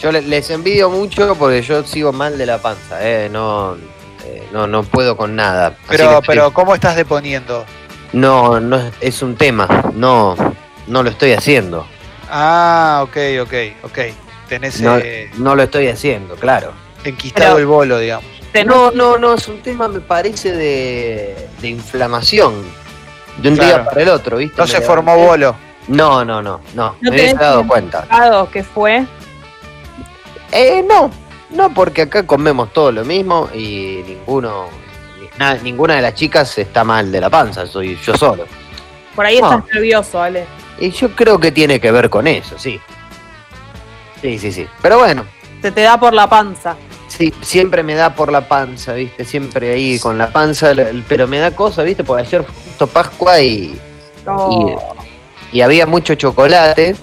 Yo 0.00 0.12
le- 0.12 0.22
les 0.22 0.50
envidio 0.50 0.90
mucho 0.90 1.34
porque 1.36 1.62
yo 1.62 1.82
sigo 1.84 2.12
mal 2.12 2.36
de 2.38 2.46
la 2.46 2.58
panza, 2.58 2.98
¿eh? 3.00 3.28
No, 3.30 3.74
eh, 4.24 4.42
no, 4.52 4.66
no 4.66 4.82
puedo 4.84 5.16
con 5.16 5.34
nada. 5.36 5.76
Pero, 5.88 6.20
que 6.20 6.26
pero 6.26 6.52
¿cómo 6.52 6.74
estás 6.74 6.96
deponiendo? 6.96 7.64
No, 8.12 8.60
no 8.60 8.76
es- 8.76 8.92
es 9.00 9.22
un 9.22 9.34
tema, 9.36 9.90
no, 9.94 10.36
no 10.86 11.02
lo 11.02 11.10
estoy 11.10 11.32
haciendo. 11.32 11.86
Ah, 12.30 13.00
ok, 13.04 13.16
ok, 13.42 13.54
ok. 13.84 13.98
Tenés 14.48 14.80
No, 14.80 14.98
eh, 14.98 15.30
no 15.38 15.54
lo 15.56 15.62
estoy 15.62 15.88
haciendo, 15.88 16.34
claro. 16.36 16.72
enquistado 17.04 17.56
Pero- 17.56 17.58
el 17.58 17.66
bolo, 17.66 17.98
digamos. 17.98 18.24
No, 18.66 18.92
no, 18.92 19.18
no, 19.18 19.34
es 19.34 19.48
un 19.48 19.60
tema, 19.62 19.88
me 19.88 19.98
parece, 20.00 20.52
de, 20.52 21.34
de 21.60 21.68
inflamación. 21.68 22.52
De 23.38 23.48
un 23.48 23.54
día 23.56 23.84
para 23.84 24.02
el 24.02 24.08
otro, 24.08 24.36
¿viste? 24.36 24.56
No 24.58 24.64
Me 24.64 24.70
se 24.70 24.80
formó 24.80 25.16
bolo. 25.16 25.56
No, 25.88 26.24
no, 26.24 26.40
no, 26.40 26.60
no, 26.74 26.96
¿No 27.00 27.10
me 27.10 27.34
dado 27.34 27.66
cuenta. 27.66 28.06
¿Qué 28.52 28.62
fue? 28.64 29.04
Eh, 30.52 30.84
no, 30.88 31.10
no, 31.50 31.74
porque 31.74 32.02
acá 32.02 32.24
comemos 32.26 32.72
todo 32.72 32.92
lo 32.92 33.04
mismo 33.04 33.48
y 33.52 34.02
ninguno, 34.06 34.66
ni- 35.20 35.28
na- 35.38 35.54
ninguna 35.56 35.96
de 35.96 36.02
las 36.02 36.14
chicas 36.14 36.56
está 36.58 36.84
mal 36.84 37.10
de 37.12 37.20
la 37.20 37.28
panza, 37.28 37.66
soy 37.66 37.98
yo 38.02 38.16
solo. 38.16 38.44
Por 39.14 39.26
ahí 39.26 39.40
No. 39.40 39.50
estás 39.58 39.74
nervioso, 39.74 40.22
Ale. 40.22 40.46
Y 40.78 40.90
yo 40.90 41.10
creo 41.14 41.38
que 41.38 41.52
tiene 41.52 41.80
que 41.80 41.90
ver 41.92 42.08
con 42.08 42.26
eso, 42.26 42.58
sí. 42.58 42.80
Sí, 44.22 44.38
sí, 44.38 44.52
sí. 44.52 44.66
Pero 44.80 44.98
bueno, 44.98 45.24
Se 45.60 45.70
te 45.70 45.82
da 45.82 45.98
por 45.98 46.12
la 46.14 46.28
panza. 46.28 46.76
Sí, 47.16 47.32
siempre 47.42 47.82
me 47.82 47.94
da 47.94 48.14
por 48.14 48.30
la 48.32 48.46
panza, 48.48 48.92
¿viste? 48.94 49.24
Siempre 49.24 49.72
ahí 49.72 49.98
con 49.98 50.18
la 50.18 50.30
panza, 50.30 50.72
pero 51.08 51.26
me 51.26 51.38
da 51.38 51.50
cosa, 51.52 51.82
¿viste? 51.82 52.04
Porque 52.04 52.22
ayer 52.26 52.44
fue 52.44 52.54
justo 52.64 52.86
Pascua 52.86 53.40
y, 53.40 53.78
y 55.52 55.60
había 55.60 55.86
mucho 55.86 56.14
chocolate, 56.14 56.96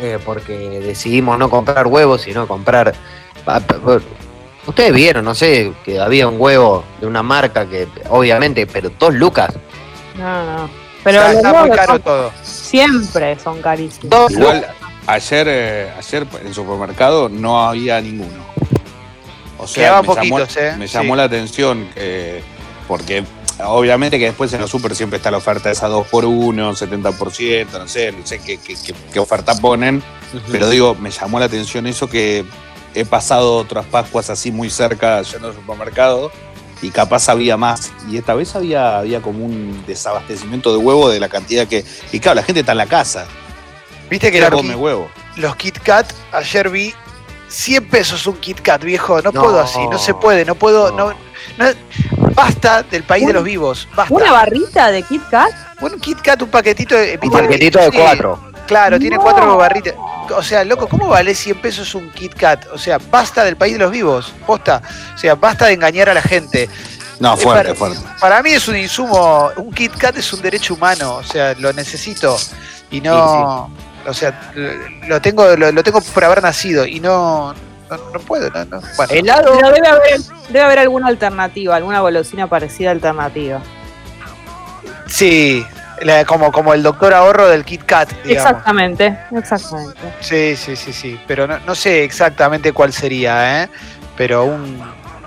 eh, 0.00 0.18
porque 0.24 0.52
decidimos 0.80 1.38
no 1.38 1.48
comprar 1.50 1.86
huevos, 1.86 2.22
sino 2.22 2.46
comprar... 2.48 2.94
Ustedes 4.66 4.94
vieron, 4.94 5.26
no 5.26 5.34
sé, 5.34 5.72
que 5.84 6.00
había 6.00 6.26
un 6.26 6.40
huevo 6.40 6.84
de 7.00 7.06
una 7.06 7.22
marca 7.22 7.66
que, 7.66 7.86
obviamente, 8.08 8.66
pero 8.66 8.90
dos 8.98 9.12
lucas. 9.14 9.50
No, 10.16 10.56
no. 10.56 10.70
Pero 11.02 11.20
Está, 11.22 11.52
muy 11.52 11.70
caro 11.76 11.92
son- 11.92 12.02
todo. 12.02 12.32
siempre 12.42 13.38
son 13.38 13.60
carísimos. 13.60 14.08
Dos 14.08 14.32
Igual 14.32 14.66
ayer, 15.06 15.46
eh, 15.50 15.92
ayer 15.98 16.26
en 16.40 16.46
el 16.46 16.54
supermercado 16.54 17.28
no 17.28 17.60
había 17.68 18.00
ninguno. 18.00 18.42
O 19.64 19.66
sea, 19.68 20.00
me 20.02 20.06
llamó, 20.08 20.14
poquitos, 20.14 20.56
¿eh? 20.56 20.74
me 20.78 20.86
llamó 20.86 21.14
Sí. 21.14 21.16
la 21.18 21.22
atención 21.24 21.88
que, 21.94 22.42
porque 22.88 23.24
obviamente 23.64 24.18
que 24.18 24.26
después 24.26 24.52
en 24.52 24.60
los 24.60 24.70
super 24.70 24.94
siempre 24.94 25.16
está 25.18 25.30
la 25.30 25.38
oferta 25.38 25.70
esa 25.70 25.88
2x1, 25.88 26.74
70%, 26.76 27.78
no 27.78 27.88
sé, 27.88 28.12
no 28.12 28.26
sé 28.26 28.38
qué, 28.40 28.58
qué- 28.58 28.74
qué- 28.74 28.94
qué 29.12 29.18
oferta 29.20 29.54
ponen, 29.56 30.02
pero 30.50 30.68
digo, 30.68 30.94
me 30.94 31.10
llamó 31.10 31.38
la 31.38 31.46
atención 31.46 31.86
eso 31.86 32.08
que 32.08 32.44
he 32.94 33.04
pasado 33.04 33.56
otras 33.56 33.86
Pascuas 33.86 34.30
así 34.30 34.50
muy 34.52 34.70
cerca 34.70 35.20
yendo 35.22 35.48
al 35.48 35.54
supermercado 35.54 36.30
y 36.82 36.90
capaz 36.90 37.28
había 37.28 37.56
más. 37.56 37.92
Y 38.10 38.18
esta 38.18 38.34
vez 38.34 38.54
había, 38.56 38.98
había 38.98 39.22
como 39.22 39.44
un 39.44 39.84
desabastecimiento 39.86 40.70
de 40.72 40.78
huevo 40.78 41.08
de 41.08 41.18
la 41.18 41.28
cantidad 41.28 41.66
que... 41.66 41.84
Y 42.12 42.20
claro, 42.20 42.36
la 42.36 42.42
gente 42.42 42.60
está 42.60 42.72
en 42.72 42.78
la 42.78 42.86
casa. 42.86 43.26
Viste 44.10 44.30
que 44.30 44.38
¿Quién 44.38 44.50
los, 44.50 44.60
come 44.60 44.74
huevo? 44.76 45.08
los 45.36 45.56
Kit 45.56 45.78
Kat, 45.78 46.12
ayer 46.32 46.68
vi 46.68 46.92
100 47.54 47.88
pesos 47.88 48.26
un 48.26 48.36
Kit 48.38 48.60
Kat, 48.60 48.82
viejo. 48.82 49.20
No, 49.22 49.30
No. 49.32 49.42
puedo 49.42 49.60
así, 49.60 49.78
no 49.88 49.98
se 49.98 50.14
puede, 50.14 50.44
no 50.44 50.54
puedo. 50.54 50.90
No. 50.92 51.10
No. 51.10 51.14
no- 51.58 52.30
basta 52.34 52.82
del 52.82 53.04
país 53.04 53.26
de 53.26 53.32
los 53.32 53.44
vivos, 53.44 53.86
basta. 53.94 54.12
¿Una 54.12 54.32
barrita 54.32 54.90
de 54.90 55.02
Kit 55.02 55.22
Kat? 55.30 55.50
Un 55.80 56.00
Kit 56.00 56.20
Kat, 56.20 56.40
un 56.42 56.48
paquetito 56.50 56.96
de. 56.96 57.18
Un 57.22 57.30
paquetito 57.30 57.78
de 57.78 57.92
cuatro. 57.92 58.40
Claro, 58.66 58.98
tiene 58.98 59.18
cuatro 59.18 59.56
barritas. 59.58 59.94
O 60.36 60.42
sea, 60.42 60.64
loco, 60.64 60.88
¿cómo 60.88 61.06
vale 61.08 61.34
100 61.34 61.60
pesos 61.60 61.94
un 61.94 62.10
Kit 62.12 62.34
Kat? 62.34 62.66
O 62.72 62.78
sea, 62.78 62.98
basta 63.10 63.44
del 63.44 63.56
país 63.56 63.74
de 63.74 63.78
los 63.80 63.90
vivos, 63.90 64.32
posta. 64.46 64.80
O 65.14 65.18
sea, 65.18 65.34
basta 65.34 65.66
de 65.66 65.74
engañar 65.74 66.08
a 66.08 66.14
la 66.14 66.22
gente. 66.22 66.68
No, 67.20 67.36
fuerte, 67.36 67.74
para- 67.74 67.94
fuerte. 67.94 67.98
Para 68.18 68.42
mí 68.42 68.50
es 68.52 68.66
un 68.66 68.76
insumo, 68.76 69.50
un 69.56 69.70
Kit 69.72 69.94
Kat 69.96 70.16
es 70.16 70.32
un 70.32 70.40
derecho 70.42 70.74
humano, 70.74 71.16
o 71.16 71.22
sea, 71.22 71.54
lo 71.58 71.72
necesito 71.74 72.36
y 72.90 73.00
no, 73.02 73.70
o 74.06 74.14
sea, 74.14 74.52
lo 75.06 75.20
tengo, 75.20 75.56
lo, 75.56 75.72
lo 75.72 75.82
tengo 75.82 76.00
por 76.00 76.24
haber 76.24 76.42
nacido 76.42 76.86
y 76.86 77.00
no, 77.00 77.52
no, 77.90 77.96
no 78.12 78.18
puedo, 78.20 78.50
no, 78.50 78.64
no. 78.64 78.80
Bueno, 78.96 79.12
Helado. 79.12 79.52
Pero 79.56 79.70
debe 79.72 79.88
haber, 79.88 80.20
debe 80.48 80.60
haber 80.62 80.78
alguna 80.80 81.08
alternativa, 81.08 81.76
alguna 81.76 82.00
golosina 82.00 82.46
parecida 82.46 82.90
alternativa. 82.90 83.60
sí, 85.06 85.64
la- 86.02 86.24
como, 86.24 86.50
como 86.52 86.74
el 86.74 86.82
doctor 86.82 87.14
ahorro 87.14 87.48
del 87.48 87.64
Kit 87.64 87.84
Kat, 87.84 88.10
digamos. 88.24 88.50
Exactamente, 88.50 89.18
exactamente. 89.32 90.00
Sí, 90.20 90.56
sí, 90.56 90.76
sí, 90.76 90.92
sí, 90.92 91.20
pero 91.26 91.46
no, 91.46 91.58
no 91.60 91.74
sé 91.74 92.04
exactamente 92.04 92.72
cuál 92.72 92.92
sería, 92.92 93.62
¿eh? 93.64 93.68
Pero 94.16 94.44
un, 94.44 94.80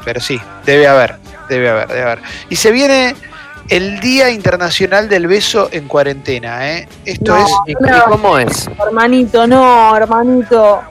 pero 0.03 0.19
sí, 0.19 0.39
debe 0.65 0.87
haber, 0.87 1.15
debe 1.49 1.69
haber, 1.69 1.87
debe 1.87 2.01
haber. 2.03 2.19
Y 2.49 2.55
se 2.57 2.71
viene 2.71 3.15
el 3.69 3.99
Día 3.99 4.29
Internacional 4.29 5.09
del 5.09 5.27
Beso 5.27 5.69
en 5.71 5.87
cuarentena, 5.87 6.71
¿eh? 6.71 6.87
Esto 7.05 7.35
No. 7.35 7.45
es 7.45 7.51
¿Y 7.67 7.71
y 7.71 7.75
cómo 8.09 8.37
es? 8.39 8.69
Hermanito, 8.85 9.45
no, 9.47 9.95
hermanito. 9.95 10.81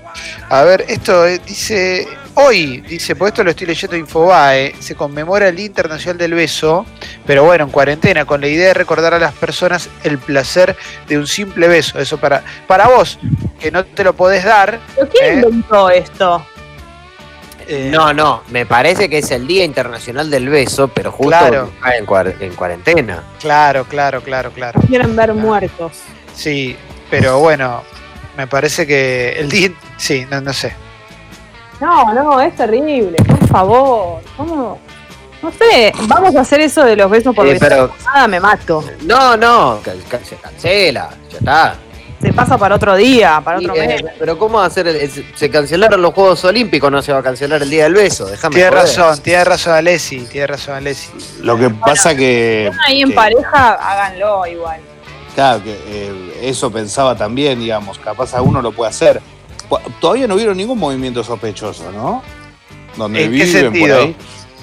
A 0.49 0.63
ver, 0.65 0.85
esto 0.89 1.27
eh, 1.27 1.41
dice 1.47 2.07
hoy, 2.35 2.83
dice, 2.83 3.17
pues 3.17 3.33
esto 3.33 3.43
lo 3.45 3.51
estoy 3.51 3.67
leyendo 3.67 3.97
en 3.97 4.03
Infobae, 4.03 4.75
se 4.79 4.95
conmemora 4.95 5.49
el 5.49 5.57
Día 5.57 5.67
Internacional 5.67 6.19
del 6.19 6.35
Beso, 6.35 6.85
pero 7.27 7.45
bueno, 7.45 7.65
en 7.65 7.71
cuarentena, 7.71 8.25
con 8.27 8.41
la 8.43 8.47
idea 8.49 8.69
de 8.69 8.75
recordar 8.75 9.15
a 9.15 9.19
las 9.19 9.33
personas 9.33 9.89
el 10.05 10.19
placer 10.19 10.77
de 11.09 11.19
un 11.19 11.27
simple 11.27 11.67
beso. 11.69 11.99
Eso 11.99 12.19
para, 12.19 12.43
para 12.67 12.89
vos, 12.89 13.19
que 13.59 13.71
no 13.71 13.85
te 13.85 14.05
lo 14.05 14.15
podés 14.15 14.45
dar. 14.45 14.79
¿Pero 14.95 15.09
quién 15.09 15.25
¿Eh? 15.25 15.43
inventó 15.47 15.89
esto? 15.91 16.47
Eh, 17.69 17.89
No, 17.93 18.13
no, 18.13 18.43
me 18.51 18.67
parece 18.67 19.09
que 19.09 19.19
es 19.19 19.31
el 19.31 19.47
Día 19.47 19.65
Internacional 19.65 20.31
del 20.31 20.49
Beso, 20.49 20.89
pero 20.89 21.11
justo 21.13 21.29
Claro. 21.29 21.71
en, 21.99 22.07
cuar- 22.07 22.35
en 22.41 22.55
cuarentena. 22.55 23.23
Claro, 23.41 23.85
claro, 23.85 24.21
claro, 24.23 24.51
claro. 24.51 24.81
Quieren 24.87 25.15
ver 25.17 25.35
muertos. 25.35 25.93
Sí, 26.35 26.77
pero 27.11 27.39
bueno, 27.41 27.83
me 28.37 28.47
parece 28.47 28.87
que 28.87 29.33
el 29.39 29.49
día. 29.49 29.71
Sí, 29.97 30.27
no, 30.31 30.41
no 30.41 30.53
sé. 30.53 30.75
No, 31.81 32.13
no, 32.15 32.41
es 32.41 32.55
terrible, 32.57 33.17
por 33.27 33.47
favor. 33.49 34.21
¿Cómo? 34.37 34.79
No 35.43 35.53
sé, 35.53 35.93
vamos 36.09 36.35
a 36.35 36.41
hacer 36.41 36.61
eso 36.61 36.83
de 36.85 36.97
los 36.97 37.11
besos 37.11 37.35
por 37.35 37.47
Eh, 37.47 37.59
pero- 37.61 37.93
nada, 38.07 38.27
me 38.27 38.41
mato. 38.41 38.83
No, 39.05 39.37
no, 39.37 39.81
se 40.25 40.37
cancela, 40.37 41.11
ya 41.31 41.39
está. 41.39 41.77
Se 42.27 42.33
pasa 42.33 42.59
para 42.59 42.75
otro 42.75 42.97
día, 42.97 43.41
para 43.45 43.59
otro 43.59 43.77
Y, 43.77 43.79
eh, 43.79 43.87
mes. 43.87 44.05
pero 44.19 44.37
¿cómo 44.37 44.59
va 44.59 44.65
a 44.65 44.67
hacer? 44.67 44.89
el- 44.89 44.97
el- 44.97 45.27
se 45.37 45.49
cancelaron 45.49 46.03
los 46.03 46.13
Juegos 46.13 46.45
Olímpicos, 46.45 46.91
no 46.91 47.01
se 47.01 47.13
va 47.13 47.21
a 47.21 47.23
cancelar 47.23 47.63
el 47.63 47.71
Día 47.71 47.85
del 47.85 47.95
Beso, 47.95 48.27
déjame 48.27 48.57
Tiene 48.57 48.71
razón, 48.73 49.19
tiene 49.23 49.45
razón 49.45 49.75
Alessi, 49.75 50.19
tiene 50.23 50.49
razón 50.49 50.75
Alessi. 50.75 51.11
Lo 51.43 51.57
que 51.57 51.71
pasa 51.71 52.17
que. 52.17 52.69
Ahí 52.85 53.03
en 53.03 53.11
que- 53.11 53.15
pareja, 53.15 53.75
háganlo 53.75 54.45
igual. 54.47 54.81
Claro, 55.37 55.63
que 55.63 55.79
eh, 55.87 56.39
eso 56.43 56.69
pensaba 56.73 57.15
también, 57.17 57.61
digamos, 57.61 57.97
capaz 58.01 58.35
a 58.35 58.43
uno 58.43 58.61
lo 58.61 58.73
puede 58.73 58.91
hacer. 58.91 59.21
Todavía 60.01 60.27
no 60.27 60.35
vieron 60.35 60.57
ningún 60.57 60.79
movimiento 60.81 61.23
sospechoso, 61.23 61.93
¿no? 61.93 62.25
Donde 62.97 63.21
¿En 63.23 63.31
qué 63.31 63.45
viven 63.45 63.53
sentido? 63.53 63.87
por 63.97 64.05
ahí. 64.05 64.17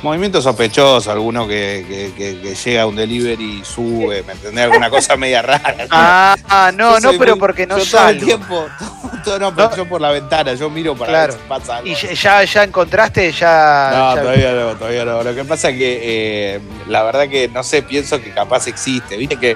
Movimiento 0.04 0.42
sospechoso, 0.42 1.12
alguno 1.14 1.48
que, 1.48 1.86
que- 1.88 2.14
que- 2.16 2.42
que 2.42 2.56
llega 2.56 2.82
a 2.82 2.86
un 2.86 2.96
delivery 2.98 3.62
y 3.62 3.66
sube, 3.66 4.22
¿me 4.24 4.34
entendés? 4.34 4.66
Alguna 4.66 4.90
cosa 4.90 5.16
media 5.18 5.42
rara. 5.42 5.76
Ah, 5.90 6.36
ah, 6.50 6.72
no, 6.76 7.00
no, 7.00 7.12
pero 7.18 7.32
muy- 7.36 7.40
porque 7.40 7.66
no 7.66 7.78
yo 7.78 7.86
todo 7.86 8.10
el 8.10 8.20
salgo. 8.20 8.26
tiempo, 8.26 8.66
todo, 9.24 9.40
no, 9.40 9.56
pero 9.56 9.70
No. 9.70 9.76
yo 9.78 9.88
por 9.88 10.02
la 10.02 10.12
ventana, 10.12 10.54
yo 10.56 10.70
miro 10.70 10.94
para 10.96 11.10
Claro. 11.12 11.34
ver 11.34 11.42
si 11.42 11.48
pasa 11.48 11.78
algo. 11.78 11.88
¿Y 11.90 11.96
ya, 12.16 12.44
ya, 12.44 12.64
encontraste? 12.66 13.32
Ya, 13.32 13.92
No, 13.94 14.16
ya- 14.16 14.22
todavía 14.22 14.52
no, 14.52 14.76
todavía 14.76 15.06
no. 15.06 15.24
Lo 15.24 15.34
que 15.36 15.46
pasa 15.46 15.70
es 15.70 15.78
que 15.78 16.00
eh, 16.56 16.60
la 16.90 17.04
verdad 17.04 17.30
que 17.30 17.48
no 17.48 17.64
sé, 17.64 17.82
pienso 17.82 18.22
que 18.22 18.32
capaz 18.32 18.68
existe. 18.68 19.16
Viste 19.16 19.38
que 19.38 19.56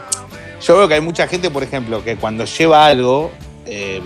yo 0.65 0.77
veo 0.77 0.87
que 0.87 0.93
hay 0.93 1.01
mucha 1.01 1.27
gente, 1.27 1.51
por 1.51 1.61
ejemplo, 1.63 2.01
que 2.05 2.15
cuando 2.15 2.45
lleva 2.45 2.85
algo, 2.87 3.31
eh, 3.65 4.01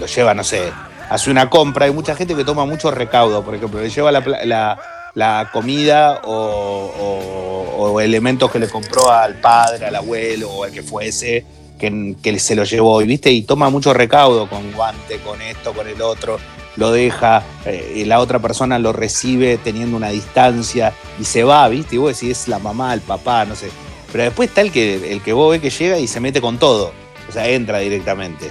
lo 0.00 0.06
lleva, 0.06 0.32
no 0.32 0.42
sé, 0.42 0.72
hace 1.10 1.30
una 1.30 1.50
compra, 1.50 1.84
hay 1.84 1.92
mucha 1.92 2.16
gente 2.16 2.34
que 2.34 2.44
toma 2.44 2.64
mucho 2.64 2.90
recaudo, 2.90 3.44
por 3.44 3.54
ejemplo, 3.54 3.78
le 3.82 3.90
lleva 3.90 4.10
la- 4.10 4.78
la 5.16 5.50
comida 5.52 6.20
o, 6.24 6.92
o- 7.00 7.86
o 7.92 8.00
elementos 8.00 8.50
que 8.50 8.58
le 8.60 8.68
compró 8.68 9.10
al 9.10 9.34
padre, 9.40 9.86
al 9.86 9.96
abuelo 9.96 10.50
o 10.50 10.64
al 10.64 10.70
que 10.72 10.82
fuese. 10.84 11.44
Que, 11.78 12.14
que 12.22 12.38
se 12.38 12.54
lo 12.54 12.64
llevó, 12.64 13.02
y 13.02 13.06
viste, 13.06 13.30
y 13.30 13.42
toma 13.42 13.68
mucho 13.68 13.92
recaudo 13.92 14.48
con 14.48 14.72
guante, 14.72 15.18
con 15.18 15.42
esto, 15.42 15.74
con 15.74 15.86
el 15.86 16.00
otro, 16.00 16.38
lo 16.76 16.90
deja, 16.90 17.42
eh, 17.66 17.92
y 17.96 18.04
la 18.06 18.20
otra 18.20 18.38
persona 18.38 18.78
lo 18.78 18.94
recibe 18.94 19.58
teniendo 19.58 19.94
una 19.94 20.08
distancia 20.08 20.94
y 21.20 21.24
se 21.26 21.44
va, 21.44 21.68
¿viste? 21.68 21.96
Y 21.96 21.98
vos 21.98 22.18
decís, 22.18 22.30
es 22.44 22.48
la 22.48 22.58
mamá, 22.58 22.94
el 22.94 23.02
papá, 23.02 23.44
no 23.44 23.54
sé. 23.54 23.68
Pero 24.10 24.24
después 24.24 24.48
está 24.48 24.62
el 24.62 24.72
que, 24.72 25.12
el 25.12 25.20
que 25.20 25.34
vos 25.34 25.50
ves 25.50 25.60
que 25.60 25.68
llega 25.68 25.98
y 25.98 26.06
se 26.08 26.18
mete 26.18 26.40
con 26.40 26.56
todo. 26.56 26.92
O 27.28 27.32
sea, 27.32 27.46
entra 27.46 27.78
directamente. 27.80 28.50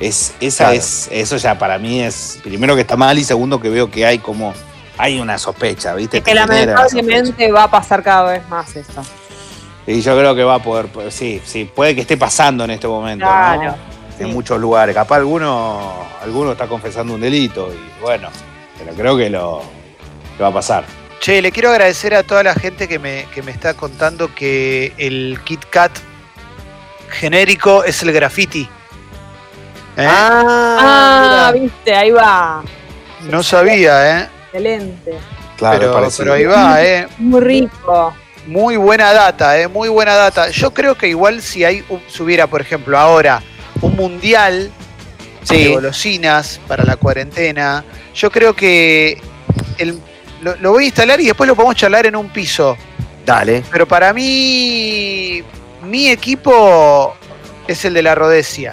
Es, 0.00 0.34
esa 0.40 0.64
Claro. 0.64 0.76
es, 0.80 1.08
eso 1.12 1.36
ya 1.36 1.56
para 1.56 1.78
mí 1.78 2.00
es, 2.00 2.40
primero 2.42 2.74
que 2.74 2.80
está 2.80 2.96
mal 2.96 3.16
y 3.20 3.22
segundo 3.22 3.60
que 3.60 3.68
veo 3.68 3.88
que 3.88 4.04
hay 4.04 4.18
como, 4.18 4.52
hay 4.98 5.20
una 5.20 5.38
sospecha, 5.38 5.94
¿viste? 5.94 6.18
Es 6.18 6.24
que 6.24 6.34
lamentablemente 6.34 7.50
va 7.50 7.64
a 7.64 7.70
pasar 7.70 8.02
cada 8.02 8.32
vez 8.32 8.48
más 8.48 8.74
eso. 8.76 9.02
Y 9.86 10.00
yo 10.00 10.16
creo 10.16 10.34
que 10.34 10.44
va 10.44 10.54
a 10.54 10.58
poder, 10.60 10.86
pues, 10.86 11.14
sí, 11.14 11.42
sí, 11.44 11.70
puede 11.72 11.94
que 11.94 12.02
esté 12.02 12.16
pasando 12.16 12.64
en 12.64 12.70
este 12.70 12.88
momento, 12.88 13.26
¿no? 13.26 13.30
Claro. 13.30 13.74
En 14.18 14.28
sí. 14.28 14.32
muchos 14.32 14.60
lugares. 14.60 14.94
Capaz 14.94 15.16
alguno, 15.16 15.92
alguno 16.22 16.52
está 16.52 16.66
confesando 16.66 17.14
un 17.14 17.20
delito 17.20 17.70
y 17.72 18.00
bueno, 18.00 18.28
pero 18.78 18.94
creo 18.94 19.16
que 19.16 19.28
lo, 19.28 19.62
que 20.36 20.42
va 20.42 20.48
a 20.48 20.52
pasar. 20.52 20.84
Che, 21.20 21.42
le 21.42 21.50
quiero 21.52 21.70
agradecer 21.70 22.14
a 22.14 22.22
toda 22.22 22.42
la 22.42 22.54
gente 22.54 22.86
que 22.86 22.98
me, 22.98 23.26
que 23.34 23.42
me 23.42 23.50
está 23.50 23.74
contando 23.74 24.32
que 24.34 24.92
el 24.96 25.38
Kit 25.44 25.64
Kat 25.68 25.92
genérico 27.10 27.84
es 27.84 28.02
el 28.02 28.12
graffiti. 28.12 28.68
¿Eh? 29.96 30.06
Ah, 30.08 31.52
viste, 31.54 31.94
ahí 31.94 32.10
va. 32.10 32.62
no 33.22 33.42
sabía, 33.42 34.20
¿eh? 34.20 34.28
Excelente. 34.58 35.18
Claro, 35.56 35.78
pero, 35.80 35.92
parecido. 35.94 36.18
pero 36.24 36.34
ahí 36.34 36.44
va, 36.44 36.84
¿eh? 36.84 37.08
Muy 37.18 37.40
rico. 37.40 38.14
Muy 38.46 38.76
buena 38.76 39.12
data, 39.12 39.58
¿eh? 39.58 39.66
Muy 39.66 39.88
buena 39.88 40.14
data. 40.14 40.48
Yo 40.50 40.72
creo 40.72 40.94
que 40.96 41.08
igual 41.08 41.42
si 41.42 41.64
hay 41.64 41.84
un- 41.88 42.00
si 42.08 42.22
hubiera, 42.22 42.46
por 42.46 42.60
ejemplo, 42.60 42.96
ahora 42.96 43.42
un 43.80 43.96
mundial 43.96 44.70
de 45.48 45.68
golosinas 45.72 46.60
para 46.68 46.84
la 46.84 46.96
cuarentena, 46.96 47.84
yo 48.14 48.30
creo 48.30 48.54
que 48.54 49.20
el- 49.78 49.98
lo, 50.42 50.54
lo 50.56 50.70
voy 50.72 50.84
a 50.84 50.86
instalar 50.86 51.20
y 51.20 51.26
después 51.26 51.48
lo 51.48 51.56
podemos 51.56 51.74
charlar 51.74 52.06
en 52.06 52.14
un 52.16 52.28
piso. 52.28 52.76
dale. 53.26 53.64
Pero 53.72 53.88
para 53.88 54.12
mí, 54.12 55.42
mi 55.82 56.08
equipo 56.10 57.16
es 57.66 57.82
el 57.86 57.94
de 57.94 58.02
la 58.02 58.14
Rodesia. 58.14 58.72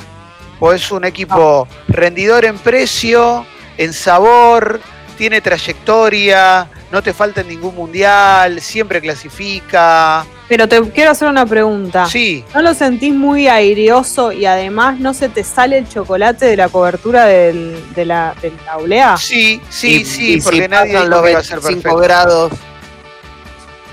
O 0.59 0.73
es 0.73 0.91
un 0.91 1.05
equipo 1.05 1.67
rendidor 1.87 2.43
en 2.43 2.59
precio, 2.59 3.45
en 3.77 3.93
sabor, 3.93 4.81
tiene 5.21 5.39
trayectoria, 5.39 6.67
no 6.91 7.03
te 7.03 7.13
falta 7.13 7.41
en 7.41 7.49
ningún 7.49 7.75
mundial, 7.75 8.59
siempre 8.59 8.99
clasifica. 8.99 10.25
Pero 10.47 10.67
te 10.67 10.81
quiero 10.89 11.11
hacer 11.11 11.27
una 11.27 11.45
pregunta. 11.45 12.07
Sí, 12.07 12.43
¿No 12.55 12.63
lo 12.63 12.73
sentís 12.73 13.13
muy 13.13 13.47
aireoso 13.47 14.31
y 14.31 14.47
además 14.47 14.97
no 14.97 15.13
se 15.13 15.29
te 15.29 15.43
sale 15.43 15.77
el 15.77 15.87
chocolate 15.87 16.47
de 16.47 16.57
la 16.57 16.69
cobertura 16.69 17.25
del, 17.25 17.93
de 17.93 18.05
la, 18.05 18.33
de 18.41 18.51
la 18.65 18.77
olea? 18.77 19.15
sí, 19.15 19.61
sí, 19.69 19.97
Y- 20.01 20.05
sí, 20.05 20.33
y 20.37 20.41
porque 20.41 20.63
si 20.63 20.67
nadie 20.69 21.05
los 21.05 21.21
que 21.21 21.29
iba 21.29 21.39
a 21.39 21.43
ser 21.43 21.59
25 21.59 21.71
perfecto. 21.83 21.97
grados. 21.97 22.51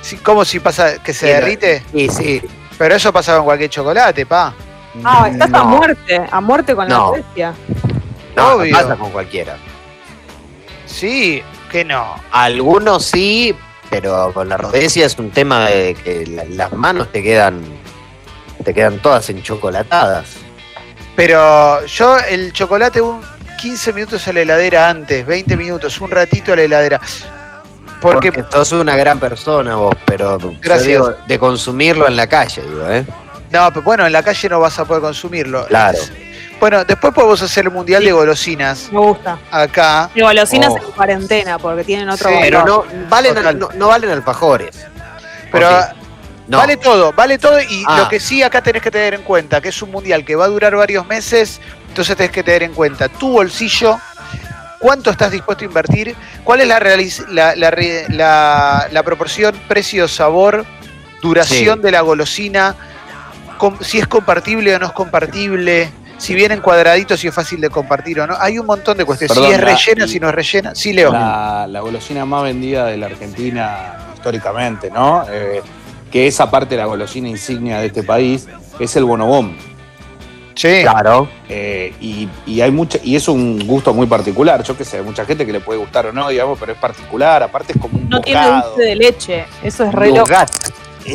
Sí, 0.00 0.16
¿Cómo 0.16 0.46
si 0.46 0.60
pasa 0.60 1.02
que 1.02 1.12
se 1.12 1.26
derrite? 1.26 1.82
Y 1.92 2.08
sí. 2.08 2.40
Pero 2.78 2.94
eso 2.94 3.12
pasa 3.12 3.36
con 3.36 3.44
cualquier 3.44 3.68
chocolate, 3.68 4.24
pa. 4.24 4.54
Ah, 5.04 5.28
estás 5.30 5.52
a 5.52 5.62
muerte, 5.64 6.22
a 6.30 6.40
muerte 6.40 6.74
con 6.74 6.88
No. 6.88 7.12
la 7.12 7.18
bestia. 7.18 7.54
No, 8.34 8.48
no 8.48 8.62
Obvio. 8.62 8.74
pasa 8.74 8.96
con 8.96 9.10
cualquiera. 9.10 9.58
Sí, 10.88 11.42
que 11.70 11.84
no. 11.84 12.16
Algunos 12.32 13.04
sí, 13.04 13.54
pero 13.90 14.32
con 14.32 14.48
la 14.48 14.56
rodesia 14.56 15.06
es 15.06 15.16
un 15.18 15.30
tema 15.30 15.66
de 15.66 15.94
que 15.94 16.26
la- 16.26 16.44
las 16.44 16.72
manos 16.72 17.12
te 17.12 17.22
quedan 17.22 17.62
te 18.64 18.74
quedan 18.74 18.98
todas 18.98 19.30
enchocolatadas. 19.30 20.26
Pero 21.14 21.84
yo 21.86 22.18
el 22.18 22.52
chocolate 22.52 23.00
un 23.00 23.20
15 23.60 23.92
minutos 23.92 24.26
a 24.28 24.32
la 24.32 24.40
heladera 24.40 24.88
antes, 24.88 25.24
20 25.26 25.56
minutos, 25.56 26.00
un 26.00 26.10
ratito 26.10 26.52
a 26.52 26.56
la 26.56 26.62
heladera. 26.62 27.00
Porque, 28.00 28.30
Porque 28.32 28.50
sos 28.52 28.72
una 28.72 28.96
gran 28.96 29.18
persona 29.18 29.76
vos, 29.76 29.94
pero 30.06 30.38
Gracias. 30.60 30.86
digo, 30.86 31.14
de 31.26 31.38
consumirlo 31.38 32.06
en 32.06 32.14
la 32.16 32.26
calle, 32.28 32.62
digo, 32.62 32.88
¿eh? 32.88 33.04
no, 33.50 33.68
pero 33.72 33.82
bueno, 33.82 34.06
en 34.06 34.12
la 34.12 34.22
calle 34.22 34.48
no 34.48 34.60
vas 34.60 34.78
a 34.78 34.84
poder 34.84 35.02
consumirlo. 35.02 35.66
Claro. 35.66 35.98
Bueno, 36.60 36.84
después 36.84 37.14
podemos 37.14 37.40
hacer 37.40 37.66
el 37.66 37.70
mundial 37.70 38.02
de 38.04 38.10
golosinas 38.12 38.88
Me 38.92 38.98
gusta. 38.98 39.38
acá. 39.50 40.10
Y 40.14 40.20
golosinas 40.22 40.70
Oh. 40.72 40.78
en 40.78 40.90
cuarentena 40.92 41.58
porque 41.58 41.84
tienen 41.84 42.08
otro 42.10 42.28
Sí. 42.30 42.36
Pero 42.40 42.64
no 42.64 42.84
valen, 43.08 43.34
Total. 43.34 43.58
no, 43.58 43.68
no 43.74 43.88
valen 43.88 44.10
alfajores. 44.10 44.86
Pero. 45.52 45.70
No. 46.48 46.56
vale 46.58 46.78
todo, 46.78 47.12
vale 47.12 47.36
todo. 47.38 47.60
Y 47.60 47.84
Ah. 47.86 47.98
lo 47.98 48.08
que 48.08 48.18
sí 48.18 48.42
acá 48.42 48.62
tenés 48.62 48.82
que 48.82 48.90
tener 48.90 49.12
en 49.14 49.22
cuenta, 49.22 49.60
que 49.60 49.68
es 49.68 49.82
un 49.82 49.90
mundial 49.90 50.24
que 50.24 50.34
va 50.34 50.46
a 50.46 50.48
durar 50.48 50.74
varios 50.74 51.06
meses, 51.06 51.60
entonces 51.88 52.16
tenés 52.16 52.32
que 52.32 52.42
tener 52.42 52.62
en 52.62 52.72
cuenta 52.72 53.08
tu 53.10 53.32
bolsillo, 53.32 54.00
cuánto 54.78 55.10
estás 55.10 55.30
dispuesto 55.30 55.64
a 55.64 55.66
invertir, 55.66 56.16
cuál 56.44 56.62
es 56.62 56.66
la, 56.68 56.80
la, 57.28 57.54
la 57.54 57.70
re- 57.70 58.06
la- 58.08 58.88
la 58.90 59.02
proporción 59.02 59.54
precio-sabor, 59.68 60.64
duración 61.20 61.76
Sí. 61.78 61.82
de 61.82 61.90
la 61.90 62.00
golosina, 62.00 62.74
com- 63.58 63.76
si 63.82 63.98
es 63.98 64.06
compartible 64.06 64.74
o 64.74 64.78
no 64.78 64.86
es 64.86 64.92
compartible, 64.92 65.90
si 66.18 66.34
vienen 66.34 66.60
cuadraditos, 66.60 67.18
si 67.18 67.28
es 67.28 67.34
fácil 67.34 67.60
de 67.60 67.70
compartir 67.70 68.20
o 68.20 68.26
no. 68.26 68.36
Hay 68.38 68.58
un 68.58 68.66
montón 68.66 68.98
de 68.98 69.04
cuestiones. 69.06 69.34
Perdón, 69.34 69.48
si 69.50 69.54
es 69.54 69.60
la- 69.60 69.66
rellena, 69.74 70.06
si 70.08 70.20
no 70.20 70.28
es 70.28 70.34
rellena. 70.34 70.74
Sí, 70.74 70.92
Leo. 70.92 71.10
La, 71.12 71.66
la 71.68 71.80
golosina 71.80 72.24
más 72.26 72.42
vendida 72.42 72.84
de 72.86 72.96
la 72.98 73.06
Argentina 73.06 73.96
históricamente, 74.14 74.90
¿no? 74.90 75.24
Eh, 75.30 75.62
que 76.10 76.26
es 76.26 76.40
aparte 76.40 76.76
la 76.76 76.84
golosina 76.86 77.28
insignia 77.28 77.80
de 77.80 77.86
este 77.86 78.02
país, 78.02 78.46
es 78.78 78.96
el 78.96 79.04
bonobón. 79.04 79.56
Sí. 80.54 80.80
Claro. 80.82 81.28
Eh, 81.48 81.94
y, 82.00 82.28
y 82.44 82.60
hay 82.62 82.72
mucha, 82.72 82.98
y 83.04 83.14
es 83.14 83.28
un 83.28 83.64
gusto 83.64 83.94
muy 83.94 84.08
particular. 84.08 84.60
Yo 84.64 84.76
qué 84.76 84.84
sé, 84.84 84.96
hay 84.96 85.04
mucha 85.04 85.24
gente 85.24 85.46
que 85.46 85.52
le 85.52 85.60
puede 85.60 85.78
gustar 85.78 86.06
o 86.06 86.12
no, 86.12 86.28
digamos, 86.30 86.58
pero 86.58 86.72
es 86.72 86.78
particular, 86.78 87.44
aparte 87.44 87.74
es 87.74 87.78
como 87.80 87.96
un 87.96 88.08
No 88.08 88.20
tiene 88.20 88.44
dulce 88.44 88.82
de 88.82 88.96
leche. 88.96 89.44
Eso 89.62 89.84
es 89.84 89.92
re 89.94 90.08
loco. 90.10 90.28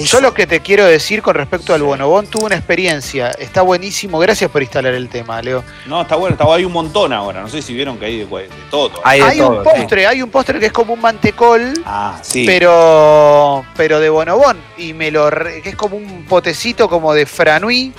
Yo 0.02 0.22
lo 0.22 0.34
que 0.34 0.48
te 0.48 0.60
quiero 0.62 0.86
decir 0.86 1.22
con 1.22 1.36
respecto 1.36 1.74
al 1.74 1.84
bonobón, 1.84 2.28
tuve 2.28 2.46
una 2.46 2.56
experiencia, 2.56 3.32
está 3.32 3.62
buenísimo, 3.62 4.18
gracias 4.20 4.50
por 4.50 4.62
instalar 4.64 4.94
el 4.94 5.10
tema, 5.10 5.42
Leo. 5.42 5.64
No, 5.86 6.02
está 6.02 6.16
bueno, 6.16 6.36
está, 6.36 6.52
hay 6.54 6.66
un 6.66 6.72
montón 6.74 7.14
ahora. 7.14 7.42
No 7.42 7.50
sé 7.50 7.62
si 7.62 7.74
vieron 7.74 7.98
que 7.98 8.06
hay 8.06 8.18
de, 8.20 8.26
de 8.26 8.50
todo. 8.72 8.92
Hay 9.04 9.20
de 9.20 9.26
Hay 9.26 9.38
todo, 9.38 9.60
un 9.60 9.64
sí. 9.64 9.70
postre, 9.70 10.08
hay 10.08 10.22
un 10.22 10.30
postre 10.30 10.60
que 10.60 10.66
es 10.68 10.72
como 10.72 10.94
un 10.94 11.02
mantecol, 11.02 11.74
Ah, 11.86 12.18
sí. 12.22 12.46
pero 12.46 13.66
pero 13.76 14.00
de 14.00 14.10
bonobón 14.10 14.58
y 14.78 14.94
me 14.94 15.12
lo 15.12 15.30
re- 15.30 15.62
que 15.62 15.70
es 15.70 15.76
como 15.76 15.98
un 15.98 16.26
potecito 16.26 16.88
como 16.90 17.14
de 17.14 17.26
franui 17.26 17.94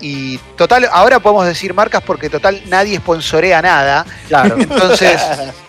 y 0.00 0.38
total 0.56 0.88
ahora 0.92 1.18
podemos 1.18 1.46
decir 1.46 1.74
marcas 1.74 2.02
porque 2.04 2.30
total 2.30 2.60
nadie 2.66 2.98
sponsorea 2.98 3.60
nada 3.62 4.04
Claro. 4.28 4.56
entonces 4.58 5.20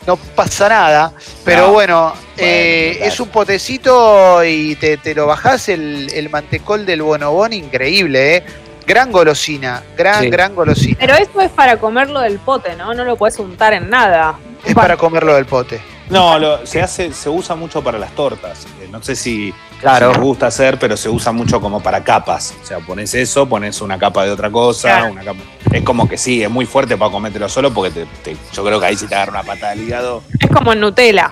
no 0.06 0.18
pasa 0.18 0.70
nada 0.70 1.14
pero 1.44 1.68
No. 1.68 1.74
bueno, 1.74 2.14
eh, 2.38 2.94
claro. 2.98 3.12
es 3.14 3.20
un 3.20 3.30
potecito 3.30 4.44
y 4.44 4.76
te, 4.76 4.98
te 4.98 5.16
lo 5.16 5.26
bajás 5.28 5.70
el, 5.70 6.12
el 6.14 6.30
mantecol 6.30 6.86
del 6.86 7.02
bonobón 7.02 7.54
increíble 7.54 8.38
eh 8.38 8.44
gran 8.86 9.12
golosina 9.12 9.84
gran 9.98 10.24
Sí. 10.24 10.30
gran 10.30 10.56
golosina 10.56 10.98
Pero 11.00 11.16
eso 11.16 11.42
es 11.42 11.50
para 11.52 11.78
comerlo 11.78 12.20
del 12.22 12.40
pote, 12.40 12.76
¿no? 12.76 12.94
No 12.96 13.04
lo 13.06 13.16
puedes 13.18 13.38
untar 13.38 13.74
en 13.74 13.90
nada. 13.90 14.36
es 14.66 14.74
para 14.74 14.98
comerlo 14.98 15.36
del 15.36 15.46
pote 15.46 15.80
No, 16.10 16.40
lo- 16.40 16.66
se 16.66 16.82
hace, 16.82 17.14
se 17.14 17.30
usa 17.30 17.56
mucho 17.56 17.84
para 17.84 18.00
las 18.00 18.12
tortas. 18.16 18.66
Eh, 18.82 18.88
No 18.92 19.02
sé 19.04 19.16
si, 19.16 19.54
Claro. 19.80 20.08
si 20.08 20.14
les 20.18 20.22
gusta 20.22 20.48
hacer, 20.48 20.78
pero 20.78 20.98
se 20.98 21.08
usa 21.10 21.32
mucho 21.32 21.62
como 21.62 21.82
para 21.82 22.04
capas. 22.04 22.54
O 22.62 22.66
sea, 22.66 22.80
pones 22.80 23.14
eso, 23.14 23.48
pones 23.48 23.80
una 23.82 23.98
capa 23.98 24.26
de 24.26 24.32
otra 24.32 24.50
cosa, 24.52 24.90
Claro. 24.90 25.12
una 25.12 25.24
capa. 25.24 25.40
Es 25.72 25.84
como 25.84 26.08
que 26.10 26.18
sí, 26.18 26.44
es 26.44 26.50
muy 26.50 26.66
fuerte 26.66 26.98
para 26.98 27.12
comértelo 27.12 27.48
solo 27.48 27.74
porque 27.74 27.92
te- 27.92 28.06
te- 28.24 28.38
yo 28.54 28.64
creo 28.66 28.80
que 28.80 28.86
ahí 28.88 28.98
si 28.98 29.08
te 29.08 29.16
agarra 29.16 29.32
una 29.32 29.44
patada 29.44 29.72
al 29.74 29.80
hígado. 29.80 30.24
Es 30.40 30.50
como 30.50 30.74
en 30.74 30.80
Nutella. 30.82 31.30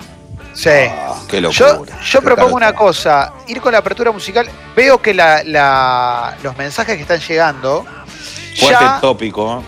sí 0.54 0.70
ah, 0.70 1.14
qué 1.28 1.40
locura. 1.40 1.58
Yo, 1.58 1.84
yo 1.84 2.20
Qué 2.20 2.24
propongo 2.24 2.56
una 2.56 2.72
cosa, 2.74 3.32
ir 3.48 3.60
con 3.60 3.72
la 3.72 3.78
apertura 3.78 4.10
musical. 4.12 4.48
Veo 4.74 5.00
que 5.02 5.12
la, 5.14 5.42
la- 5.44 6.36
los 6.42 6.56
mensajes 6.56 6.96
que 6.96 7.02
están 7.02 7.20
llegando 7.20 7.84
Fuerte 8.58 8.84
ya, 8.84 8.98
tópico. 9.00 9.62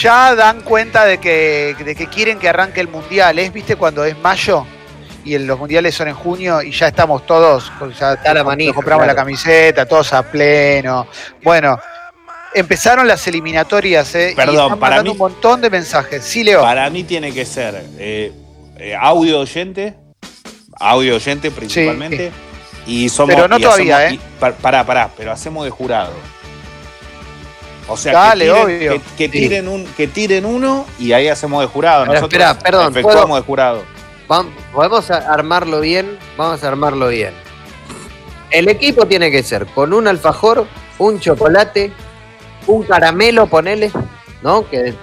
ya 0.00 0.34
dan 0.34 0.62
cuenta 0.62 1.04
de 1.04 1.18
que, 1.18 1.76
de 1.84 1.94
que 1.94 2.06
quieren 2.08 2.38
que 2.38 2.48
arranque 2.48 2.80
el 2.80 2.88
mundial. 2.88 3.38
¿Es, 3.38 3.52
viste, 3.52 3.76
cuando 3.76 4.04
es 4.04 4.18
mayo? 4.18 4.66
Y 5.24 5.34
el- 5.34 5.46
los 5.46 5.58
mundiales 5.58 5.94
son 5.94 6.08
en 6.08 6.14
junio 6.14 6.62
y 6.62 6.72
ya 6.72 6.88
estamos 6.88 7.24
todos, 7.26 7.70
ya 7.98 8.14
Está 8.14 8.34
la 8.34 8.42
manija, 8.44 8.72
compramos 8.74 9.04
claro. 9.04 9.16
la 9.16 9.22
camiseta, 9.22 9.86
todos 9.86 10.12
a 10.12 10.22
pleno. 10.22 11.06
Bueno, 11.42 11.78
empezaron 12.54 13.06
las 13.06 13.26
eliminatorias, 13.28 14.14
¿eh? 14.16 14.30
y 14.32 14.34
Perdón, 14.34 14.54
están 14.64 14.78
para 14.80 14.96
mandando 14.96 15.10
mí- 15.12 15.12
un 15.12 15.18
montón 15.18 15.60
de 15.60 15.70
mensajes. 15.70 16.24
Sí, 16.24 16.42
Leo. 16.42 16.62
Para 16.62 16.90
mí 16.90 17.04
tiene 17.04 17.32
que 17.32 17.44
ser 17.46 17.84
eh, 17.98 18.32
eh, 18.78 18.96
audio 19.00 19.40
oyente, 19.40 19.94
audio 20.80 21.14
oyente 21.16 21.50
principalmente. 21.52 22.32
Y 22.84 23.08
somos, 23.08 23.32
Pero 23.36 23.46
no 23.46 23.58
y 23.58 23.62
todavía, 23.62 23.98
hacemos- 23.98 24.12
¿eh? 24.14 24.20
y- 24.36 24.40
pa- 24.40 24.52
pará, 24.52 24.84
pará, 24.84 25.08
pero 25.16 25.30
hacemos 25.30 25.64
de 25.64 25.70
jurado. 25.70 26.10
O 27.88 27.96
sea, 27.96 28.12
Dale, 28.12 28.46
que, 28.46 28.50
tiren, 28.52 28.64
obvio. 28.64 28.92
que, 28.92 29.00
que 29.16 29.24
Sí. 29.24 29.30
tiren 29.30 29.68
un, 29.68 29.84
que 29.96 30.06
tiren 30.08 30.44
uno 30.46 30.86
y 30.98 31.12
ahí 31.12 31.28
hacemos 31.28 31.60
de 31.62 31.66
jurado. 31.68 32.02
Pero 32.02 32.14
Nosotros 32.14 32.40
espera, 32.42 32.58
perdón, 32.58 32.90
efectuamos 32.92 33.24
¿puedo? 33.26 33.36
de 33.36 33.42
jurado. 33.46 33.82
Vam- 34.32 34.48
Podemos 34.72 35.10
a- 35.10 35.30
armarlo 35.30 35.80
bien. 35.80 36.18
Vamos 36.38 36.64
a 36.64 36.68
armarlo 36.68 37.08
bien. 37.08 37.34
El 38.50 38.68
equipo 38.68 39.04
tiene 39.06 39.30
que 39.30 39.42
ser 39.42 39.66
con 39.66 39.92
un 39.92 40.08
alfajor, 40.08 40.66
un 40.98 41.20
chocolate, 41.20 41.92
un 42.66 42.82
caramelo, 42.84 43.46
ponele, 43.46 43.90
¿no? 44.42 44.66
Que 44.70 44.94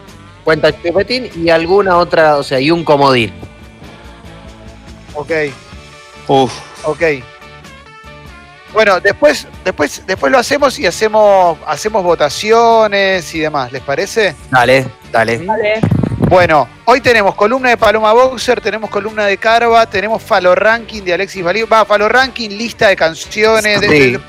cuenta 0.44 0.72
chupetín 0.72 1.30
y 1.36 1.50
alguna 1.52 1.98
otra, 1.98 2.38
o 2.38 2.44
sea, 2.44 2.60
y 2.60 2.72
un 2.72 2.84
comodín. 2.84 3.32
Ok. 5.14 5.32
Uf, 6.28 6.52
Ok. 6.86 7.02
Bueno, 8.74 9.00
después, 9.00 9.48
después, 9.64 10.04
después 10.08 10.32
lo 10.32 10.38
hacemos 10.40 10.78
y 10.80 10.86
hacemos, 10.88 11.58
hacemos 11.68 12.04
votaciones 12.04 13.34
y 13.36 13.40
demás, 13.40 13.72
¿les 13.72 13.82
parece? 13.82 14.36
Dale, 14.52 14.86
dale. 15.12 15.38
Vale. 15.40 15.82
Bueno, 16.30 16.70
hoy 16.86 17.02
tenemos 17.02 17.34
columna 17.34 17.70
de 17.70 17.78
Paloma 17.78 18.14
Boxer, 18.14 18.62
tenemos 18.62 18.90
columna 18.92 19.26
de 19.26 19.38
Carva, 19.38 19.88
tenemos 19.90 20.22
Falo 20.22 20.54
Ranking 20.54 21.02
de 21.02 21.14
Alexis 21.16 21.44
Valío, 21.44 21.68
va, 21.68 21.86
Falo 21.86 22.08
Ranking, 22.08 22.50
lista 22.50 22.88
de 22.90 22.96
canciones, 22.96 23.82
de- 23.82 23.88
Sí. 23.88 24.12
de- 24.12 24.20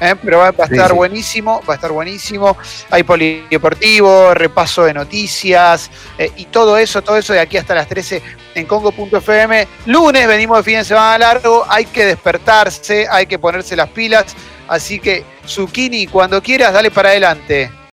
eh, 0.00 0.14
pero 0.24 0.38
va, 0.38 0.50
va 0.50 0.64
a 0.64 0.66
Sí, 0.66 0.72
estar 0.74 0.88
sí. 0.88 0.94
buenísimo, 0.96 1.62
va 1.68 1.74
a 1.74 1.76
estar 1.76 1.92
buenísimo. 1.92 2.56
Hay 2.90 3.02
polideportivo, 3.02 4.32
repaso 4.32 4.84
de 4.84 4.94
noticias 4.94 5.90
eh, 6.16 6.30
y 6.36 6.46
todo 6.46 6.78
eso, 6.78 7.02
todo 7.02 7.18
eso 7.18 7.34
de 7.34 7.40
aquí 7.40 7.58
hasta 7.58 7.74
las 7.74 7.86
13 7.86 8.22
en 8.54 8.64
Congo.fm. 8.64 9.68
Lunes 9.86 10.26
venimos 10.26 10.56
de 10.56 10.62
fin 10.64 10.78
de 10.78 10.84
semana 10.84 11.18
largo, 11.18 11.66
hay 11.68 11.84
que 11.84 12.06
despertarse, 12.06 13.06
hay 13.10 13.26
que 13.26 13.38
ponerse 13.38 13.76
las 13.76 13.90
pilas, 13.90 14.24
así 14.68 14.98
que 14.98 15.22
Zucchini, 15.46 16.06
cuando 16.06 16.42
quieras, 16.42 16.72
dale 16.72 16.90
para 16.90 17.10
adelante. 17.10 17.70